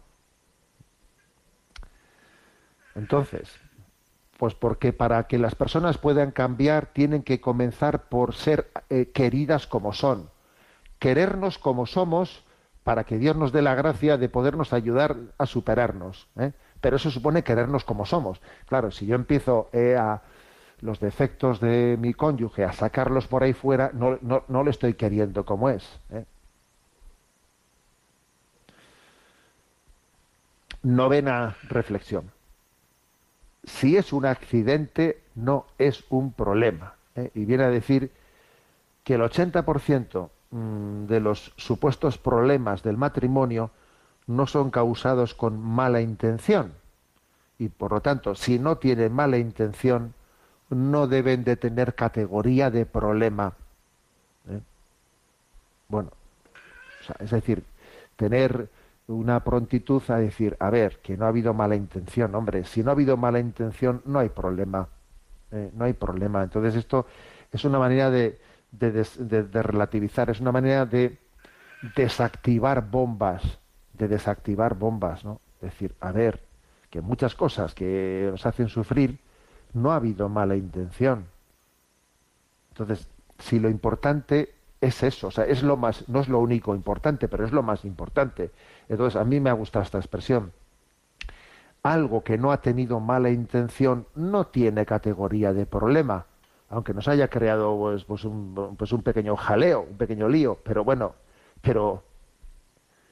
Entonces, 2.96 3.60
pues 4.44 4.56
porque 4.56 4.92
para 4.92 5.24
que 5.28 5.38
las 5.38 5.56
personas 5.56 5.98
puedan 5.98 6.32
cambiar 6.32 6.88
tienen 6.88 7.24
que 7.24 7.40
comenzar 7.40 8.10
por 8.10 8.36
ser 8.36 8.72
eh, 8.90 9.10
queridas 9.14 9.68
como 9.68 9.94
son. 9.94 10.30
Querernos 11.00 11.58
como 11.58 11.86
somos 11.86 12.44
para 12.84 13.06
que 13.06 13.18
Dios 13.18 13.38
nos 13.38 13.54
dé 13.54 13.62
la 13.62 13.74
gracia 13.74 14.18
de 14.18 14.28
podernos 14.28 14.74
ayudar 14.74 15.16
a 15.38 15.46
superarnos. 15.46 16.28
¿eh? 16.38 16.52
Pero 16.82 16.98
eso 16.98 17.10
supone 17.10 17.46
querernos 17.46 17.86
como 17.86 18.06
somos. 18.06 18.42
Claro, 18.68 18.92
si 18.92 19.06
yo 19.06 19.16
empiezo 19.16 19.70
eh, 19.72 19.96
a 19.98 20.24
los 20.82 21.00
defectos 21.00 21.62
de 21.62 21.96
mi 21.98 22.14
cónyuge, 22.14 22.66
a 22.66 22.74
sacarlos 22.74 23.28
por 23.28 23.44
ahí 23.44 23.54
fuera, 23.54 23.92
no, 23.94 24.20
no, 24.22 24.44
no 24.50 24.66
le 24.66 24.72
estoy 24.72 24.96
queriendo 24.96 25.46
como 25.46 25.70
es. 25.70 25.88
Novena 30.82 31.56
reflexión 31.70 32.30
si 33.64 33.98
es 33.98 34.14
un 34.14 34.26
accidente, 34.26 35.22
no 35.36 35.66
es 35.78 36.04
un 36.10 36.34
problema. 36.34 36.96
¿eh? 37.16 37.32
Y 37.34 37.46
viene 37.46 37.64
a 37.64 37.70
decir 37.70 38.12
que 39.04 39.16
el 39.16 39.22
80% 39.22 40.30
mm, 40.52 41.06
de 41.06 41.20
los 41.20 41.54
supuestos 41.58 42.18
problemas 42.18 42.84
del 42.84 42.98
matrimonio 42.98 43.72
no 44.28 44.48
son 44.48 44.72
causados 44.72 45.34
con 45.34 45.60
mala 45.60 46.02
intención. 46.02 46.74
Y 47.58 47.70
por 47.70 47.92
lo 47.92 48.02
tanto, 48.02 48.36
si 48.36 48.60
no 48.60 48.78
tienen 48.78 49.14
mala 49.14 49.38
intención, 49.38 50.14
no 50.70 51.08
deben 51.08 51.44
de 51.44 51.56
tener 51.56 51.96
categoría 51.96 52.72
de 52.72 52.86
problema. 52.86 53.54
¿eh? 54.50 54.60
Bueno, 55.88 56.12
es 57.20 57.32
decir, 57.32 57.64
tener 58.16 58.70
una 59.08 59.44
prontitud 59.44 60.02
a 60.10 60.18
decir, 60.18 60.56
a 60.60 60.70
ver, 60.70 61.00
que 61.02 61.18
no 61.18 61.26
ha 61.26 61.30
habido 61.30 61.54
mala 61.54 61.76
intención, 61.76 62.34
hombre, 62.36 62.64
si 62.66 62.84
no 62.84 62.90
ha 62.90 62.94
habido 62.94 63.18
mala 63.18 63.40
intención 63.40 64.02
no 64.06 64.20
hay 64.20 64.30
problema, 64.30 64.88
eh, 65.52 65.72
no 65.74 65.86
hay 65.86 65.94
problema. 65.94 66.44
Entonces 66.44 66.76
esto 66.76 67.06
es 67.52 67.64
una 67.66 67.80
manera 67.80 68.10
de, 68.10 68.40
de, 68.72 68.92
de 68.92 69.64
relativizar, 69.64 70.30
es 70.30 70.40
una 70.40 70.52
manera 70.52 70.86
de 70.86 71.18
desactivar 71.96 72.90
bombas, 72.90 73.60
de 73.94 74.08
desactivar 74.08 74.76
bombas, 74.76 75.26
¿no? 75.26 75.42
Es 75.56 75.72
decir, 75.72 75.96
a 76.00 76.12
ver, 76.12 76.42
que 76.90 77.02
muchas 77.02 77.36
cosas 77.36 77.74
que 77.74 78.28
nos 78.32 78.46
hacen 78.46 78.70
sufrir 78.70 79.20
no 79.74 79.92
ha 79.92 79.98
habido 79.98 80.30
mala 80.30 80.56
intención. 80.56 81.26
Entonces, 82.70 83.08
si 83.40 83.60
lo 83.60 83.70
importante 83.70 84.54
es 84.84 85.02
eso, 85.02 85.28
o 85.28 85.32
sea, 85.32 85.46
es 85.46 85.64
lo 85.64 85.78
más, 85.78 86.10
no 86.10 86.20
es 86.20 86.28
lo 86.28 86.40
único 86.40 86.76
importante, 86.76 87.30
pero 87.30 87.46
es 87.46 87.54
lo 87.54 87.64
más 87.64 87.86
importante. 87.86 88.52
Entonces, 88.90 89.20
a 89.20 89.24
mí 89.24 89.40
me 89.40 89.50
ha 89.50 89.54
gustado 89.54 89.84
esta 89.84 89.98
expresión. 89.98 90.52
Algo 91.84 92.24
que 92.24 92.38
no 92.38 92.52
ha 92.52 92.62
tenido 92.62 93.00
mala 93.00 93.30
intención 93.30 94.08
no 94.14 94.48
tiene 94.48 94.86
categoría 94.86 95.54
de 95.54 95.66
problema, 95.66 96.26
aunque 96.70 96.94
nos 96.94 97.08
haya 97.08 97.30
creado 97.30 97.78
pues, 97.78 98.04
pues 98.04 98.26
un, 98.26 98.76
pues 98.78 98.92
un 98.92 99.04
pequeño 99.04 99.38
jaleo, 99.38 99.88
un 99.90 99.98
pequeño 99.98 100.28
lío, 100.28 100.60
pero 100.64 100.84
bueno, 100.84 101.16
pero 101.62 102.04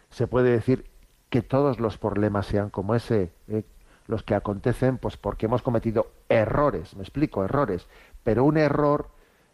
se 0.10 0.28
puede 0.28 0.52
decir 0.52 0.90
que 1.30 1.42
todos 1.42 1.80
los 1.80 1.98
problemas 1.98 2.48
sean 2.48 2.70
como 2.70 2.96
ese, 2.96 3.32
¿eh? 3.48 3.64
los 4.08 4.24
que 4.24 4.36
acontecen, 4.36 4.98
pues 4.98 5.16
porque 5.16 5.46
hemos 5.46 5.62
cometido 5.62 6.12
errores, 6.28 6.98
me 6.98 7.04
explico, 7.04 7.46
errores, 7.46 7.88
pero 8.24 8.44
un 8.44 8.58
error 8.58 9.08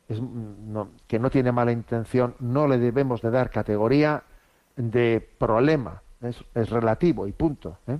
mm, 0.09 0.81
que 1.07 1.19
no 1.19 1.29
tiene 1.29 1.51
mala 1.51 1.71
intención, 1.71 2.35
no 2.39 2.67
le 2.67 2.77
debemos 2.77 3.21
de 3.21 3.31
dar 3.31 3.49
categoría 3.49 4.23
de 4.75 5.27
problema, 5.37 6.01
es, 6.21 6.43
es 6.53 6.69
relativo 6.69 7.27
y 7.27 7.31
punto. 7.31 7.77
¿eh? 7.87 7.97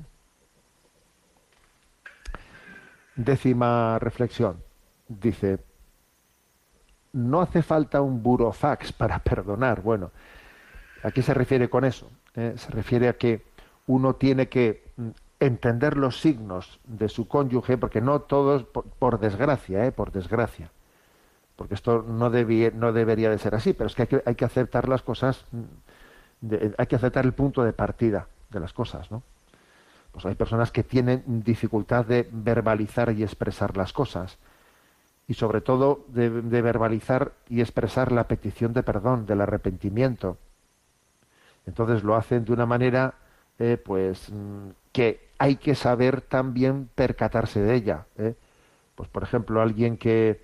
Décima 3.16 3.98
reflexión, 4.00 4.62
dice, 5.08 5.60
no 7.14 7.42
hace 7.42 7.64
falta 7.64 8.02
un 8.02 8.22
burofax 8.22 8.94
para 8.94 9.20
perdonar. 9.20 9.82
Bueno, 9.82 10.12
¿a 11.04 11.12
qué 11.12 11.22
se 11.22 11.34
refiere 11.34 11.70
con 11.70 11.84
eso? 11.84 12.10
Eh, 12.36 12.54
se 12.58 12.72
refiere 12.72 13.10
a 13.10 13.18
que 13.18 13.44
uno 13.88 14.16
tiene 14.16 14.48
que 14.48 14.92
mm, 14.96 15.10
entender 15.40 15.98
los 15.98 16.22
signos 16.22 16.80
de 16.86 17.10
su 17.10 17.28
cónyuge, 17.28 17.78
porque 17.78 18.02
no 18.02 18.22
todos, 18.22 18.64
por, 18.64 18.86
por 18.86 19.20
desgracia, 19.20 19.86
eh, 19.86 19.92
por 19.92 20.12
desgracia, 20.12 20.72
porque 21.58 21.74
esto 21.74 22.06
no, 22.08 22.30
no 22.30 22.94
debería 22.94 23.30
de 23.30 23.38
ser 23.38 23.56
así, 23.56 23.74
pero 23.74 23.88
es 23.88 23.96
que 23.96 24.04
hay 24.04 24.08
que, 24.08 24.24
hay 24.26 24.36
que 24.36 24.46
aceptar 24.46 24.88
las 24.88 25.02
cosas, 25.02 25.44
hay 26.78 26.88
que 26.88 26.96
aceptar 26.96 27.26
el 27.26 27.34
punto 27.34 27.64
de 27.64 27.74
partida 27.74 28.28
de 28.50 28.60
las 28.62 28.72
cosas, 28.72 29.12
¿no? 29.12 29.24
Pues 30.14 30.26
hay 30.26 30.36
personas 30.36 30.72
que 30.72 30.84
tienen 30.84 31.24
dificultad 31.44 32.06
de 32.06 32.30
verbalizar 32.32 33.12
y 33.12 33.24
expresar 33.24 33.76
las 33.76 33.92
cosas 33.92 34.38
y 35.28 35.34
sobre 35.34 35.62
todo 35.62 36.06
de, 36.08 36.30
de 36.30 36.62
verbalizar 36.62 37.34
y 37.50 37.60
expresar 37.60 38.12
la 38.12 38.28
petición 38.28 38.74
de 38.74 38.84
perdón, 38.84 39.26
del 39.26 39.42
arrepentimiento. 39.42 40.38
Entonces 41.66 42.04
lo 42.04 42.16
hacen 42.16 42.46
de 42.46 42.54
una 42.54 42.66
manera, 42.66 43.16
eh, 43.60 43.78
pues, 43.84 44.32
mm, 44.32 44.70
que 44.92 45.28
hay 45.38 45.58
que 45.58 45.76
saber 45.76 46.22
también 46.22 46.90
percatarse 46.96 47.60
de 47.62 47.76
ella. 47.76 48.06
¿eh? 48.18 48.36
Pues, 48.96 49.10
por 49.10 49.24
ejemplo, 49.24 49.62
alguien 49.62 49.98
que, 49.98 50.42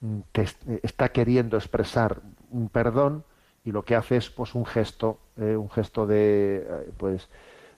mm, 0.00 0.18
que 0.32 0.42
est- 0.42 0.62
está 0.82 1.10
queriendo 1.10 1.56
expresar 1.56 2.20
un 2.50 2.68
perdón 2.68 3.24
y 3.64 3.72
lo 3.72 3.84
que 3.84 3.94
hace 3.96 4.16
es, 4.16 4.30
pues, 4.30 4.54
un 4.54 4.66
gesto, 4.66 5.18
eh, 5.36 5.56
un 5.56 5.70
gesto 5.70 6.06
de, 6.06 6.66
eh, 6.68 6.92
pues, 6.96 7.28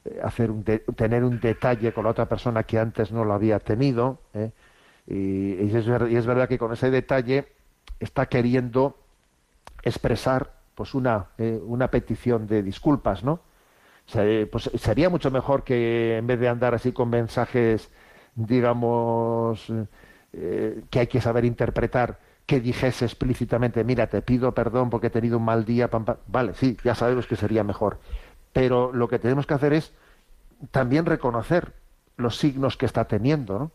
eh, 0.05 0.21
hacer 0.23 0.51
un 0.51 0.65
tener 0.65 1.25
un 1.25 1.41
detalle 1.41 1.93
con 1.93 2.05
la 2.05 2.11
otra 2.11 2.29
persona 2.29 2.65
que 2.65 2.79
antes 2.79 3.13
no 3.13 3.25
lo 3.25 3.35
había 3.35 3.59
tenido. 3.61 4.19
¿eh? 4.35 4.51
Y, 5.07 5.75
es 5.77 6.27
verdad 6.27 6.49
que 6.49 6.59
con 6.59 6.73
ese 6.73 6.91
detalle 6.91 7.49
está 8.01 8.27
queriendo 8.27 8.97
expresar 9.83 10.53
pues 10.75 10.95
una, 10.95 11.27
eh, 11.39 11.61
una 11.65 11.91
petición 11.91 12.47
de 12.47 12.63
disculpas, 12.63 13.23
¿no? 13.25 13.41
Pues 14.51 14.71
sería 14.75 15.09
mucho 15.09 15.31
mejor 15.31 15.65
que 15.65 16.19
en 16.19 16.27
vez 16.27 16.39
de 16.41 16.49
andar 16.49 16.75
así 16.75 16.93
con 16.93 17.09
mensajes, 17.11 17.91
digamos, 18.35 19.73
eh, 20.33 20.83
que 20.91 21.01
hay 21.01 21.07
que 21.07 21.21
saber 21.21 21.45
interpretar, 21.45 22.19
que 22.47 22.61
dijese 22.61 23.05
explícitamente, 23.05 23.85
mira, 23.85 24.07
te 24.09 24.23
pido 24.23 24.53
perdón 24.53 24.91
porque 24.91 25.09
he 25.09 25.11
tenido 25.11 25.39
un 25.39 25.45
mal 25.45 25.65
día, 25.65 25.89
pam, 25.89 26.05
pam". 26.05 26.17
vale, 26.27 26.55
sí, 26.55 26.77
ya 26.85 26.95
sabemos 26.95 27.27
que 27.27 27.37
sería 27.37 27.65
mejor. 27.65 27.99
Pero 28.53 28.93
lo 28.93 29.09
que 29.09 29.19
tenemos 29.19 29.47
que 29.47 29.55
hacer 29.55 29.73
es 29.73 29.93
también 30.71 31.07
reconocer 31.07 31.73
los 32.17 32.37
signos 32.37 32.77
que 32.77 32.87
está 32.87 33.07
teniendo, 33.07 33.59
¿no? 33.59 33.71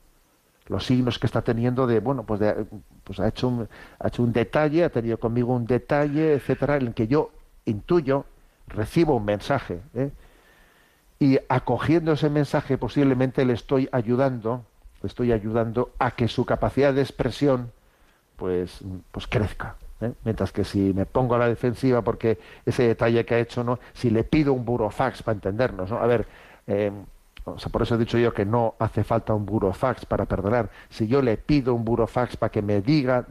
los 0.69 0.85
signos 0.85 1.19
que 1.19 1.27
está 1.27 1.41
teniendo 1.41 1.87
de 1.87 1.99
bueno 1.99 2.23
pues, 2.23 2.39
de, 2.39 2.65
pues 3.03 3.19
ha 3.19 3.27
hecho 3.27 3.47
un, 3.47 3.69
ha 3.99 4.07
hecho 4.07 4.23
un 4.23 4.33
detalle 4.33 4.83
ha 4.83 4.89
tenido 4.89 5.17
conmigo 5.17 5.53
un 5.53 5.65
detalle 5.65 6.33
etcétera 6.33 6.77
en 6.77 6.87
el 6.87 6.93
que 6.93 7.07
yo 7.07 7.31
intuyo 7.65 8.25
recibo 8.67 9.15
un 9.15 9.25
mensaje 9.25 9.79
¿eh? 9.93 10.11
y 11.19 11.39
acogiendo 11.49 12.13
ese 12.13 12.29
mensaje 12.29 12.77
posiblemente 12.77 13.45
le 13.45 13.53
estoy 13.53 13.89
ayudando 13.91 14.65
estoy 15.03 15.31
ayudando 15.31 15.91
a 15.99 16.11
que 16.11 16.27
su 16.27 16.45
capacidad 16.45 16.93
de 16.93 17.01
expresión 17.01 17.71
pues 18.35 18.81
pues 19.11 19.27
crezca 19.27 19.75
¿eh? 20.01 20.11
mientras 20.23 20.51
que 20.51 20.63
si 20.63 20.93
me 20.93 21.05
pongo 21.05 21.35
a 21.35 21.39
la 21.39 21.47
defensiva 21.47 22.01
porque 22.01 22.39
ese 22.65 22.87
detalle 22.87 23.25
que 23.25 23.35
ha 23.35 23.39
hecho 23.39 23.63
no 23.63 23.79
si 23.93 24.09
le 24.09 24.23
pido 24.23 24.53
un 24.53 24.65
burofax 24.65 25.23
para 25.23 25.35
entendernos 25.35 25.91
¿no? 25.91 25.97
a 25.97 26.07
ver 26.07 26.27
eh, 26.67 26.91
o 27.47 27.57
sea, 27.57 27.71
por 27.71 27.81
eso 27.81 27.95
he 27.95 27.97
dicho 27.97 28.17
yo 28.17 28.33
que 28.33 28.45
no 28.45 28.75
hace 28.77 29.03
falta 29.03 29.33
un 29.33 29.45
burofax 29.45 30.05
para 30.05 30.25
perdonar. 30.25 30.69
Si 30.89 31.07
yo 31.07 31.21
le 31.21 31.37
pido 31.37 31.73
un 31.73 31.85
burofax 31.85 32.35
para 32.35 32.51
que 32.51 32.61
me 32.61 32.81
diga, 32.81 33.25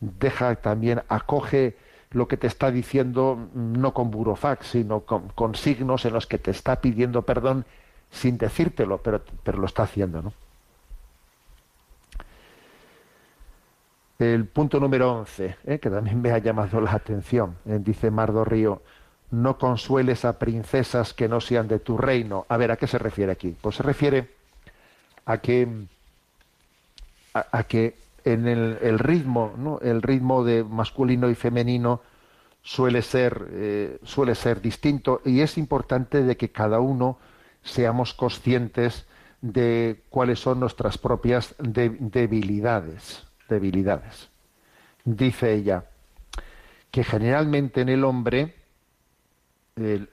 deja 0.00 0.56
también, 0.56 1.02
acoge 1.08 1.76
lo 2.10 2.28
que 2.28 2.36
te 2.36 2.46
está 2.46 2.70
diciendo 2.70 3.48
no 3.54 3.92
con 3.92 4.10
burofax, 4.10 4.68
sino 4.68 5.00
con, 5.00 5.28
con 5.28 5.54
signos 5.54 6.04
en 6.06 6.14
los 6.14 6.26
que 6.26 6.38
te 6.38 6.50
está 6.50 6.80
pidiendo 6.80 7.22
perdón 7.22 7.64
sin 8.10 8.38
decírtelo, 8.38 8.98
pero, 8.98 9.22
pero 9.42 9.58
lo 9.58 9.66
está 9.66 9.84
haciendo, 9.84 10.22
¿no? 10.22 10.32
El 14.22 14.46
punto 14.46 14.78
número 14.78 15.12
11, 15.20 15.56
¿eh? 15.64 15.78
que 15.78 15.90
también 15.90 16.20
me 16.20 16.30
ha 16.30 16.38
llamado 16.38 16.80
la 16.80 16.92
atención, 16.92 17.56
eh, 17.66 17.78
dice 17.80 18.10
Mardo 18.10 18.44
Río, 18.44 18.82
no 19.30 19.58
consueles 19.58 20.24
a 20.24 20.38
princesas 20.38 21.14
que 21.14 21.28
no 21.28 21.40
sean 21.40 21.66
de 21.66 21.78
tu 21.78 21.96
reino. 21.96 22.44
A 22.48 22.56
ver, 22.56 22.70
¿a 22.70 22.76
qué 22.76 22.86
se 22.86 22.98
refiere 22.98 23.32
aquí? 23.32 23.56
Pues 23.60 23.76
se 23.76 23.82
refiere 23.82 24.28
a 25.24 25.38
que, 25.38 25.66
a, 27.34 27.62
que 27.64 27.96
en 28.24 28.46
el, 28.46 28.98
ritmo, 28.98 29.54
¿no? 29.56 29.78
el 29.80 30.02
ritmo 30.02 30.44
de 30.44 30.62
masculino 30.64 31.30
y 31.30 31.34
femenino 31.34 32.00
suele 32.62 33.02
ser, 33.02 33.48
eh, 33.50 33.98
suele 34.04 34.34
ser 34.34 34.60
distinto 34.60 35.20
y 35.24 35.40
es 35.40 35.58
importante 35.58 36.22
de 36.22 36.36
que 36.36 36.50
cada 36.50 36.80
uno 36.80 37.18
seamos 37.62 38.14
conscientes 38.14 39.06
de 39.40 40.02
cuáles 40.10 40.38
son 40.38 40.60
nuestras 40.60 40.98
propias 40.98 41.54
de- 41.58 41.96
debilidades, 41.98 43.24
debilidades. 43.52 44.30
Dice 45.04 45.54
ella 45.54 45.84
que 46.90 47.04
generalmente 47.04 47.80
en 47.80 47.88
el 47.88 48.04
hombre 48.04 48.54
el, 49.76 50.08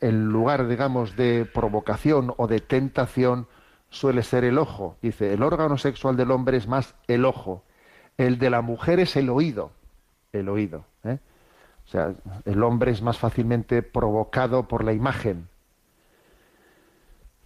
lugar, 0.00 0.66
digamos, 0.66 1.16
de 1.16 1.46
provocación 1.52 2.32
o 2.36 2.46
de 2.46 2.60
tentación 2.60 3.46
suele 3.90 4.22
ser 4.22 4.44
el 4.44 4.58
ojo. 4.58 4.96
Dice, 5.02 5.32
el 5.32 5.42
órgano 5.42 5.76
sexual 5.78 6.16
del 6.16 6.30
hombre 6.30 6.56
es 6.56 6.66
más 6.66 6.94
el 7.06 7.24
ojo. 7.24 7.62
El 8.16 8.38
de 8.38 8.50
la 8.50 8.62
mujer 8.62 9.00
es 9.00 9.16
el 9.16 9.28
oído. 9.28 9.72
El 10.32 10.48
oído. 10.48 10.84
¿eh? 11.04 11.18
O 11.86 11.88
sea, 11.88 12.14
el 12.44 12.62
hombre 12.62 12.92
es 12.92 13.02
más 13.02 13.18
fácilmente 13.18 13.82
provocado 13.82 14.68
por 14.68 14.84
la 14.84 14.92
imagen. 14.92 15.48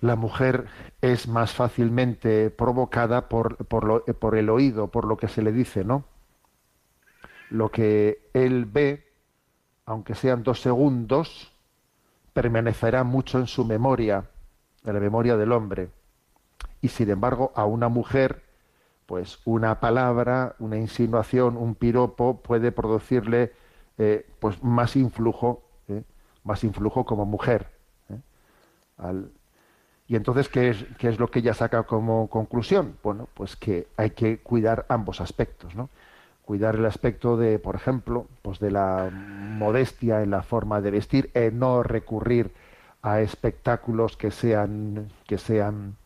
La 0.04 0.14
mujer 0.14 0.66
es 1.00 1.26
más 1.26 1.52
fácilmente 1.52 2.50
provocada 2.50 3.28
por, 3.28 3.56
por, 3.66 3.82
lo- 3.84 4.04
por 4.04 4.36
el 4.36 4.48
oído, 4.50 4.86
por 4.92 5.04
lo 5.04 5.16
que 5.16 5.26
se 5.26 5.42
le 5.42 5.50
dice, 5.50 5.84
¿no? 5.84 6.04
Lo 7.50 7.70
que 7.70 8.28
él 8.32 8.64
ve, 8.66 9.04
aunque 9.86 10.14
sean 10.14 10.42
dos 10.42 10.60
segundos, 10.62 11.52
permanecerá 12.32 13.04
mucho 13.04 13.38
en 13.38 13.46
su 13.46 13.64
memoria, 13.64 14.26
en 14.84 14.94
la 14.94 15.00
memoria 15.00 15.36
del 15.36 15.52
hombre. 15.52 15.90
Y 16.82 16.88
sin 16.88 17.10
embargo, 17.10 17.52
a 17.56 17.66
una 17.66 17.88
mujer, 17.88 18.42
pues 19.06 19.40
una 19.46 19.80
palabra, 19.80 20.56
una 20.60 20.78
insinuación, 20.78 21.56
un 21.56 21.74
piropo 21.74 22.42
puede 22.42 22.72
producirle 22.72 23.52
eh, 23.98 24.26
pues 24.40 24.62
más 24.64 24.96
influjo, 24.96 25.64
¿eh? 25.88 26.04
más 26.44 26.64
influjo 26.64 27.04
como 27.06 27.26
mujer. 27.26 27.68
¿eh? 28.10 28.18
Al- 28.98 29.32
y 30.06 30.16
entonces, 30.16 30.48
¿qué 30.48 30.70
es, 30.70 30.84
¿qué 30.98 31.08
es 31.08 31.18
lo 31.18 31.30
que 31.30 31.38
ella 31.40 31.54
saca 31.54 31.84
como 31.84 32.28
conclusión? 32.28 32.96
Bueno, 33.02 33.28
pues 33.34 33.56
que 33.56 33.88
hay 33.96 34.10
que 34.10 34.38
cuidar 34.38 34.86
ambos 34.88 35.20
aspectos, 35.20 35.74
¿no? 35.74 35.88
Cuidar 36.44 36.76
el 36.76 36.84
aspecto 36.84 37.36
de, 37.38 37.58
por 37.58 37.74
ejemplo, 37.74 38.26
pues 38.42 38.58
de 38.58 38.70
la 38.70 39.10
modestia 39.10 40.22
en 40.22 40.30
la 40.30 40.42
forma 40.42 40.82
de 40.82 40.90
vestir, 40.90 41.30
e 41.32 41.50
no 41.50 41.82
recurrir 41.82 42.52
a 43.02 43.20
espectáculos 43.20 44.16
que 44.16 44.30
sean, 44.30 45.10
que 45.26 45.38
sean 45.38 45.96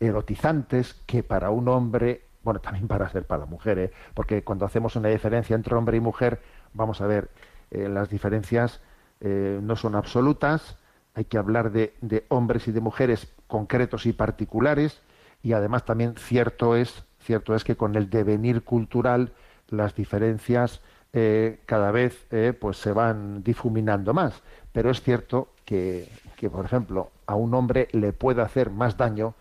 erotizantes, 0.00 0.94
que 1.06 1.22
para 1.22 1.50
un 1.50 1.68
hombre 1.68 2.22
bueno, 2.42 2.60
también 2.60 2.88
para 2.88 3.08
ser 3.08 3.24
para 3.24 3.40
la 3.40 3.46
mujer, 3.46 3.78
¿eh? 3.78 3.92
porque 4.14 4.42
cuando 4.42 4.66
hacemos 4.66 4.96
una 4.96 5.08
diferencia 5.08 5.54
entre 5.54 5.74
hombre 5.74 5.96
y 5.96 6.00
mujer, 6.00 6.40
vamos 6.74 7.00
a 7.00 7.06
ver, 7.06 7.30
eh, 7.70 7.88
las 7.88 8.08
diferencias 8.10 8.80
eh, 9.20 9.60
no 9.62 9.76
son 9.76 9.94
absolutas, 9.94 10.76
hay 11.14 11.24
que 11.24 11.38
hablar 11.38 11.72
de, 11.72 11.94
de, 12.00 12.24
hombres 12.28 12.68
y 12.68 12.72
de 12.72 12.80
mujeres 12.80 13.32
concretos 13.46 14.06
y 14.06 14.12
particulares, 14.12 15.00
y 15.42 15.52
además 15.52 15.84
también 15.84 16.14
cierto 16.16 16.76
es, 16.76 17.04
cierto 17.20 17.54
es 17.54 17.64
que 17.64 17.76
con 17.76 17.96
el 17.96 18.10
devenir 18.10 18.62
cultural 18.62 19.32
las 19.68 19.94
diferencias 19.94 20.80
eh, 21.12 21.60
cada 21.66 21.90
vez 21.90 22.26
pues 22.60 22.78
se 22.78 22.92
van 22.92 23.42
difuminando 23.42 24.14
más. 24.14 24.42
Pero 24.72 24.90
es 24.90 25.02
cierto 25.02 25.48
que, 25.64 26.08
que, 26.36 26.48
por 26.48 26.64
ejemplo, 26.64 27.10
a 27.26 27.34
un 27.34 27.54
hombre 27.54 27.88
le 27.92 28.12
puede 28.12 28.42
hacer 28.42 28.70
más 28.70 28.96
daño 28.96 29.34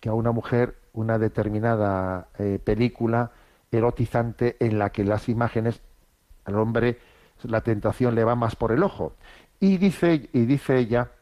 que 0.00 0.08
a 0.08 0.14
una 0.14 0.32
mujer 0.32 0.76
una 0.92 1.18
determinada 1.18 2.28
eh, 2.38 2.58
película 2.62 3.30
erotizante 3.70 4.56
en 4.60 4.78
la 4.78 4.90
que 4.90 5.04
las 5.04 5.28
imágenes 5.28 5.80
al 6.44 6.56
hombre 6.56 6.98
la 7.44 7.60
tentación 7.60 8.14
le 8.14 8.24
va 8.24 8.34
más 8.34 8.56
por 8.56 8.72
el 8.72 8.82
ojo 8.82 9.12
y 9.60 9.76
dice 9.76 10.28
y 10.32 10.46
dice 10.46 10.78
ella 10.78 11.12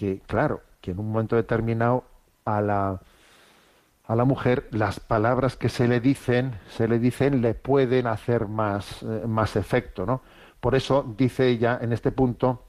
que 0.00 0.22
claro 0.26 0.62
que 0.80 0.92
en 0.92 0.98
un 0.98 1.12
momento 1.12 1.36
determinado 1.36 2.04
a 2.46 2.62
la 2.62 3.02
a 4.06 4.16
la 4.16 4.24
mujer 4.24 4.66
las 4.70 4.98
palabras 4.98 5.56
que 5.56 5.68
se 5.68 5.86
le 5.86 6.00
dicen 6.00 6.58
se 6.70 6.88
le 6.88 6.98
dicen 6.98 7.42
le 7.42 7.52
pueden 7.52 8.06
hacer 8.06 8.48
más 8.48 9.02
eh, 9.02 9.24
más 9.26 9.56
efecto 9.56 10.06
no 10.06 10.22
por 10.58 10.74
eso 10.74 11.04
dice 11.18 11.48
ella 11.48 11.78
en 11.82 11.92
este 11.92 12.12
punto 12.12 12.64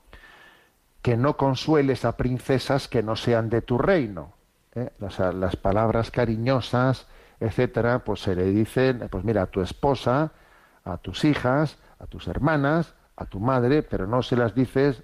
que 1.01 1.15
no 1.15 1.37
consueles 1.37 2.03
a 2.03 2.17
princesas 2.17 2.89
que 2.89 3.01
no 3.01 3.15
sean 3.15 3.49
de 3.49 3.61
tu 3.61 3.77
reino 3.77 4.33
¿eh? 4.75 4.89
las, 4.99 5.19
las, 5.19 5.55
palabras 5.55 6.11
cariñosas, 6.11 7.07
etcétera, 7.39 7.99
pues 7.99 8.21
se 8.21 8.35
le 8.35 8.45
dicen, 8.45 9.07
pues 9.09 9.23
mira, 9.23 9.43
a 9.43 9.47
tu 9.47 9.61
esposa, 9.61 10.31
a 10.83 10.97
tus 10.97 11.25
hijas, 11.25 11.77
a 11.99 12.05
tus 12.05 12.27
hermanas, 12.27 12.93
a 13.15 13.25
tu 13.25 13.39
madre, 13.39 13.83
pero 13.83 14.05
no 14.05 14.21
se 14.21 14.35
las 14.35 14.53
dices 14.53 15.03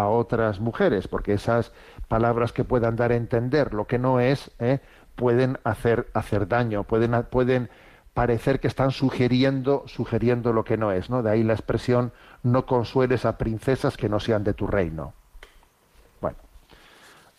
a 0.00 0.08
otras 0.08 0.60
mujeres, 0.60 1.08
porque 1.08 1.34
esas 1.34 1.72
palabras 2.08 2.52
que 2.52 2.64
puedan 2.64 2.96
dar 2.96 3.12
a 3.12 3.16
entender 3.16 3.74
lo 3.74 3.86
que 3.86 3.98
no 3.98 4.20
es, 4.20 4.50
¿eh? 4.58 4.80
pueden 5.16 5.58
hacer, 5.64 6.08
hacer 6.14 6.48
daño, 6.48 6.84
pueden, 6.84 7.24
pueden 7.30 7.70
parecer 8.14 8.60
que 8.60 8.68
están 8.68 8.90
sugiriendo, 8.90 9.84
sugiriendo 9.86 10.52
lo 10.52 10.64
que 10.64 10.76
no 10.76 10.92
es, 10.92 11.10
¿no? 11.10 11.22
De 11.22 11.30
ahí 11.30 11.42
la 11.42 11.52
expresión 11.52 12.12
no 12.42 12.66
consueles 12.66 13.24
a 13.24 13.38
princesas 13.38 13.96
que 13.96 14.08
no 14.08 14.20
sean 14.20 14.44
de 14.44 14.54
tu 14.54 14.66
reino 14.66 15.12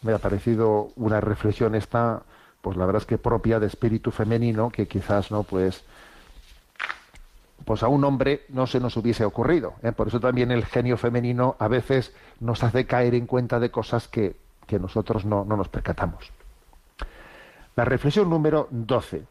me 0.01 0.13
ha 0.13 0.17
parecido 0.17 0.89
una 0.95 1.21
reflexión 1.21 1.75
esta, 1.75 2.23
pues 2.61 2.77
la 2.77 2.85
verdad 2.85 3.01
es 3.01 3.07
que 3.07 3.17
propia 3.17 3.59
de 3.59 3.67
espíritu 3.67 4.11
femenino, 4.11 4.69
que 4.69 4.87
quizás 4.87 5.31
no, 5.31 5.43
pues, 5.43 5.83
pues 7.65 7.83
a 7.83 7.87
un 7.87 8.03
hombre 8.03 8.45
no 8.49 8.67
se 8.67 8.79
nos 8.79 8.97
hubiese 8.97 9.25
ocurrido. 9.25 9.73
¿eh? 9.83 9.91
Por 9.91 10.07
eso 10.07 10.19
también 10.19 10.51
el 10.51 10.65
genio 10.65 10.97
femenino 10.97 11.55
a 11.59 11.67
veces 11.67 12.13
nos 12.39 12.63
hace 12.63 12.85
caer 12.85 13.15
en 13.15 13.27
cuenta 13.27 13.59
de 13.59 13.71
cosas 13.71 14.07
que, 14.07 14.35
que 14.67 14.79
nosotros 14.79 15.25
no, 15.25 15.45
no, 15.45 15.57
nos 15.57 15.69
percatamos. 15.69 16.31
La 17.75 17.85
reflexión 17.85 18.29
número 18.29 18.67
12. 18.71 19.23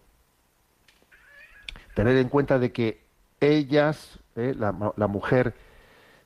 Tener 1.94 2.16
en 2.16 2.28
cuenta 2.28 2.58
de 2.58 2.72
que 2.72 3.02
ellas, 3.40 4.18
¿eh? 4.36 4.54
la, 4.56 4.92
la 4.96 5.06
mujer, 5.06 5.54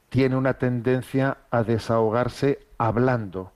tiene 0.08 0.36
una 0.36 0.54
tendencia 0.54 1.38
a 1.50 1.62
desahogarse 1.62 2.60
hablando 2.78 3.52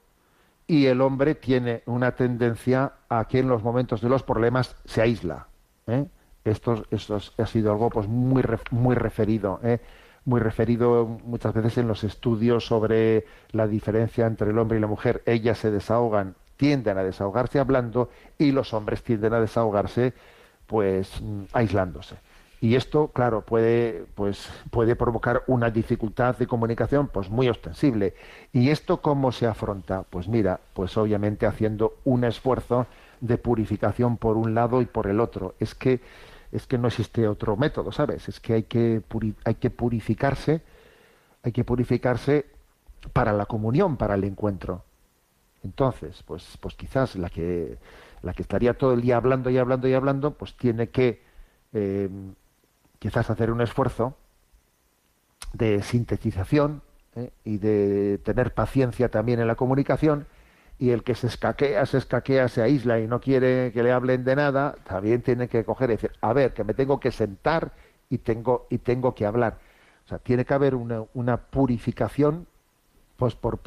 y 0.66 0.86
el 0.86 1.00
hombre 1.00 1.34
tiene 1.34 1.82
una 1.86 2.12
tendencia 2.12 2.92
a 3.08 3.26
que 3.26 3.38
en 3.38 3.48
los 3.48 3.62
momentos 3.62 4.00
de 4.00 4.08
los 4.08 4.22
problemas 4.22 4.76
se 4.84 5.00
aísla. 5.00 5.46
¿eh? 5.86 6.06
Esto, 6.48 6.84
esto, 6.90 7.18
ha 7.36 7.46
sido 7.46 7.72
algo 7.72 7.90
pues 7.90 8.08
muy 8.08 8.44
muy 8.70 8.94
referido, 8.94 9.60
¿eh? 9.62 9.80
muy 10.24 10.40
referido 10.40 11.06
muchas 11.24 11.54
veces 11.54 11.78
en 11.78 11.88
los 11.88 12.04
estudios 12.04 12.66
sobre 12.66 13.24
la 13.52 13.66
diferencia 13.66 14.26
entre 14.26 14.50
el 14.50 14.58
hombre 14.58 14.78
y 14.78 14.80
la 14.80 14.86
mujer. 14.86 15.22
Ellas 15.24 15.58
se 15.58 15.70
desahogan, 15.70 16.34
tienden 16.56 16.98
a 16.98 17.02
desahogarse 17.02 17.58
hablando 17.58 18.10
y 18.36 18.52
los 18.52 18.74
hombres 18.74 19.02
tienden 19.02 19.32
a 19.32 19.40
desahogarse 19.40 20.12
pues 20.66 21.22
aislándose. 21.52 22.16
Y 22.60 22.74
esto, 22.74 23.08
claro, 23.08 23.42
puede, 23.42 24.04
pues, 24.16 24.48
puede 24.70 24.96
provocar 24.96 25.44
una 25.46 25.70
dificultad 25.70 26.36
de 26.36 26.48
comunicación 26.48 27.06
pues 27.06 27.30
muy 27.30 27.48
ostensible. 27.48 28.14
¿Y 28.52 28.70
esto 28.70 29.00
cómo 29.00 29.30
se 29.30 29.46
afronta? 29.46 30.02
Pues 30.10 30.26
mira, 30.26 30.58
pues 30.74 30.96
obviamente 30.96 31.46
haciendo 31.46 31.94
un 32.04 32.24
esfuerzo 32.24 32.86
de 33.20 33.38
purificación 33.38 34.16
por 34.16 34.36
un 34.36 34.54
lado 34.54 34.82
y 34.82 34.86
por 34.86 35.06
el 35.06 35.20
otro. 35.20 35.54
Es 35.60 35.74
que, 35.74 36.00
es 36.52 36.66
que 36.66 36.78
no 36.78 36.88
existe 36.88 37.28
otro 37.28 37.56
método, 37.56 37.92
¿sabes? 37.92 38.28
Es 38.28 38.40
que 38.40 38.54
hay 38.54 38.62
que, 38.64 39.02
hay 39.44 39.54
que 39.56 39.70
purificarse, 39.70 40.62
hay 41.42 41.52
que 41.52 41.64
purificarse 41.64 42.46
para 43.12 43.32
la 43.32 43.46
comunión, 43.46 43.96
para 43.96 44.14
el 44.14 44.24
encuentro. 44.24 44.84
Entonces, 45.62 46.22
pues, 46.24 46.56
pues 46.60 46.74
quizás 46.74 47.16
la 47.16 47.30
que, 47.30 47.78
la 48.22 48.32
que 48.32 48.42
estaría 48.42 48.74
todo 48.74 48.94
el 48.94 49.02
día 49.02 49.16
hablando 49.16 49.50
y 49.50 49.58
hablando 49.58 49.88
y 49.88 49.94
hablando, 49.94 50.32
pues 50.32 50.56
tiene 50.56 50.88
que 50.88 51.22
eh, 51.72 52.08
quizás 52.98 53.30
hacer 53.30 53.50
un 53.50 53.60
esfuerzo 53.60 54.16
de 55.52 55.82
sintetización 55.82 56.82
¿eh? 57.16 57.30
y 57.44 57.58
de 57.58 58.18
tener 58.18 58.54
paciencia 58.54 59.10
también 59.10 59.40
en 59.40 59.46
la 59.46 59.54
comunicación 59.54 60.26
y 60.78 60.90
el 60.90 61.02
que 61.02 61.14
se 61.14 61.26
escaquea, 61.26 61.84
se 61.86 61.98
escaquea, 61.98 62.48
se 62.48 62.62
aísla 62.62 63.00
y 63.00 63.08
no 63.08 63.20
quiere 63.20 63.72
que 63.72 63.82
le 63.82 63.90
hablen 63.90 64.24
de 64.24 64.36
nada, 64.36 64.76
también 64.84 65.22
tiene 65.22 65.48
que 65.48 65.64
coger 65.64 65.90
y 65.90 65.94
decir, 65.94 66.12
a 66.20 66.32
ver, 66.32 66.54
que 66.54 66.62
me 66.62 66.74
tengo 66.74 67.00
que 67.00 67.10
sentar 67.10 67.72
y 68.08 68.18
tengo, 68.18 68.66
y 68.70 68.78
tengo 68.78 69.14
que 69.14 69.26
hablar. 69.26 69.58
O 70.04 70.08
sea, 70.08 70.18
tiene 70.18 70.44
que 70.44 70.54
haber 70.54 70.74
una, 70.74 71.04
una 71.14 71.36
purificación 71.36 72.46
pues 73.16 73.34
por, 73.34 73.58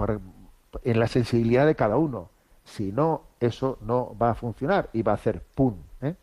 en 0.84 1.00
la 1.00 1.08
sensibilidad 1.08 1.66
de 1.66 1.76
cada 1.76 1.98
uno. 1.98 2.30
Si 2.64 2.94
no, 2.94 3.24
eso 3.42 3.78
no 3.82 4.16
va 4.18 4.32
a 4.32 4.36
funcionar 4.36 4.90
y 4.94 5.02
va 5.02 5.12
a 5.12 5.16
hacer 5.16 5.42
pum. 5.42 5.76
¿eh? 6.02 6.16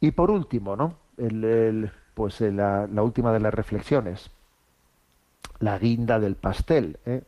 Y 0.00 0.10
por 0.10 0.32
último, 0.32 0.74
¿no? 0.74 0.96
El, 1.16 1.92
pues 2.14 2.40
la, 2.40 2.88
la, 2.88 3.02
última 3.02 3.32
de 3.32 3.38
las 3.38 3.54
reflexiones, 3.54 4.30
la 5.60 5.78
guinda 5.78 6.18
del 6.18 6.34
pastel. 6.34 6.98
¿eh? 7.06 7.22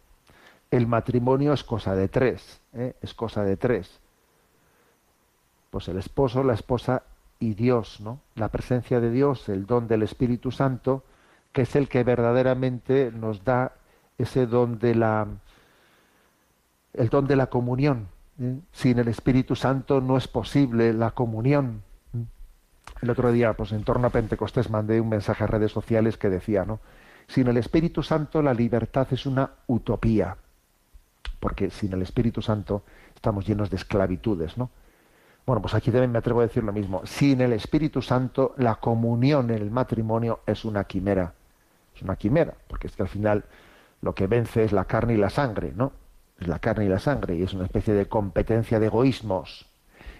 El 0.75 0.89
matrimonio 0.89 1.53
es 1.53 1.63
cosa 1.63 1.95
de 1.95 2.09
tres, 2.09 2.61
¿eh? 2.73 2.97
es 3.01 3.15
cosa 3.15 3.45
de 3.45 3.57
tres. 3.57 4.01
Pues 5.71 5.87
el 5.87 5.99
esposo, 5.99 6.43
la 6.43 6.55
esposa 6.55 7.05
y 7.39 7.55
Dios, 7.55 8.01
¿no? 8.01 8.19
La 8.35 8.49
presencia 8.49 8.99
de 8.99 9.13
Dios, 9.13 9.49
el 9.49 9.67
don 9.67 9.87
del 9.87 10.03
Espíritu 10.03 10.51
Santo, 10.51 11.05
que 11.53 11.63
es 11.63 11.77
el 11.77 11.89
que 11.89 12.03
verdaderamente 12.03 13.13
nos 13.15 13.45
da 13.45 13.71
ese 14.19 14.47
don 14.47 14.81
de 14.81 14.97
la 14.97 15.29
el 16.93 17.09
don 17.09 17.29
de 17.29 17.37
la 17.37 17.47
comunión. 17.47 18.09
¿eh? 18.41 18.59
Sin 18.73 18.99
el 18.99 19.07
Espíritu 19.07 19.55
Santo 19.55 20.01
no 20.01 20.17
es 20.17 20.27
posible 20.27 20.93
la 20.93 21.13
comunión. 21.13 21.85
El 23.01 23.11
otro 23.11 23.31
día, 23.31 23.53
pues 23.53 23.71
en 23.71 23.85
torno 23.85 24.09
a 24.09 24.11
Pentecostés, 24.11 24.71
mandé 24.71 25.01
un 25.01 25.09
mensaje 25.09 25.45
a 25.45 25.47
redes 25.47 25.71
sociales 25.71 26.17
que 26.17 26.31
decía, 26.31 26.65
¿no? 26.65 26.81
Sin 27.29 27.47
el 27.47 27.59
Espíritu 27.59 28.03
Santo 28.03 28.43
la 28.43 28.53
libertad 28.53 29.07
es 29.13 29.25
una 29.25 29.51
utopía, 29.69 30.37
porque 31.45 31.69
sin 31.69 31.93
el 31.93 32.01
Espíritu 32.01 32.41
Santo 32.41 32.85
estamos 33.15 33.47
llenos 33.47 33.69
de 33.69 33.77
esclavitudes, 33.77 34.57
¿no? 34.57 34.71
Bueno, 35.45 35.61
pues 35.61 35.75
aquí 35.75 35.91
también 35.91 36.11
me 36.11 36.17
atrevo 36.17 36.41
a 36.41 36.45
decir 36.45 36.65
lo 36.65 36.73
mismo. 36.73 37.03
Sin 37.05 37.43
el 37.43 37.53
Espíritu 37.53 38.01
Santo 38.01 38.55
la 38.57 38.77
comunión 38.77 39.51
en 39.51 39.61
el 39.61 39.71
matrimonio 39.71 40.41
es 40.47 40.65
una 40.65 40.85
quimera. 40.85 41.35
Es 41.95 42.01
una 42.01 42.17
quimera, 42.17 42.55
porque 42.67 42.87
es 42.87 42.97
que 42.97 43.03
al 43.03 43.11
final 43.11 43.45
lo 44.01 44.15
que 44.15 44.27
vence 44.27 44.65
es 44.65 44.73
la 44.73 44.87
carne 44.87 45.13
y 45.13 45.17
la 45.19 45.29
sangre, 45.29 45.75
¿no? 45.77 45.93
Es 46.41 46.49
la 46.49 46.61
carne 46.61 46.87
y 46.87 46.89
la 46.89 46.99
sangre 46.99 47.37
y 47.37 47.43
es 47.43 47.53
una 47.53 47.65
especie 47.65 47.93
de 47.93 48.09
competencia 48.09 48.81
de 48.81 48.87
egoísmos 48.87 49.67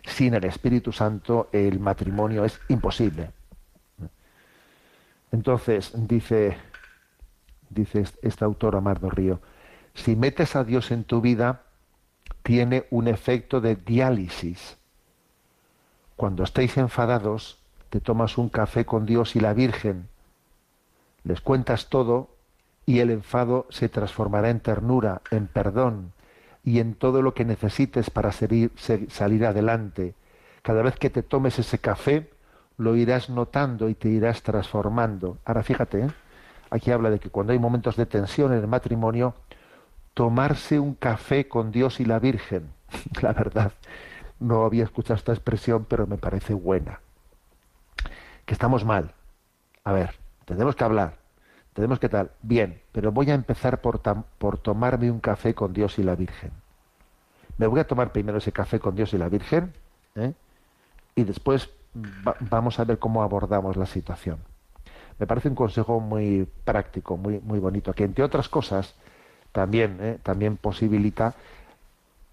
sin 0.05 0.35
el 0.35 0.45
Espíritu 0.45 0.93
Santo 0.93 1.49
el 1.53 1.81
matrimonio 1.81 2.45
es 2.45 2.61
imposible. 2.69 3.31
Entonces, 5.33 5.91
dice, 5.95 6.59
dice 7.71 8.05
este 8.21 8.45
autor 8.45 8.77
Amardo 8.77 9.09
Río, 9.09 9.41
si 9.95 10.17
metes 10.17 10.57
a 10.57 10.65
Dios 10.65 10.91
en 10.91 11.05
tu 11.05 11.21
vida, 11.21 11.63
tiene 12.43 12.87
un 12.91 13.09
efecto 13.09 13.61
de 13.61 13.77
diálisis. 13.77 14.77
Cuando 16.17 16.45
estéis 16.45 16.77
enfadados, 16.77 17.59
te 17.91 18.01
tomas 18.01 18.39
un 18.39 18.49
café 18.49 18.85
con 18.85 19.07
Dios 19.07 19.37
y 19.37 19.41
la 19.41 19.55
Virgen, 19.55 20.09
les 21.25 21.41
cuentas 21.41 21.89
todo 21.89 22.29
y 22.87 22.99
el 22.99 23.11
enfado 23.11 23.67
se 23.71 23.89
transformará 23.89 24.51
en 24.51 24.61
ternura, 24.61 25.23
en 25.31 25.47
perdón, 25.47 26.13
y 26.63 26.81
en 26.81 26.95
todo 26.95 27.23
lo 27.23 27.35
que 27.35 27.45
necesites 27.45 28.11
para 28.11 28.31
salir, 28.31 28.71
adelante. 29.47 30.15
Cada 30.63 30.83
vez 30.83 30.97
que 30.97 31.11
te 31.11 31.23
tomes 31.23 31.59
ese 31.59 31.79
café, 31.79 32.31
lo 32.77 32.97
irás 32.97 33.31
notando 33.31 33.89
y 33.89 33.95
te 33.95 34.09
irás 34.09 34.43
transformando. 34.43 35.39
Ahora 35.45 35.63
fíjate, 35.63 36.01
¿eh? 36.01 36.11
aquí 36.71 36.91
habla 36.91 37.11
de 37.11 37.19
que 37.19 37.31
cuando 37.31 37.53
hay 37.53 37.59
momentos 37.59 37.97
de 37.97 38.07
tensión 38.07 38.53
en 38.53 38.59
el 38.59 38.67
matrimonio, 38.67 39.35
tomarse 40.15 40.79
un 40.79 40.95
café 40.95 41.49
con 41.49 41.73
Dios 41.73 42.01
y 42.01 42.05
la 42.05 42.19
Virgen, 42.19 42.71
la 43.21 43.33
verdad, 43.33 43.73
no 44.41 44.65
había 44.65 44.85
escuchado 44.85 45.17
esta 45.17 45.33
expresión, 45.33 45.85
pero 45.89 46.07
me 46.07 46.17
parece 46.17 46.55
buena. 46.55 47.01
Que 48.47 48.55
estamos 48.55 48.85
mal. 48.85 49.13
A 49.85 49.93
ver, 49.93 50.15
tenemos 50.45 50.77
que 50.77 50.85
hablar, 50.85 51.17
tenemos 51.73 51.99
que 51.99 52.09
tal. 52.09 52.31
Bien, 52.43 52.81
pero 52.93 53.13
voy 53.13 53.31
a 53.31 53.35
empezar 53.35 53.81
por, 53.81 54.01
por 54.39 54.59
tomarme 54.59 55.11
un 55.11 55.21
café 55.21 55.55
con 55.55 55.73
Dios 55.73 55.99
y 55.99 56.03
la 56.03 56.15
Virgen. 56.15 56.53
Me 57.59 57.67
voy 57.67 57.81
a 57.81 57.87
tomar 57.87 58.13
primero 58.13 58.39
ese 58.39 58.53
café 58.53 58.81
con 58.81 58.95
Dios 58.95 59.13
y 59.15 59.19
la 59.19 59.29
Virgen 59.29 59.73
¿eh? 60.17 60.33
y 61.15 61.25
después 61.25 61.71
vamos 62.41 62.81
a 62.81 62.85
ver 62.85 62.99
cómo 62.99 63.23
abordamos 63.23 63.77
la 63.77 63.87
situación. 63.87 64.39
Me 65.19 65.27
parece 65.27 65.49
un 65.49 65.55
consejo 65.55 66.01
muy 66.01 66.49
práctico, 66.65 67.17
muy, 67.17 67.39
muy 67.41 67.61
bonito, 67.61 67.93
que 67.93 68.05
entre 68.05 68.25
otras 68.25 68.49
cosas 68.49 68.97
también, 69.55 69.99
¿eh? 70.01 70.19
también 70.21 70.57
posibilita 70.57 71.35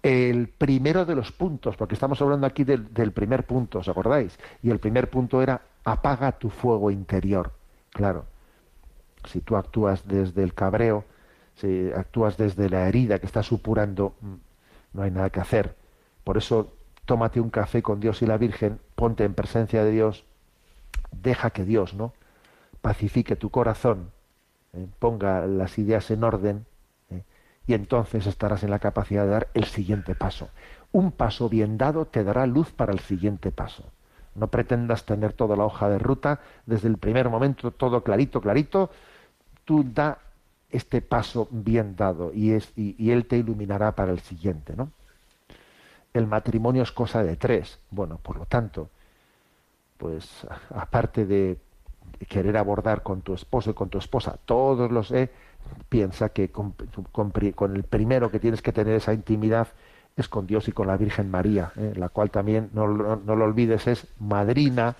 el 0.02 0.48
primero 0.48 1.04
de 1.04 1.14
los 1.14 1.30
puntos, 1.30 1.76
porque 1.76 1.94
estamos 1.94 2.20
hablando 2.20 2.48
aquí 2.48 2.64
del, 2.64 3.12
primer 3.12 3.46
punto, 3.46 3.78
¿os 3.78 3.88
acordáis? 3.88 4.36
Y 4.60 4.70
el 4.70 4.80
primer 4.80 5.08
punto 5.08 5.40
era 5.40 5.62
apaga 5.84 6.32
tu 6.32 6.50
fuego 6.50 6.90
interior. 6.90 7.52
Claro, 7.90 8.24
si 9.24 9.40
tú 9.40 9.54
actúas 9.54 10.08
desde 10.08 10.42
el 10.42 10.52
cabreo, 10.52 11.04
si 11.54 11.92
actúas 11.94 12.36
desde 12.36 12.68
la 12.68 12.88
herida 12.88 13.20
que 13.20 13.26
está 13.26 13.44
supurando, 13.44 14.16
mm, 14.20 14.34
no 14.94 15.02
hay 15.02 15.12
nada 15.12 15.30
que 15.30 15.38
hacer. 15.38 15.76
Por 16.24 16.36
eso 16.36 16.72
tómate 17.04 17.40
un 17.40 17.50
café 17.50 17.82
con 17.82 18.00
Dios 18.00 18.20
y 18.22 18.26
la 18.26 18.36
Virgen, 18.36 18.80
ponte 18.96 19.22
en 19.22 19.34
presencia 19.34 19.84
de 19.84 19.92
Dios, 19.92 20.24
deja 21.12 21.50
que 21.50 21.64
Dios, 21.64 21.94
¿no? 21.94 22.14
pacifique 22.80 23.36
tu 23.36 23.50
corazón, 23.50 24.10
¿eh? 24.72 24.88
ponga 24.98 25.46
las 25.46 25.78
ideas 25.78 26.10
en 26.10 26.24
orden. 26.24 26.66
Y 27.66 27.74
entonces 27.74 28.26
estarás 28.26 28.64
en 28.64 28.70
la 28.70 28.78
capacidad 28.78 29.24
de 29.24 29.30
dar 29.30 29.48
el 29.54 29.64
siguiente 29.64 30.14
paso. 30.14 30.48
Un 30.90 31.12
paso 31.12 31.48
bien 31.48 31.78
dado 31.78 32.06
te 32.06 32.24
dará 32.24 32.46
luz 32.46 32.72
para 32.72 32.92
el 32.92 33.00
siguiente 33.00 33.50
paso. 33.50 33.84
No 34.34 34.48
pretendas 34.48 35.04
tener 35.04 35.32
toda 35.32 35.56
la 35.56 35.64
hoja 35.64 35.88
de 35.88 35.98
ruta 35.98 36.40
desde 36.66 36.88
el 36.88 36.98
primer 36.98 37.28
momento, 37.28 37.70
todo 37.70 38.02
clarito, 38.02 38.40
clarito. 38.40 38.90
Tú 39.64 39.84
da 39.84 40.18
este 40.70 41.02
paso 41.02 41.48
bien 41.50 41.96
dado 41.96 42.32
y, 42.32 42.52
es, 42.52 42.72
y, 42.76 43.10
Él 43.10 43.26
te 43.26 43.36
iluminará 43.36 43.92
para 43.94 44.10
el 44.10 44.20
siguiente, 44.20 44.74
¿no? 44.74 44.90
El 46.14 46.26
matrimonio 46.26 46.82
es 46.82 46.92
cosa 46.92 47.22
de 47.22 47.36
tres. 47.36 47.78
Bueno, 47.90 48.18
por 48.22 48.36
lo 48.38 48.46
tanto, 48.46 48.88
pues 49.98 50.46
aparte 50.70 51.26
de 51.26 51.58
querer 52.28 52.56
abordar 52.56 53.02
con 53.02 53.22
tu 53.22 53.34
esposo 53.34 53.70
y 53.70 53.74
con 53.74 53.88
tu 53.88 53.98
esposa 53.98 54.38
todos 54.44 54.90
los 54.90 55.10
eh, 55.12 55.30
piensa 55.88 56.30
que 56.30 56.48
con, 56.50 56.74
el 57.74 57.82
primero 57.84 58.30
que 58.30 58.40
tienes 58.40 58.62
que 58.62 58.72
tener 58.72 58.94
esa 58.94 59.12
intimidad 59.12 59.68
es 60.16 60.28
con 60.28 60.46
Dios 60.46 60.68
y 60.68 60.72
con 60.72 60.86
la 60.86 60.96
Virgen 60.96 61.30
María, 61.30 61.72
eh, 61.76 61.92
la 61.96 62.08
cual 62.08 62.30
también, 62.30 62.70
no, 62.72 62.86
no, 62.86 63.36
lo 63.36 63.44
olvides, 63.44 63.86
es 63.86 64.06
madrina, 64.18 64.96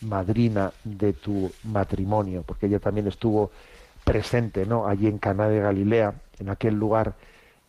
madrina 0.00 0.72
de 0.84 1.12
tu 1.12 1.50
matrimonio, 1.64 2.42
porque 2.44 2.66
ella 2.66 2.80
también 2.80 3.06
estuvo 3.06 3.50
presente 4.04 4.66
¿no? 4.66 4.86
allí 4.86 5.06
en 5.06 5.18
Caná 5.18 5.48
de 5.48 5.60
Galilea, 5.60 6.14
en 6.38 6.48
aquel 6.50 6.74
lugar 6.74 7.14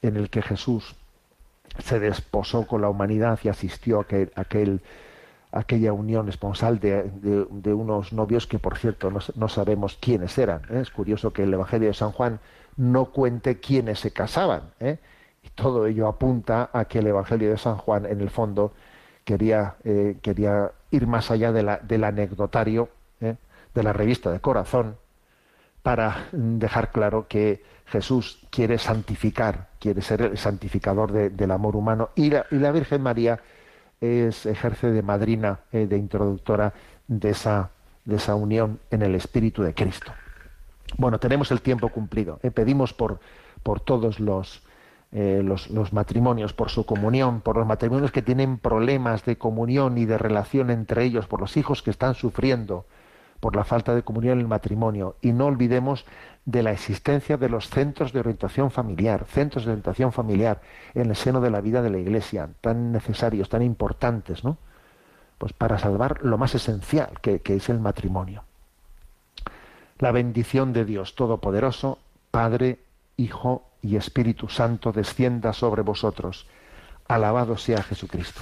en 0.02 0.18
el 0.18 0.30
que 0.30 0.42
Jesús 0.42 0.96
se 1.80 2.00
desposó 2.00 2.66
con 2.66 2.82
la 2.82 2.90
humanidad 2.90 3.40
y 3.44 3.50
asistió 3.50 4.00
a 4.00 4.02
aquel, 4.04 4.32
aquel 4.36 4.82
aquella 5.58 5.92
unión 5.92 6.30
esponsal 6.30 6.80
de, 6.80 7.10
de, 7.22 7.74
unos 7.74 8.14
novios 8.14 8.46
que, 8.46 8.60
por 8.60 8.78
cierto, 8.78 9.12
no, 9.12 9.50
sabemos 9.50 9.98
quiénes 10.00 10.38
eran. 10.38 10.62
¿eh? 10.70 10.82
Es 10.82 10.92
curioso 10.92 11.34
que 11.34 11.44
el 11.44 11.54
Evangelio 11.54 11.88
de 11.88 11.94
San 11.96 12.12
Juan 12.12 12.40
no 12.76 13.06
cuente 13.06 13.60
quiénes 13.60 14.00
se 14.00 14.12
casaban. 14.12 14.74
¿eh? 14.80 15.00
Y 15.44 15.50
todo 15.50 15.88
ello 15.88 16.08
apunta 16.08 16.70
a 16.72 16.86
que 16.86 17.00
el 17.00 17.08
Evangelio 17.08 17.50
de 17.50 17.58
San 17.58 17.78
Juan, 17.78 18.06
en 18.06 18.22
el 18.22 18.30
fondo, 18.30 18.74
quería, 19.24 19.76
eh, 19.84 20.18
quería 20.22 20.72
ir 20.92 21.08
más 21.08 21.32
allá 21.32 21.52
del 21.52 22.04
anecdotario 22.04 22.90
de 23.20 23.84
la 23.84 23.94
revista 23.94 24.32
de 24.32 24.40
corazón 24.40 24.96
para 25.84 26.28
dejar 26.32 26.92
claro 26.92 27.28
que 27.28 27.64
Jesús 27.86 28.46
quiere 28.50 28.78
santificar, 28.78 29.70
quiere 29.80 30.02
ser 30.02 30.22
el 30.22 30.38
santificador 30.38 31.12
del 31.12 31.52
amor 31.52 31.76
humano 31.76 32.10
y 32.16 32.30
la, 32.30 32.46
y 32.52 32.56
la 32.56 32.72
Virgen 32.72 33.02
María 33.02 33.40
es, 34.02 34.46
ejerce 34.46 34.92
de 34.92 35.02
madrina, 35.02 35.60
eh, 35.72 35.88
de 35.88 35.98
introductora 35.98 36.74
de 37.08 37.30
esa, 37.30 37.72
de 38.06 38.16
esa 38.18 38.36
unión 38.36 38.80
en 38.92 39.02
el 39.02 39.16
Espíritu 39.16 39.64
de 39.64 39.74
Cristo. 39.74 40.12
Bueno, 40.98 41.20
tenemos 41.20 41.52
el 41.52 41.62
tiempo 41.62 41.90
cumplido. 41.90 42.40
Eh, 42.44 42.52
pedimos 42.52 42.94
por, 42.94 43.20
por 43.64 43.80
todos 43.80 44.18
eh, 45.12 45.42
los, 45.44 45.70
los, 45.70 45.94
matrimonios, 45.94 46.54
por 46.54 46.70
su 46.70 46.86
comunión, 46.86 47.42
por 47.42 47.58
los 47.58 47.68
matrimonios 47.68 48.12
que 48.12 48.22
tienen 48.22 48.58
problemas 48.58 49.26
de 49.26 49.38
comunión 49.38 49.98
y 49.98 50.06
de 50.06 50.18
relación 50.18 50.70
entre 50.70 51.04
ellos, 51.04 51.28
por 51.28 51.42
los 51.42 51.58
hijos 51.58 51.82
que 51.82 51.92
están 51.92 52.16
sufriendo 52.16 52.86
por 53.40 53.56
la 53.56 53.64
falta 53.64 53.96
de 53.96 54.04
comunión 54.04 54.34
en 54.34 54.42
el 54.42 54.48
matrimonio. 54.48 55.16
Y 55.22 55.32
no 55.32 55.46
olvidemos 55.46 56.06
de 56.46 56.64
la 56.64 56.72
existencia 56.72 57.38
de 57.38 57.50
los 57.50 57.70
centros 57.70 58.14
de 58.14 58.20
orientación 58.20 58.72
familiar, 58.72 59.26
centros 59.26 59.66
de 59.66 59.72
orientación 59.72 60.12
familiar 60.12 60.62
en 60.94 61.10
el 61.10 61.16
seno 61.16 61.42
de 61.42 61.52
la 61.52 61.62
vida 61.62 61.82
de 61.82 61.90
la 61.90 61.98
Iglesia, 61.98 62.50
tan 62.62 62.92
necesarios, 62.92 63.50
tan 63.50 63.62
importantes, 63.62 64.44
¿no? 64.44 64.58
Pues 65.38 65.54
para 65.54 65.78
salvar 65.78 66.24
lo 66.24 66.38
más 66.38 66.56
esencial, 66.56 67.20
que, 67.22 67.42
que 67.42 67.56
es 67.56 67.70
el 67.70 67.80
matrimonio. 67.80 68.44
La 70.00 70.12
bendición 70.12 70.74
de 70.74 70.86
Dios 70.86 71.16
Todopoderoso, 71.16 72.00
Padre, 72.32 72.80
Hijo 73.18 73.64
y 73.82 73.96
Espíritu 73.96 74.48
Santo, 74.48 74.92
descienda 74.92 75.54
sobre 75.54 75.82
vosotros. 75.82 76.48
Alabado 77.08 77.58
sea 77.58 77.84
Jesucristo. 77.84 78.42